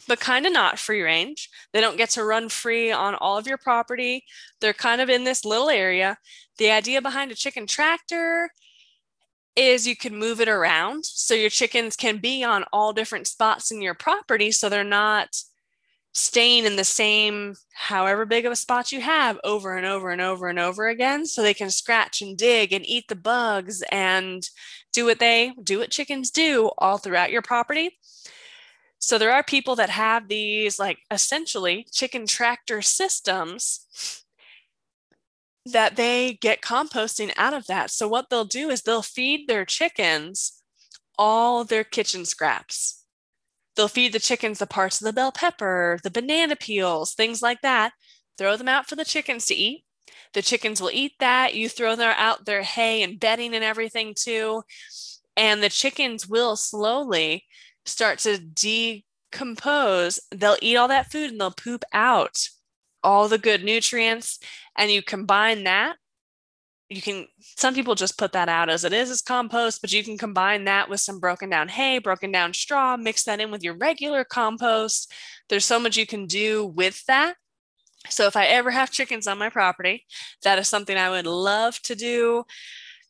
but 0.07 0.19
kind 0.19 0.45
of 0.45 0.53
not 0.53 0.79
free 0.79 1.01
range. 1.01 1.49
They 1.73 1.81
don't 1.81 1.97
get 1.97 2.11
to 2.11 2.23
run 2.23 2.49
free 2.49 2.91
on 2.91 3.15
all 3.15 3.37
of 3.37 3.47
your 3.47 3.57
property. 3.57 4.23
They're 4.61 4.73
kind 4.73 5.01
of 5.01 5.09
in 5.09 5.23
this 5.23 5.43
little 5.43 5.69
area. 5.69 6.17
The 6.57 6.71
idea 6.71 7.01
behind 7.01 7.31
a 7.31 7.35
chicken 7.35 7.67
tractor 7.67 8.51
is 9.55 9.87
you 9.87 9.95
can 9.95 10.15
move 10.15 10.39
it 10.39 10.47
around 10.47 11.03
so 11.03 11.33
your 11.33 11.49
chickens 11.49 11.95
can 11.95 12.17
be 12.17 12.43
on 12.43 12.63
all 12.71 12.93
different 12.93 13.27
spots 13.27 13.71
in 13.71 13.81
your 13.81 13.93
property 13.93 14.51
so 14.51 14.69
they're 14.69 14.83
not 14.83 15.35
staying 16.13 16.65
in 16.65 16.75
the 16.75 16.83
same 16.83 17.55
however 17.73 18.25
big 18.25 18.45
of 18.45 18.51
a 18.51 18.55
spot 18.55 18.91
you 18.91 18.99
have 18.99 19.39
over 19.43 19.77
and 19.77 19.85
over 19.85 20.09
and 20.09 20.21
over 20.21 20.47
and 20.47 20.59
over 20.59 20.87
again 20.87 21.25
so 21.25 21.41
they 21.41 21.53
can 21.53 21.69
scratch 21.69 22.21
and 22.21 22.37
dig 22.37 22.73
and 22.73 22.85
eat 22.87 23.07
the 23.07 23.15
bugs 23.15 23.83
and 23.91 24.49
do 24.91 25.05
what 25.05 25.19
they 25.19 25.53
do 25.63 25.79
what 25.79 25.91
chickens 25.91 26.31
do 26.31 26.71
all 26.77 26.97
throughout 26.97 27.31
your 27.31 27.43
property 27.43 27.97
so 28.99 29.17
there 29.17 29.31
are 29.31 29.43
people 29.43 29.75
that 29.77 29.89
have 29.89 30.27
these 30.27 30.77
like 30.77 30.99
essentially 31.09 31.87
chicken 31.91 32.27
tractor 32.27 32.81
systems 32.81 34.25
that 35.65 35.95
they 35.95 36.37
get 36.41 36.61
composting 36.61 37.31
out 37.37 37.53
of 37.53 37.67
that. 37.67 37.91
So 37.91 38.07
what 38.07 38.29
they'll 38.29 38.45
do 38.45 38.69
is 38.69 38.81
they'll 38.81 39.01
feed 39.01 39.47
their 39.47 39.65
chickens 39.65 40.61
all 41.17 41.63
their 41.63 41.83
kitchen 41.83 42.25
scraps. 42.25 42.98
They'll 43.79 43.87
feed 43.87 44.11
the 44.11 44.19
chickens 44.19 44.59
the 44.59 44.67
parts 44.67 44.99
of 44.99 45.05
the 45.05 45.13
bell 45.13 45.31
pepper, 45.31 45.99
the 46.03 46.11
banana 46.11 46.57
peels, 46.57 47.13
things 47.13 47.41
like 47.41 47.61
that. 47.61 47.93
Throw 48.37 48.57
them 48.57 48.67
out 48.67 48.89
for 48.89 48.97
the 48.97 49.05
chickens 49.05 49.45
to 49.45 49.55
eat. 49.55 49.85
The 50.33 50.41
chickens 50.41 50.81
will 50.81 50.91
eat 50.91 51.13
that. 51.21 51.55
You 51.55 51.69
throw 51.69 51.95
them 51.95 52.13
out 52.17 52.43
their 52.43 52.61
hay 52.61 53.03
and 53.03 53.17
bedding 53.17 53.55
and 53.55 53.63
everything 53.63 54.15
too. 54.17 54.63
And 55.37 55.63
the 55.63 55.69
chickens 55.69 56.27
will 56.27 56.57
slowly 56.57 57.45
start 57.85 58.19
to 58.19 58.37
decompose. 58.37 60.19
They'll 60.29 60.57
eat 60.61 60.75
all 60.75 60.89
that 60.89 61.09
food 61.09 61.31
and 61.31 61.39
they'll 61.39 61.51
poop 61.51 61.85
out 61.93 62.49
all 63.01 63.29
the 63.29 63.37
good 63.37 63.63
nutrients 63.63 64.39
and 64.77 64.91
you 64.91 65.01
combine 65.01 65.63
that 65.63 65.95
you 66.89 67.01
can 67.01 67.27
some 67.39 67.75
people 67.75 67.93
just 67.93 68.17
put 68.17 68.31
that 68.31 68.49
out 68.49 68.67
as 68.67 68.83
it 68.83 68.91
is 68.91 69.11
as 69.11 69.21
compost 69.21 69.79
but 69.79 69.93
you 69.93 70.03
can 70.03 70.17
combine 70.17 70.65
that 70.65 70.89
with 70.89 70.99
some 70.99 71.19
broken 71.19 71.49
down 71.49 71.67
hay 71.67 71.99
broken 71.99 72.31
down 72.31 72.53
straw 72.53 72.97
mix 72.97 73.23
that 73.23 73.39
in 73.39 73.51
with 73.51 73.63
your 73.63 73.75
regular 73.75 74.23
compost. 74.23 75.13
There's 75.47 75.65
so 75.65 75.79
much 75.79 75.97
you 75.97 76.05
can 76.05 76.25
do 76.25 76.65
with 76.65 77.05
that. 77.05 77.35
So 78.09 78.25
if 78.25 78.35
i 78.35 78.45
ever 78.45 78.71
have 78.71 78.91
chickens 78.91 79.27
on 79.27 79.37
my 79.37 79.49
property 79.49 80.05
that 80.43 80.59
is 80.59 80.67
something 80.67 80.97
i 80.97 81.09
would 81.09 81.27
love 81.27 81.79
to 81.83 81.95
do. 81.95 82.43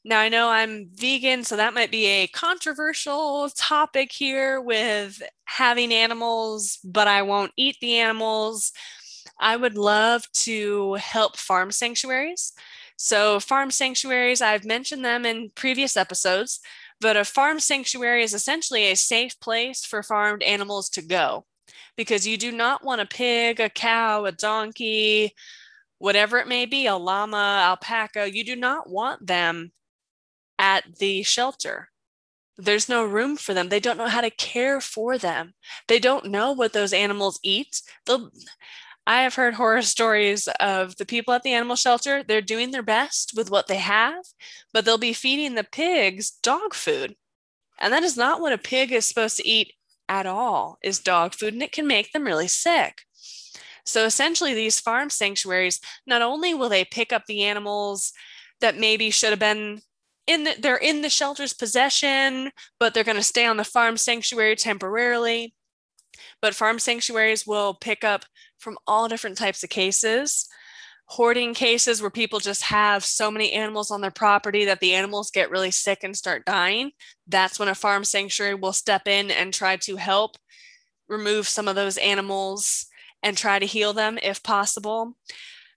Now 0.03 0.19
i 0.19 0.29
know 0.29 0.49
i'm 0.49 0.89
vegan 0.93 1.43
so 1.43 1.55
that 1.55 1.73
might 1.73 1.91
be 1.91 2.05
a 2.05 2.27
controversial 2.27 3.49
topic 3.55 4.11
here 4.11 4.59
with 4.59 5.21
having 5.45 5.93
animals 5.93 6.79
but 6.83 7.07
i 7.07 7.21
won't 7.21 7.53
eat 7.55 7.77
the 7.79 7.97
animals. 7.97 8.73
I 9.41 9.55
would 9.55 9.77
love 9.77 10.29
to 10.43 10.95
help 10.95 11.37
farm 11.37 11.71
sanctuaries. 11.71 12.51
So, 13.01 13.39
farm 13.39 13.71
sanctuaries, 13.71 14.41
I've 14.41 14.65
mentioned 14.65 15.05
them 15.05 15.25
in 15.25 15.51
previous 15.55 15.95
episodes, 15.95 16.59
but 16.99 17.15
a 17.15 17.23
farm 17.23 17.61
sanctuary 17.61 18.23
is 18.23 18.33
essentially 18.33 18.91
a 18.91 18.95
safe 18.97 19.39
place 19.39 19.85
for 19.85 20.03
farmed 20.03 20.43
animals 20.43 20.89
to 20.89 21.01
go 21.01 21.45
because 21.95 22.27
you 22.27 22.37
do 22.37 22.51
not 22.51 22.83
want 22.83 22.99
a 22.99 23.05
pig, 23.05 23.61
a 23.61 23.69
cow, 23.69 24.25
a 24.25 24.33
donkey, 24.33 25.33
whatever 25.97 26.39
it 26.39 26.49
may 26.49 26.65
be, 26.65 26.87
a 26.87 26.97
llama, 26.97 27.61
alpaca, 27.63 28.29
you 28.29 28.43
do 28.43 28.57
not 28.57 28.89
want 28.89 29.25
them 29.25 29.71
at 30.57 30.97
the 30.97 31.23
shelter. 31.23 31.87
There's 32.57 32.89
no 32.89 33.05
room 33.05 33.37
for 33.37 33.53
them. 33.53 33.69
They 33.69 33.79
don't 33.79 33.97
know 33.97 34.09
how 34.09 34.19
to 34.19 34.29
care 34.29 34.81
for 34.81 35.17
them. 35.17 35.53
They 35.87 35.99
don't 35.99 36.25
know 36.25 36.51
what 36.51 36.73
those 36.73 36.91
animals 36.91 37.39
eat. 37.43 37.81
They'll 38.05 38.29
I 39.09 39.23
have 39.23 39.33
heard 39.33 39.55
horror 39.55 39.81
stories 39.81 40.47
of 40.59 40.97
the 40.97 41.05
people 41.05 41.33
at 41.33 41.41
the 41.41 41.53
animal 41.53 41.75
shelter. 41.75 42.21
They're 42.21 42.41
doing 42.41 42.69
their 42.69 42.83
best 42.83 43.33
with 43.35 43.49
what 43.49 43.65
they 43.65 43.77
have, 43.77 44.23
but 44.71 44.85
they'll 44.85 44.99
be 44.99 45.13
feeding 45.13 45.55
the 45.55 45.63
pigs 45.63 46.29
dog 46.43 46.75
food. 46.75 47.15
And 47.79 47.91
that 47.91 48.03
is 48.03 48.15
not 48.15 48.39
what 48.39 48.53
a 48.53 48.59
pig 48.59 48.91
is 48.91 49.07
supposed 49.07 49.37
to 49.37 49.47
eat 49.47 49.73
at 50.07 50.27
all, 50.27 50.77
is 50.83 50.99
dog 50.99 51.33
food, 51.33 51.55
and 51.55 51.63
it 51.63 51.71
can 51.71 51.87
make 51.87 52.11
them 52.11 52.23
really 52.23 52.47
sick. 52.47 53.01
So 53.83 54.05
essentially, 54.05 54.53
these 54.53 54.79
farm 54.79 55.09
sanctuaries, 55.09 55.79
not 56.05 56.21
only 56.21 56.53
will 56.53 56.69
they 56.69 56.85
pick 56.85 57.11
up 57.11 57.25
the 57.25 57.45
animals 57.45 58.13
that 58.61 58.77
maybe 58.77 59.09
should 59.09 59.31
have 59.31 59.39
been 59.39 59.81
in 60.27 60.43
the, 60.43 60.53
they're 60.59 60.77
in 60.77 61.01
the 61.01 61.09
shelter's 61.09 61.53
possession, 61.53 62.51
but 62.79 62.93
they're 62.93 63.03
going 63.03 63.17
to 63.17 63.23
stay 63.23 63.47
on 63.47 63.57
the 63.57 63.63
farm 63.63 63.97
sanctuary 63.97 64.55
temporarily. 64.55 65.55
But 66.41 66.55
farm 66.55 66.79
sanctuaries 66.79 67.45
will 67.45 67.73
pick 67.73 68.03
up 68.03 68.25
from 68.57 68.77
all 68.87 69.07
different 69.07 69.37
types 69.37 69.63
of 69.63 69.69
cases. 69.69 70.47
Hoarding 71.05 71.53
cases 71.53 72.01
where 72.01 72.11
people 72.11 72.39
just 72.39 72.63
have 72.63 73.03
so 73.03 73.31
many 73.31 73.51
animals 73.51 73.89
on 73.89 74.01
their 74.01 74.11
property 74.11 74.65
that 74.65 74.79
the 74.79 74.93
animals 74.93 75.31
get 75.31 75.49
really 75.49 75.71
sick 75.71 76.03
and 76.03 76.15
start 76.15 76.45
dying. 76.45 76.91
That's 77.27 77.57
when 77.57 77.67
a 77.67 77.75
farm 77.75 78.03
sanctuary 78.03 78.53
will 78.53 78.73
step 78.73 79.07
in 79.07 79.31
and 79.31 79.53
try 79.53 79.77
to 79.77 79.95
help 79.95 80.37
remove 81.07 81.47
some 81.47 81.67
of 81.67 81.75
those 81.75 81.97
animals 81.97 82.85
and 83.23 83.35
try 83.35 83.59
to 83.59 83.65
heal 83.65 83.93
them 83.93 84.19
if 84.21 84.43
possible. 84.43 85.15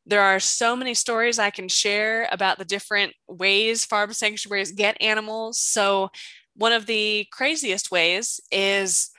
There 0.04 0.20
are 0.20 0.40
so 0.40 0.74
many 0.74 0.94
stories 0.94 1.38
I 1.38 1.50
can 1.50 1.68
share 1.68 2.28
about 2.32 2.58
the 2.58 2.64
different 2.64 3.14
ways 3.28 3.84
farm 3.84 4.12
sanctuaries 4.12 4.72
get 4.72 5.00
animals. 5.00 5.58
So, 5.58 6.10
one 6.54 6.72
of 6.72 6.86
the 6.86 7.26
craziest 7.32 7.90
ways 7.90 8.40
is 8.50 9.10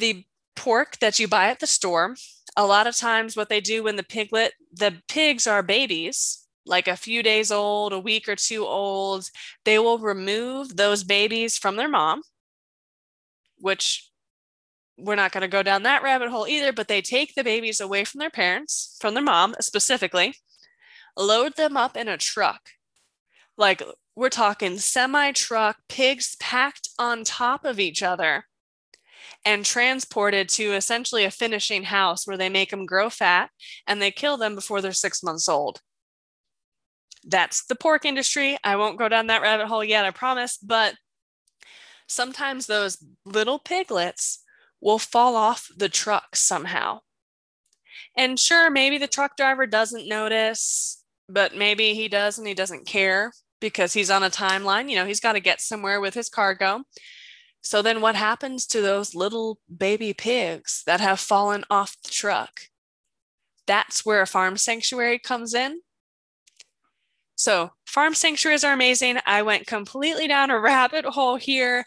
the 0.00 0.24
pork 0.56 0.98
that 1.00 1.18
you 1.18 1.28
buy 1.28 1.48
at 1.48 1.60
the 1.60 1.66
store 1.66 2.14
a 2.56 2.66
lot 2.66 2.86
of 2.86 2.96
times 2.96 3.36
what 3.36 3.48
they 3.48 3.60
do 3.60 3.82
when 3.84 3.96
the 3.96 4.02
piglet 4.02 4.52
the 4.72 4.94
pigs 5.08 5.46
are 5.46 5.62
babies 5.62 6.46
like 6.66 6.88
a 6.88 6.96
few 6.96 7.22
days 7.22 7.50
old 7.50 7.92
a 7.92 7.98
week 7.98 8.28
or 8.28 8.36
two 8.36 8.66
old 8.66 9.30
they 9.64 9.78
will 9.78 9.98
remove 9.98 10.76
those 10.76 11.04
babies 11.04 11.56
from 11.56 11.76
their 11.76 11.88
mom 11.88 12.22
which 13.58 14.10
we're 14.98 15.14
not 15.14 15.32
going 15.32 15.42
to 15.42 15.48
go 15.48 15.62
down 15.62 15.84
that 15.84 16.02
rabbit 16.02 16.28
hole 16.28 16.46
either 16.46 16.72
but 16.72 16.88
they 16.88 17.00
take 17.00 17.34
the 17.34 17.44
babies 17.44 17.80
away 17.80 18.04
from 18.04 18.18
their 18.18 18.30
parents 18.30 18.96
from 19.00 19.14
their 19.14 19.22
mom 19.22 19.54
specifically 19.60 20.34
load 21.16 21.56
them 21.56 21.76
up 21.76 21.96
in 21.96 22.08
a 22.08 22.16
truck. 22.16 22.70
Like 23.56 23.82
we're 24.16 24.28
talking 24.28 24.78
semi 24.78 25.32
truck 25.32 25.76
pigs 25.88 26.36
packed 26.40 26.88
on 26.98 27.24
top 27.24 27.64
of 27.64 27.78
each 27.78 28.02
other 28.02 28.44
and 29.44 29.64
transported 29.64 30.48
to 30.50 30.72
essentially 30.72 31.24
a 31.24 31.30
finishing 31.30 31.84
house 31.84 32.26
where 32.26 32.36
they 32.36 32.48
make 32.48 32.70
them 32.70 32.86
grow 32.86 33.10
fat 33.10 33.50
and 33.86 34.00
they 34.00 34.10
kill 34.10 34.36
them 34.36 34.54
before 34.54 34.80
they're 34.80 34.92
six 34.92 35.22
months 35.22 35.48
old. 35.48 35.80
That's 37.24 37.66
the 37.66 37.74
pork 37.74 38.04
industry. 38.04 38.56
I 38.64 38.76
won't 38.76 38.98
go 38.98 39.08
down 39.08 39.26
that 39.26 39.42
rabbit 39.42 39.66
hole 39.66 39.84
yet, 39.84 40.04
I 40.04 40.10
promise. 40.10 40.56
But 40.56 40.94
sometimes 42.06 42.66
those 42.66 42.98
little 43.24 43.58
piglets 43.58 44.42
will 44.80 44.98
fall 44.98 45.36
off 45.36 45.68
the 45.76 45.88
truck 45.88 46.34
somehow. 46.34 47.00
And 48.16 48.38
sure, 48.40 48.70
maybe 48.70 48.98
the 48.98 49.06
truck 49.06 49.36
driver 49.36 49.66
doesn't 49.66 50.08
notice, 50.08 51.04
but 51.28 51.54
maybe 51.54 51.94
he 51.94 52.08
does 52.08 52.38
and 52.38 52.46
he 52.46 52.54
doesn't 52.54 52.86
care. 52.86 53.32
because 53.60 53.92
he's 53.92 54.10
on 54.10 54.22
a 54.22 54.30
timeline. 54.30 54.88
You 54.88 54.96
know, 54.96 55.04
he's 55.04 55.20
got 55.20 55.34
to 55.34 55.40
get 55.40 55.60
somewhere 55.60 56.00
with 56.00 56.14
his 56.14 56.28
cargo. 56.28 56.82
So 57.62 57.82
then 57.82 58.00
what 58.00 58.14
happens 58.16 58.66
to 58.68 58.80
those 58.80 59.14
little 59.14 59.58
baby 59.74 60.12
pigs 60.12 60.82
that 60.86 61.00
have 61.00 61.20
fallen 61.20 61.64
off 61.70 61.96
the 62.02 62.10
truck? 62.10 62.62
That's 63.66 64.04
where 64.04 64.22
a 64.22 64.26
farm 64.26 64.56
sanctuary 64.56 65.18
comes 65.18 65.54
in. 65.54 65.80
So, 67.36 67.70
farm 67.86 68.14
sanctuaries 68.14 68.64
are 68.64 68.72
amazing. 68.74 69.18
I 69.24 69.42
went 69.42 69.66
completely 69.66 70.28
down 70.28 70.50
a 70.50 70.60
rabbit 70.60 71.04
hole 71.06 71.36
here. 71.36 71.84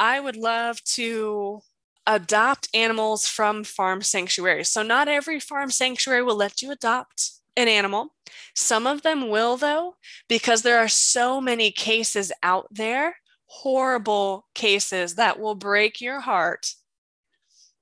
I 0.00 0.18
would 0.18 0.36
love 0.36 0.82
to 0.84 1.60
adopt 2.06 2.68
animals 2.74 3.28
from 3.28 3.64
farm 3.64 4.02
sanctuaries. 4.02 4.70
So, 4.70 4.82
not 4.82 5.06
every 5.06 5.38
farm 5.38 5.70
sanctuary 5.70 6.22
will 6.22 6.36
let 6.36 6.62
you 6.62 6.70
adopt 6.72 7.30
an 7.56 7.68
animal. 7.68 8.14
Some 8.54 8.86
of 8.86 9.02
them 9.02 9.28
will, 9.28 9.56
though, 9.56 9.96
because 10.28 10.62
there 10.62 10.78
are 10.78 10.88
so 10.88 11.40
many 11.40 11.70
cases 11.70 12.32
out 12.42 12.66
there, 12.70 13.16
horrible 13.46 14.46
cases 14.54 15.14
that 15.14 15.38
will 15.38 15.54
break 15.54 16.00
your 16.00 16.20
heart, 16.20 16.74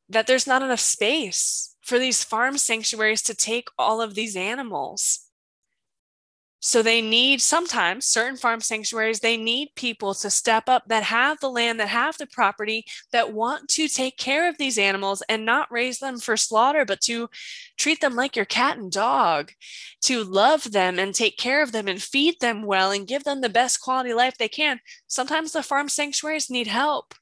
that 0.08 0.26
there's 0.26 0.46
not 0.46 0.62
enough 0.62 0.80
space 0.80 1.76
for 1.82 1.98
these 1.98 2.24
farm 2.24 2.58
sanctuaries 2.58 3.22
to 3.22 3.34
take 3.34 3.68
all 3.78 4.00
of 4.00 4.14
these 4.14 4.36
animals. 4.36 5.23
So 6.66 6.80
they 6.80 7.02
need 7.02 7.42
sometimes 7.42 8.06
certain 8.06 8.38
farm 8.38 8.62
sanctuaries, 8.62 9.20
they 9.20 9.36
need 9.36 9.74
people 9.76 10.14
to 10.14 10.30
step 10.30 10.66
up 10.66 10.84
that 10.86 11.02
have 11.02 11.38
the 11.40 11.50
land, 11.50 11.78
that 11.78 11.88
have 11.88 12.16
the 12.16 12.26
property, 12.26 12.86
that 13.12 13.34
want 13.34 13.68
to 13.68 13.86
take 13.86 14.16
care 14.16 14.48
of 14.48 14.56
these 14.56 14.78
animals 14.78 15.22
and 15.28 15.44
not 15.44 15.70
raise 15.70 15.98
them 15.98 16.18
for 16.18 16.38
slaughter, 16.38 16.86
but 16.86 17.02
to 17.02 17.28
treat 17.76 18.00
them 18.00 18.14
like 18.14 18.34
your 18.34 18.46
cat 18.46 18.78
and 18.78 18.90
dog, 18.90 19.52
to 20.04 20.24
love 20.24 20.72
them 20.72 20.98
and 20.98 21.14
take 21.14 21.36
care 21.36 21.62
of 21.62 21.72
them 21.72 21.86
and 21.86 22.00
feed 22.00 22.40
them 22.40 22.62
well 22.62 22.90
and 22.90 23.06
give 23.06 23.24
them 23.24 23.42
the 23.42 23.50
best 23.50 23.82
quality 23.82 24.14
life 24.14 24.38
they 24.38 24.48
can. 24.48 24.80
Sometimes 25.06 25.52
the 25.52 25.62
farm 25.62 25.90
sanctuaries 25.90 26.48
need 26.48 26.66
help. 26.66 27.14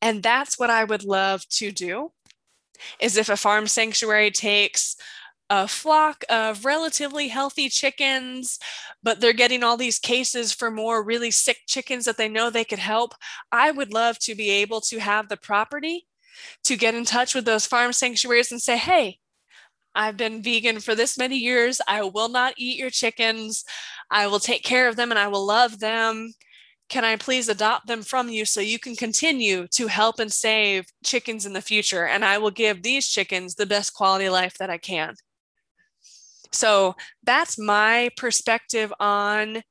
And 0.00 0.22
that's 0.22 0.58
what 0.58 0.70
I 0.70 0.84
would 0.84 1.04
love 1.04 1.46
to 1.50 1.70
do 1.72 2.12
is 2.98 3.18
if 3.18 3.28
a 3.28 3.36
farm 3.36 3.66
sanctuary 3.66 4.30
takes 4.30 4.96
a 5.50 5.66
flock 5.66 6.24
of 6.30 6.64
relatively 6.64 7.26
healthy 7.26 7.68
chickens, 7.68 8.58
but 9.02 9.20
they're 9.20 9.32
getting 9.32 9.64
all 9.64 9.76
these 9.76 9.98
cases 9.98 10.52
for 10.52 10.70
more 10.70 11.02
really 11.02 11.32
sick 11.32 11.58
chickens 11.66 12.04
that 12.04 12.16
they 12.16 12.28
know 12.28 12.48
they 12.48 12.64
could 12.64 12.78
help. 12.78 13.14
I 13.50 13.72
would 13.72 13.92
love 13.92 14.18
to 14.20 14.36
be 14.36 14.48
able 14.50 14.80
to 14.82 15.00
have 15.00 15.28
the 15.28 15.36
property 15.36 16.06
to 16.64 16.76
get 16.76 16.94
in 16.94 17.04
touch 17.04 17.34
with 17.34 17.44
those 17.44 17.66
farm 17.66 17.92
sanctuaries 17.92 18.52
and 18.52 18.62
say, 18.62 18.78
hey, 18.78 19.18
I've 19.92 20.16
been 20.16 20.40
vegan 20.40 20.78
for 20.78 20.94
this 20.94 21.18
many 21.18 21.36
years. 21.36 21.80
I 21.88 22.04
will 22.04 22.28
not 22.28 22.54
eat 22.56 22.78
your 22.78 22.90
chickens. 22.90 23.64
I 24.08 24.28
will 24.28 24.38
take 24.38 24.62
care 24.62 24.88
of 24.88 24.94
them 24.94 25.10
and 25.10 25.18
I 25.18 25.26
will 25.26 25.44
love 25.44 25.80
them. 25.80 26.32
Can 26.88 27.04
I 27.04 27.16
please 27.16 27.48
adopt 27.48 27.88
them 27.88 28.02
from 28.02 28.28
you 28.28 28.44
so 28.44 28.60
you 28.60 28.78
can 28.78 28.94
continue 28.94 29.66
to 29.68 29.88
help 29.88 30.20
and 30.20 30.32
save 30.32 30.86
chickens 31.04 31.44
in 31.44 31.54
the 31.54 31.60
future? 31.60 32.06
And 32.06 32.24
I 32.24 32.38
will 32.38 32.50
give 32.52 32.82
these 32.82 33.08
chickens 33.08 33.56
the 33.56 33.66
best 33.66 33.94
quality 33.94 34.28
life 34.28 34.56
that 34.58 34.70
I 34.70 34.78
can. 34.78 35.16
So 36.52 36.96
that's 37.22 37.58
my 37.58 38.10
perspective 38.16 38.92
on 38.98 39.62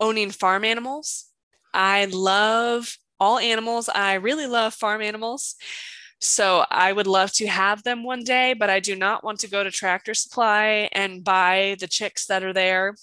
owning 0.00 0.30
farm 0.30 0.64
animals. 0.64 1.26
I 1.72 2.06
love 2.06 2.96
all 3.20 3.38
animals. 3.38 3.88
I 3.88 4.14
really 4.14 4.46
love 4.46 4.74
farm 4.74 5.02
animals. 5.02 5.56
So 6.20 6.64
I 6.70 6.92
would 6.92 7.06
love 7.06 7.32
to 7.34 7.46
have 7.46 7.82
them 7.82 8.02
one 8.02 8.24
day, 8.24 8.54
but 8.54 8.70
I 8.70 8.80
do 8.80 8.96
not 8.96 9.24
want 9.24 9.40
to 9.40 9.50
go 9.50 9.62
to 9.62 9.70
Tractor 9.70 10.14
Supply 10.14 10.88
and 10.92 11.22
buy 11.22 11.76
the 11.78 11.86
chicks 11.86 12.26
that 12.26 12.42
are 12.42 12.52
there. 12.52 12.94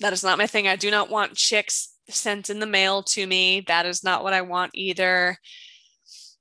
That 0.00 0.12
is 0.12 0.22
not 0.22 0.38
my 0.38 0.46
thing. 0.46 0.68
I 0.68 0.76
do 0.76 0.90
not 0.90 1.10
want 1.10 1.34
chicks 1.34 1.94
sent 2.08 2.50
in 2.50 2.58
the 2.58 2.66
mail 2.66 3.02
to 3.02 3.26
me. 3.26 3.64
That 3.68 3.86
is 3.86 4.04
not 4.04 4.22
what 4.22 4.32
I 4.32 4.42
want 4.42 4.72
either 4.74 5.38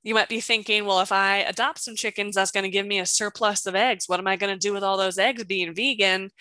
you 0.03 0.13
might 0.13 0.29
be 0.29 0.41
thinking, 0.41 0.85
well, 0.85 1.01
if 1.01 1.11
I 1.11 1.37
adopt 1.37 1.79
some 1.79 1.95
chickens, 1.95 2.35
that's 2.35 2.51
going 2.51 2.63
to 2.63 2.69
give 2.69 2.85
me 2.85 2.99
a 2.99 3.05
surplus 3.05 3.65
of 3.65 3.75
eggs. 3.75 4.09
What 4.09 4.19
am 4.19 4.27
I 4.27 4.35
going 4.35 4.53
to 4.53 4.59
do 4.59 4.73
with 4.73 4.83
all 4.83 4.97
those 4.97 5.19
eggs 5.19 5.43
being 5.43 5.73
vegan? 5.75 6.31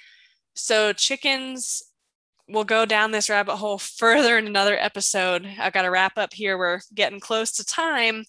So, 0.54 0.92
chickens 0.92 1.82
will 2.48 2.64
go 2.64 2.84
down 2.84 3.10
this 3.10 3.30
rabbit 3.30 3.56
hole 3.56 3.78
further 3.78 4.38
in 4.38 4.46
another 4.46 4.78
episode. 4.78 5.46
I've 5.58 5.72
got 5.72 5.82
to 5.82 5.90
wrap 5.90 6.16
up 6.16 6.32
here. 6.32 6.58
We're 6.58 6.80
getting 6.94 7.20
close 7.20 7.52
to 7.52 7.64
time. 7.64 8.24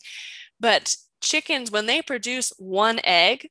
But 0.59 0.95
chickens, 1.21 1.71
when 1.71 1.85
they 1.85 2.01
produce 2.01 2.53
one 2.57 2.99
egg, 3.03 3.49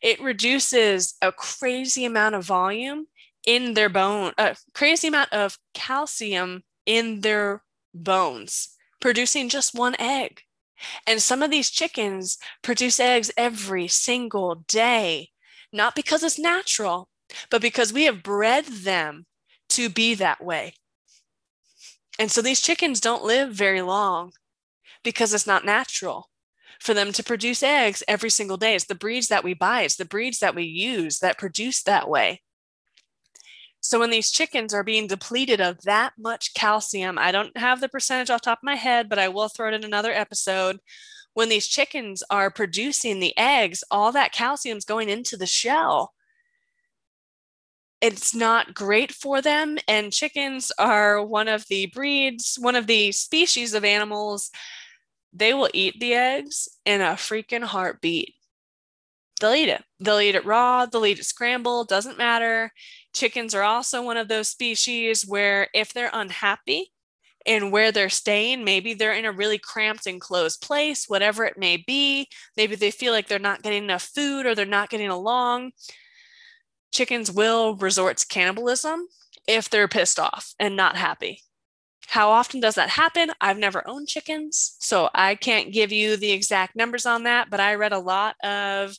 it 0.00 0.20
reduces 0.20 1.14
a 1.20 1.32
crazy 1.32 2.04
amount 2.04 2.34
of 2.34 2.44
volume 2.44 3.06
in 3.46 3.74
their 3.74 3.88
bone, 3.88 4.32
a 4.38 4.56
crazy 4.74 5.08
amount 5.08 5.32
of 5.32 5.58
calcium 5.74 6.62
in 6.86 7.20
their 7.20 7.62
bones, 7.92 8.70
producing 9.00 9.48
just 9.48 9.74
one 9.74 9.96
egg. 9.98 10.42
And 11.06 11.20
some 11.20 11.42
of 11.42 11.50
these 11.50 11.70
chickens 11.70 12.38
produce 12.62 13.00
eggs 13.00 13.30
every 13.36 13.88
single 13.88 14.64
day, 14.66 15.30
not 15.72 15.94
because 15.94 16.22
it's 16.22 16.38
natural, 16.38 17.08
but 17.50 17.62
because 17.62 17.92
we 17.92 18.04
have 18.04 18.22
bred 18.22 18.66
them 18.66 19.26
to 19.70 19.88
be 19.88 20.14
that 20.14 20.44
way. 20.44 20.74
And 22.18 22.30
so 22.30 22.40
these 22.40 22.60
chickens 22.60 23.00
don't 23.00 23.24
live 23.24 23.52
very 23.52 23.82
long 23.82 24.32
because 25.02 25.34
it's 25.34 25.46
not 25.46 25.64
natural 25.64 26.30
for 26.80 26.94
them 26.94 27.12
to 27.12 27.24
produce 27.24 27.62
eggs 27.62 28.02
every 28.06 28.30
single 28.30 28.56
day. 28.56 28.74
It's 28.74 28.84
the 28.84 28.94
breeds 28.94 29.28
that 29.28 29.42
we 29.42 29.54
buy, 29.54 29.82
it's 29.82 29.96
the 29.96 30.04
breeds 30.04 30.38
that 30.38 30.54
we 30.54 30.64
use 30.64 31.18
that 31.18 31.38
produce 31.38 31.82
that 31.82 32.08
way. 32.08 32.42
So 33.84 33.98
when 33.98 34.08
these 34.08 34.30
chickens 34.30 34.72
are 34.72 34.82
being 34.82 35.06
depleted 35.06 35.60
of 35.60 35.82
that 35.82 36.14
much 36.18 36.54
calcium, 36.54 37.18
I 37.18 37.30
don't 37.30 37.54
have 37.54 37.82
the 37.82 37.88
percentage 37.88 38.30
off 38.30 38.40
the 38.40 38.46
top 38.46 38.60
of 38.60 38.64
my 38.64 38.76
head, 38.76 39.10
but 39.10 39.18
I 39.18 39.28
will 39.28 39.50
throw 39.50 39.68
it 39.68 39.74
in 39.74 39.84
another 39.84 40.10
episode. 40.10 40.80
When 41.34 41.50
these 41.50 41.66
chickens 41.66 42.22
are 42.30 42.50
producing 42.50 43.20
the 43.20 43.36
eggs, 43.36 43.84
all 43.90 44.10
that 44.12 44.32
calcium 44.32 44.78
is 44.78 44.86
going 44.86 45.10
into 45.10 45.36
the 45.36 45.46
shell. 45.46 46.14
It's 48.00 48.34
not 48.34 48.72
great 48.72 49.12
for 49.12 49.42
them. 49.42 49.76
And 49.86 50.14
chickens 50.14 50.72
are 50.78 51.22
one 51.22 51.48
of 51.48 51.66
the 51.68 51.84
breeds, 51.88 52.56
one 52.58 52.76
of 52.76 52.86
the 52.86 53.12
species 53.12 53.74
of 53.74 53.84
animals. 53.84 54.50
They 55.34 55.52
will 55.52 55.68
eat 55.74 56.00
the 56.00 56.14
eggs 56.14 56.70
in 56.86 57.02
a 57.02 57.16
freaking 57.16 57.64
heartbeat. 57.64 58.34
They'll 59.40 59.52
eat 59.52 59.68
it. 59.68 59.84
They'll 60.00 60.20
eat 60.20 60.36
it 60.36 60.46
raw, 60.46 60.86
they'll 60.86 61.04
eat 61.04 61.18
it 61.18 61.24
scrambled, 61.24 61.88
doesn't 61.88 62.16
matter 62.16 62.72
Chickens 63.14 63.54
are 63.54 63.62
also 63.62 64.02
one 64.02 64.16
of 64.16 64.28
those 64.28 64.48
species 64.48 65.26
where 65.26 65.68
if 65.72 65.92
they're 65.92 66.10
unhappy 66.12 66.92
and 67.46 67.70
where 67.70 67.92
they're 67.92 68.08
staying, 68.08 68.64
maybe 68.64 68.94
they're 68.94 69.12
in 69.12 69.24
a 69.24 69.32
really 69.32 69.58
cramped 69.58 70.06
and 70.06 70.20
closed 70.20 70.60
place, 70.60 71.08
whatever 71.08 71.44
it 71.44 71.58
may 71.58 71.76
be, 71.76 72.28
maybe 72.56 72.74
they 72.74 72.90
feel 72.90 73.12
like 73.12 73.28
they're 73.28 73.38
not 73.38 73.62
getting 73.62 73.84
enough 73.84 74.02
food 74.02 74.46
or 74.46 74.54
they're 74.54 74.66
not 74.66 74.90
getting 74.90 75.10
along. 75.10 75.72
Chickens 76.92 77.30
will 77.30 77.76
resort 77.76 78.16
to 78.18 78.26
cannibalism 78.26 79.06
if 79.46 79.68
they're 79.70 79.88
pissed 79.88 80.18
off 80.18 80.54
and 80.58 80.76
not 80.76 80.96
happy. 80.96 81.40
How 82.08 82.30
often 82.30 82.60
does 82.60 82.74
that 82.74 82.90
happen? 82.90 83.30
I've 83.40 83.58
never 83.58 83.86
owned 83.86 84.08
chickens, 84.08 84.76
so 84.78 85.08
I 85.14 85.34
can't 85.34 85.72
give 85.72 85.90
you 85.90 86.16
the 86.16 86.32
exact 86.32 86.76
numbers 86.76 87.06
on 87.06 87.24
that, 87.24 87.48
but 87.50 87.60
I 87.60 87.74
read 87.74 87.92
a 87.92 87.98
lot 87.98 88.36
of 88.44 88.96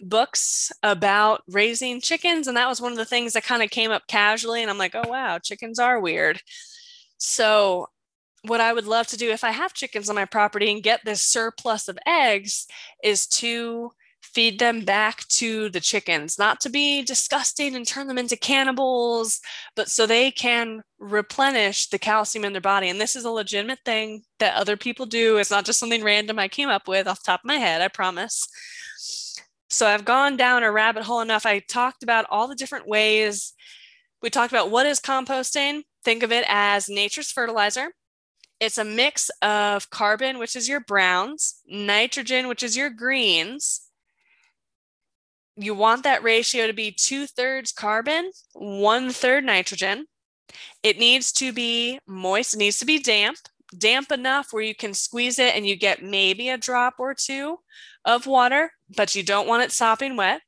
books 0.00 0.72
about 0.82 1.42
raising 1.48 2.00
chickens. 2.00 2.46
And 2.46 2.56
that 2.56 2.68
was 2.68 2.80
one 2.80 2.92
of 2.92 2.98
the 2.98 3.04
things 3.04 3.32
that 3.32 3.44
kind 3.44 3.62
of 3.62 3.70
came 3.70 3.90
up 3.90 4.06
casually. 4.06 4.62
And 4.62 4.70
I'm 4.70 4.78
like, 4.78 4.94
oh, 4.94 5.08
wow, 5.08 5.38
chickens 5.38 5.78
are 5.78 6.00
weird. 6.00 6.40
So, 7.18 7.88
what 8.46 8.60
I 8.60 8.74
would 8.74 8.86
love 8.86 9.06
to 9.06 9.16
do 9.16 9.30
if 9.30 9.42
I 9.42 9.52
have 9.52 9.72
chickens 9.72 10.10
on 10.10 10.16
my 10.16 10.26
property 10.26 10.70
and 10.70 10.82
get 10.82 11.00
this 11.04 11.22
surplus 11.22 11.88
of 11.88 11.98
eggs 12.06 12.66
is 13.02 13.26
to 13.28 13.90
feed 14.34 14.58
them 14.58 14.80
back 14.84 15.26
to 15.28 15.68
the 15.70 15.80
chickens, 15.80 16.38
not 16.38 16.60
to 16.60 16.68
be 16.68 17.02
disgusting 17.02 17.74
and 17.74 17.86
turn 17.86 18.06
them 18.06 18.18
into 18.18 18.36
cannibals, 18.36 19.40
but 19.76 19.88
so 19.88 20.06
they 20.06 20.30
can 20.30 20.82
replenish 20.98 21.88
the 21.88 21.98
calcium 21.98 22.44
in 22.44 22.52
their 22.52 22.60
body. 22.60 22.88
And 22.88 23.00
this 23.00 23.16
is 23.16 23.24
a 23.24 23.30
legitimate 23.30 23.80
thing 23.84 24.22
that 24.40 24.56
other 24.56 24.76
people 24.76 25.06
do. 25.06 25.36
It's 25.36 25.50
not 25.50 25.64
just 25.64 25.78
something 25.78 26.02
random 26.02 26.38
I 26.38 26.48
came 26.48 26.68
up 26.68 26.88
with 26.88 27.06
off 27.06 27.22
the 27.22 27.26
top 27.26 27.40
of 27.40 27.48
my 27.48 27.56
head, 27.56 27.80
I 27.80 27.88
promise. 27.88 28.48
So 29.74 29.88
I've 29.88 30.04
gone 30.04 30.36
down 30.36 30.62
a 30.62 30.70
rabbit 30.70 31.02
hole 31.02 31.20
enough. 31.20 31.44
I 31.44 31.58
talked 31.58 32.04
about 32.04 32.26
all 32.30 32.46
the 32.46 32.54
different 32.54 32.86
ways. 32.86 33.54
We 34.22 34.30
talked 34.30 34.52
about 34.52 34.70
what 34.70 34.86
is 34.86 35.00
composting. 35.00 35.82
Think 36.04 36.22
of 36.22 36.30
it 36.30 36.44
as 36.48 36.88
nature's 36.88 37.32
fertilizer. 37.32 37.88
It's 38.60 38.78
a 38.78 38.84
mix 38.84 39.32
of 39.42 39.90
carbon, 39.90 40.38
which 40.38 40.54
is 40.54 40.68
your 40.68 40.78
browns, 40.78 41.56
nitrogen, 41.66 42.46
which 42.46 42.62
is 42.62 42.76
your 42.76 42.88
greens. 42.88 43.80
You 45.56 45.74
want 45.74 46.04
that 46.04 46.22
ratio 46.22 46.68
to 46.68 46.72
be 46.72 46.92
two 46.92 47.26
thirds 47.26 47.72
carbon, 47.72 48.30
one 48.52 49.10
third 49.10 49.44
nitrogen. 49.44 50.06
It 50.84 51.00
needs 51.00 51.32
to 51.32 51.52
be 51.52 51.98
moist, 52.06 52.54
it 52.54 52.58
needs 52.58 52.78
to 52.78 52.86
be 52.86 53.00
damp, 53.00 53.38
damp 53.76 54.12
enough 54.12 54.52
where 54.52 54.62
you 54.62 54.74
can 54.74 54.94
squeeze 54.94 55.40
it 55.40 55.56
and 55.56 55.66
you 55.66 55.74
get 55.74 56.00
maybe 56.00 56.48
a 56.48 56.56
drop 56.56 56.94
or 56.98 57.12
two 57.12 57.58
of 58.04 58.26
water, 58.26 58.70
but 58.96 59.14
you 59.14 59.22
don't 59.22 59.48
want 59.48 59.62
it 59.62 59.72
sopping 59.72 60.16
wet. 60.16 60.40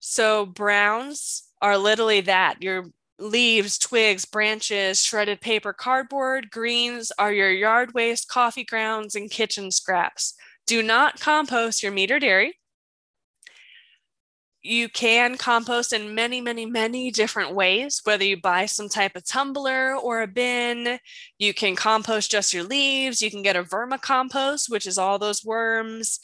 So 0.00 0.46
browns 0.46 1.44
are 1.60 1.76
literally 1.76 2.20
that 2.22 2.62
your 2.62 2.86
leaves, 3.18 3.78
twigs, 3.78 4.24
branches, 4.24 5.02
shredded 5.04 5.40
paper, 5.40 5.72
cardboard. 5.72 6.50
Greens 6.50 7.10
are 7.18 7.32
your 7.32 7.50
yard 7.50 7.92
waste, 7.94 8.28
coffee 8.28 8.64
grounds, 8.64 9.14
and 9.14 9.30
kitchen 9.30 9.70
scraps. 9.70 10.34
Do 10.66 10.82
not 10.82 11.20
compost 11.20 11.82
your 11.82 11.92
meat 11.92 12.10
or 12.10 12.18
dairy. 12.18 12.54
You 14.62 14.88
can 14.88 15.36
compost 15.36 15.92
in 15.92 16.14
many, 16.14 16.40
many, 16.40 16.66
many 16.66 17.10
different 17.10 17.54
ways, 17.54 18.00
whether 18.04 18.24
you 18.24 18.40
buy 18.40 18.66
some 18.66 18.88
type 18.88 19.16
of 19.16 19.24
tumbler 19.24 19.96
or 19.96 20.20
a 20.20 20.26
bin. 20.26 20.98
You 21.38 21.54
can 21.54 21.74
compost 21.74 22.30
just 22.30 22.52
your 22.52 22.64
leaves. 22.64 23.22
You 23.22 23.30
can 23.30 23.42
get 23.42 23.56
a 23.56 23.62
vermicompost, 23.62 24.68
which 24.68 24.86
is 24.86 24.98
all 24.98 25.18
those 25.18 25.44
worms. 25.44 26.20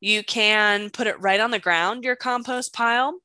You 0.00 0.22
can 0.22 0.90
put 0.90 1.06
it 1.06 1.20
right 1.20 1.40
on 1.40 1.50
the 1.50 1.58
ground, 1.58 2.04
your 2.04 2.16
compost 2.16 2.72
pile. 2.72 3.20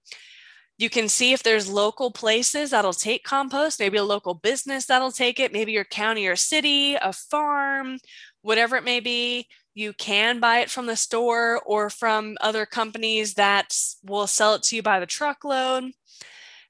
You 0.77 0.89
can 0.89 1.09
see 1.09 1.31
if 1.31 1.43
there's 1.43 1.69
local 1.69 2.11
places 2.11 2.71
that'll 2.71 2.93
take 2.93 3.23
compost, 3.23 3.79
maybe 3.79 3.97
a 3.97 4.03
local 4.03 4.33
business 4.33 4.85
that'll 4.85 5.11
take 5.11 5.39
it, 5.39 5.53
maybe 5.53 5.71
your 5.71 5.83
county 5.83 6.25
or 6.25 6.35
city, 6.35 6.95
a 6.95 7.13
farm, 7.13 7.99
whatever 8.41 8.75
it 8.77 8.83
may 8.83 8.99
be. 8.99 9.47
You 9.75 9.93
can 9.93 10.39
buy 10.39 10.59
it 10.59 10.69
from 10.69 10.87
the 10.87 10.95
store 10.95 11.61
or 11.65 11.89
from 11.89 12.35
other 12.41 12.65
companies 12.65 13.35
that 13.35 13.77
will 14.03 14.27
sell 14.27 14.55
it 14.55 14.63
to 14.63 14.75
you 14.75 14.81
by 14.81 14.99
the 14.99 15.05
truckload. 15.05 15.91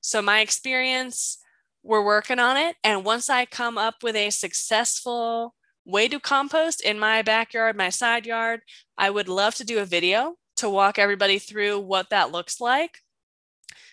So, 0.02 0.22
my 0.22 0.42
experience, 0.42 1.38
we're 1.84 2.04
working 2.04 2.38
on 2.38 2.58
it. 2.58 2.76
And 2.84 3.06
once 3.06 3.30
I 3.30 3.46
come 3.46 3.78
up 3.78 4.04
with 4.04 4.16
a 4.16 4.30
successful 4.30 5.56
way 5.86 6.08
to 6.08 6.20
compost 6.20 6.82
in 6.82 7.00
my 7.00 7.22
backyard, 7.22 7.76
my 7.76 7.90
side 7.90 8.26
yard, 8.26 8.62
I 8.98 9.10
would 9.10 9.28
love 9.28 9.56
to 9.56 9.64
do 9.64 9.80
a 9.80 9.86
video 9.86 10.36
to 10.58 10.70
walk 10.70 11.00
everybody 11.00 11.40
through 11.40 11.80
what 11.80 12.10
that 12.10 12.32
looks 12.32 12.62
like. 12.62 13.00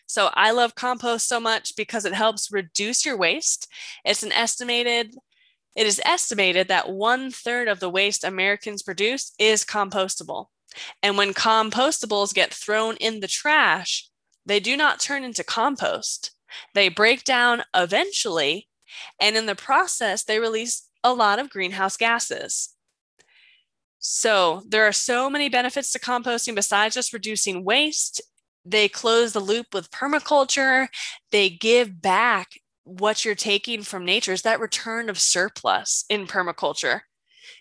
So 0.07 0.31
I 0.35 0.53
love 0.53 0.75
compost 0.75 1.29
so 1.29 1.39
much 1.39 1.77
because 1.77 2.05
it 2.05 2.15
helps 2.15 2.53
reduce 2.53 3.05
your 3.05 3.17
waste. 3.17 3.69
It's 4.05 4.23
an 4.23 4.33
estimated, 4.33 5.15
it 5.77 5.87
is 5.87 6.01
estimated 6.05 6.69
that 6.69 6.89
one 6.89 7.31
third 7.31 7.69
of 7.69 7.79
the 7.79 7.91
waste 7.91 8.25
Americans 8.25 8.83
produce 8.83 9.33
is 9.39 9.65
compostable. 9.65 10.47
And 11.03 11.17
when 11.17 11.35
compostables 11.35 12.35
get 12.35 12.53
thrown 12.53 12.97
in 12.97 13.21
the 13.21 13.29
trash, 13.29 14.09
they 14.45 14.61
do 14.61 14.77
not 14.77 15.01
turn 15.01 15.25
into 15.25 15.45
compost. 15.45 16.33
They 16.75 16.89
break 16.89 17.25
down 17.25 17.65
eventually, 17.75 18.69
and 19.21 19.37
in 19.37 19.45
the 19.47 19.55
process, 19.55 20.25
they 20.25 20.39
release 20.39 20.88
a 21.09 21.15
lot 21.15 21.39
of 21.39 21.51
greenhouse 21.51 21.97
gases. 21.97 22.71
So, 23.99 24.63
there 24.69 24.87
are 24.87 24.93
so 24.93 25.29
many 25.29 25.49
benefits 25.49 25.91
to 25.93 25.99
composting 25.99 26.55
besides 26.55 26.95
just 26.95 27.13
reducing 27.13 27.65
waste 27.65 28.23
they 28.69 28.89
close 28.89 29.33
the 29.33 29.41
loop 29.41 29.69
with 29.73 29.91
permaculture. 29.91 30.89
They 31.31 31.49
give 31.49 32.03
back 32.03 32.61
what 32.85 33.25
you're 33.25 33.35
taking 33.35 33.83
from 33.83 34.05
nature 34.05 34.33
is 34.33 34.43
that 34.43 34.61
return 34.61 35.09
of 35.09 35.19
surplus 35.19 36.05
in 36.09 36.27
permaculture 36.27 37.01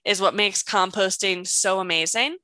is 0.06 0.22
what 0.22 0.36
makes 0.36 0.64
composting 0.64 1.48
so 1.48 1.80
amazing. 1.80 2.38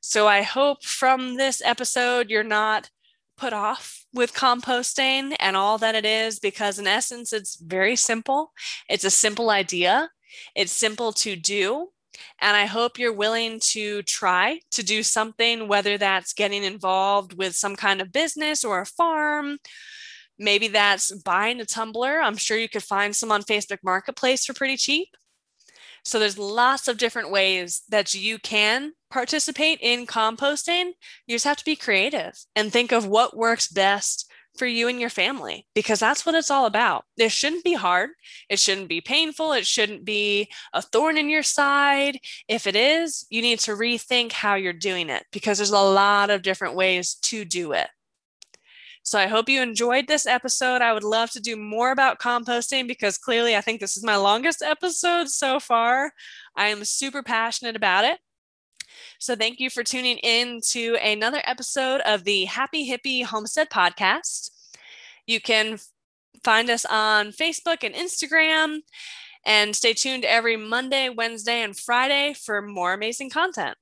So 0.00 0.26
I 0.26 0.42
hope 0.42 0.84
from 0.84 1.36
this 1.36 1.62
episode 1.64 2.28
you're 2.28 2.42
not 2.42 2.90
put 3.36 3.52
off 3.52 4.04
with 4.12 4.34
composting 4.34 5.34
and 5.40 5.56
all 5.56 5.78
that 5.78 5.94
it 5.94 6.04
is 6.04 6.38
because 6.38 6.78
in 6.78 6.86
essence 6.86 7.32
it's 7.32 7.56
very 7.56 7.96
simple. 7.96 8.52
It's 8.88 9.04
a 9.04 9.10
simple 9.10 9.50
idea. 9.50 10.10
It's 10.54 10.72
simple 10.72 11.12
to 11.12 11.36
do 11.36 11.88
and 12.40 12.56
I 12.56 12.66
hope 12.66 12.98
you're 12.98 13.12
willing 13.12 13.60
to 13.70 14.02
try 14.02 14.60
to 14.72 14.82
do 14.82 15.02
something, 15.02 15.68
whether 15.68 15.98
that's 15.98 16.32
getting 16.32 16.64
involved 16.64 17.34
with 17.34 17.54
some 17.54 17.76
kind 17.76 18.00
of 18.00 18.12
business 18.12 18.64
or 18.64 18.80
a 18.80 18.86
farm. 18.86 19.58
Maybe 20.38 20.68
that's 20.68 21.12
buying 21.22 21.60
a 21.60 21.64
tumbler. 21.64 22.20
I'm 22.20 22.36
sure 22.36 22.56
you 22.56 22.68
could 22.68 22.82
find 22.82 23.14
some 23.14 23.30
on 23.30 23.42
Facebook 23.42 23.78
Marketplace 23.84 24.44
for 24.44 24.54
pretty 24.54 24.76
cheap. 24.76 25.08
So 26.04 26.18
there's 26.18 26.38
lots 26.38 26.88
of 26.88 26.98
different 26.98 27.30
ways 27.30 27.82
that 27.88 28.12
you 28.12 28.38
can 28.38 28.92
participate 29.08 29.78
in 29.80 30.06
composting. 30.06 30.92
You 31.26 31.36
just 31.36 31.44
have 31.44 31.58
to 31.58 31.64
be 31.64 31.76
creative 31.76 32.34
and 32.56 32.72
think 32.72 32.90
of 32.90 33.06
what 33.06 33.36
works 33.36 33.68
best 33.68 34.28
for 34.56 34.66
you 34.66 34.88
and 34.88 35.00
your 35.00 35.10
family 35.10 35.66
because 35.74 35.98
that's 35.98 36.26
what 36.26 36.34
it's 36.34 36.50
all 36.50 36.66
about. 36.66 37.04
It 37.16 37.32
shouldn't 37.32 37.64
be 37.64 37.74
hard. 37.74 38.10
It 38.48 38.58
shouldn't 38.58 38.88
be 38.88 39.00
painful. 39.00 39.52
It 39.52 39.66
shouldn't 39.66 40.04
be 40.04 40.50
a 40.72 40.82
thorn 40.82 41.16
in 41.16 41.30
your 41.30 41.42
side. 41.42 42.18
If 42.48 42.66
it 42.66 42.76
is, 42.76 43.26
you 43.30 43.42
need 43.42 43.60
to 43.60 43.72
rethink 43.72 44.32
how 44.32 44.54
you're 44.54 44.72
doing 44.72 45.08
it 45.08 45.24
because 45.32 45.58
there's 45.58 45.70
a 45.70 45.78
lot 45.78 46.30
of 46.30 46.42
different 46.42 46.74
ways 46.74 47.14
to 47.22 47.44
do 47.44 47.72
it. 47.72 47.88
So 49.04 49.18
I 49.18 49.26
hope 49.26 49.48
you 49.48 49.60
enjoyed 49.60 50.06
this 50.06 50.26
episode. 50.26 50.80
I 50.80 50.92
would 50.92 51.02
love 51.02 51.30
to 51.32 51.40
do 51.40 51.56
more 51.56 51.90
about 51.90 52.20
composting 52.20 52.86
because 52.86 53.18
clearly 53.18 53.56
I 53.56 53.60
think 53.60 53.80
this 53.80 53.96
is 53.96 54.04
my 54.04 54.16
longest 54.16 54.62
episode 54.62 55.28
so 55.28 55.58
far. 55.58 56.12
I 56.56 56.68
am 56.68 56.84
super 56.84 57.22
passionate 57.22 57.74
about 57.74 58.04
it. 58.04 58.20
So 59.18 59.36
thank 59.36 59.60
you 59.60 59.70
for 59.70 59.82
tuning 59.82 60.18
in 60.18 60.60
to 60.70 60.96
another 60.96 61.40
episode 61.44 62.00
of 62.02 62.24
the 62.24 62.44
Happy 62.46 62.90
Hippie 62.90 63.24
Homestead 63.24 63.70
Podcast. 63.70 64.50
You 65.26 65.40
can 65.40 65.78
find 66.42 66.70
us 66.70 66.84
on 66.84 67.28
Facebook 67.28 67.84
and 67.84 67.94
Instagram. 67.94 68.80
And 69.44 69.74
stay 69.74 69.92
tuned 69.92 70.24
every 70.24 70.56
Monday, 70.56 71.08
Wednesday, 71.08 71.62
and 71.62 71.76
Friday 71.76 72.34
for 72.34 72.62
more 72.62 72.92
amazing 72.92 73.30
content. 73.30 73.76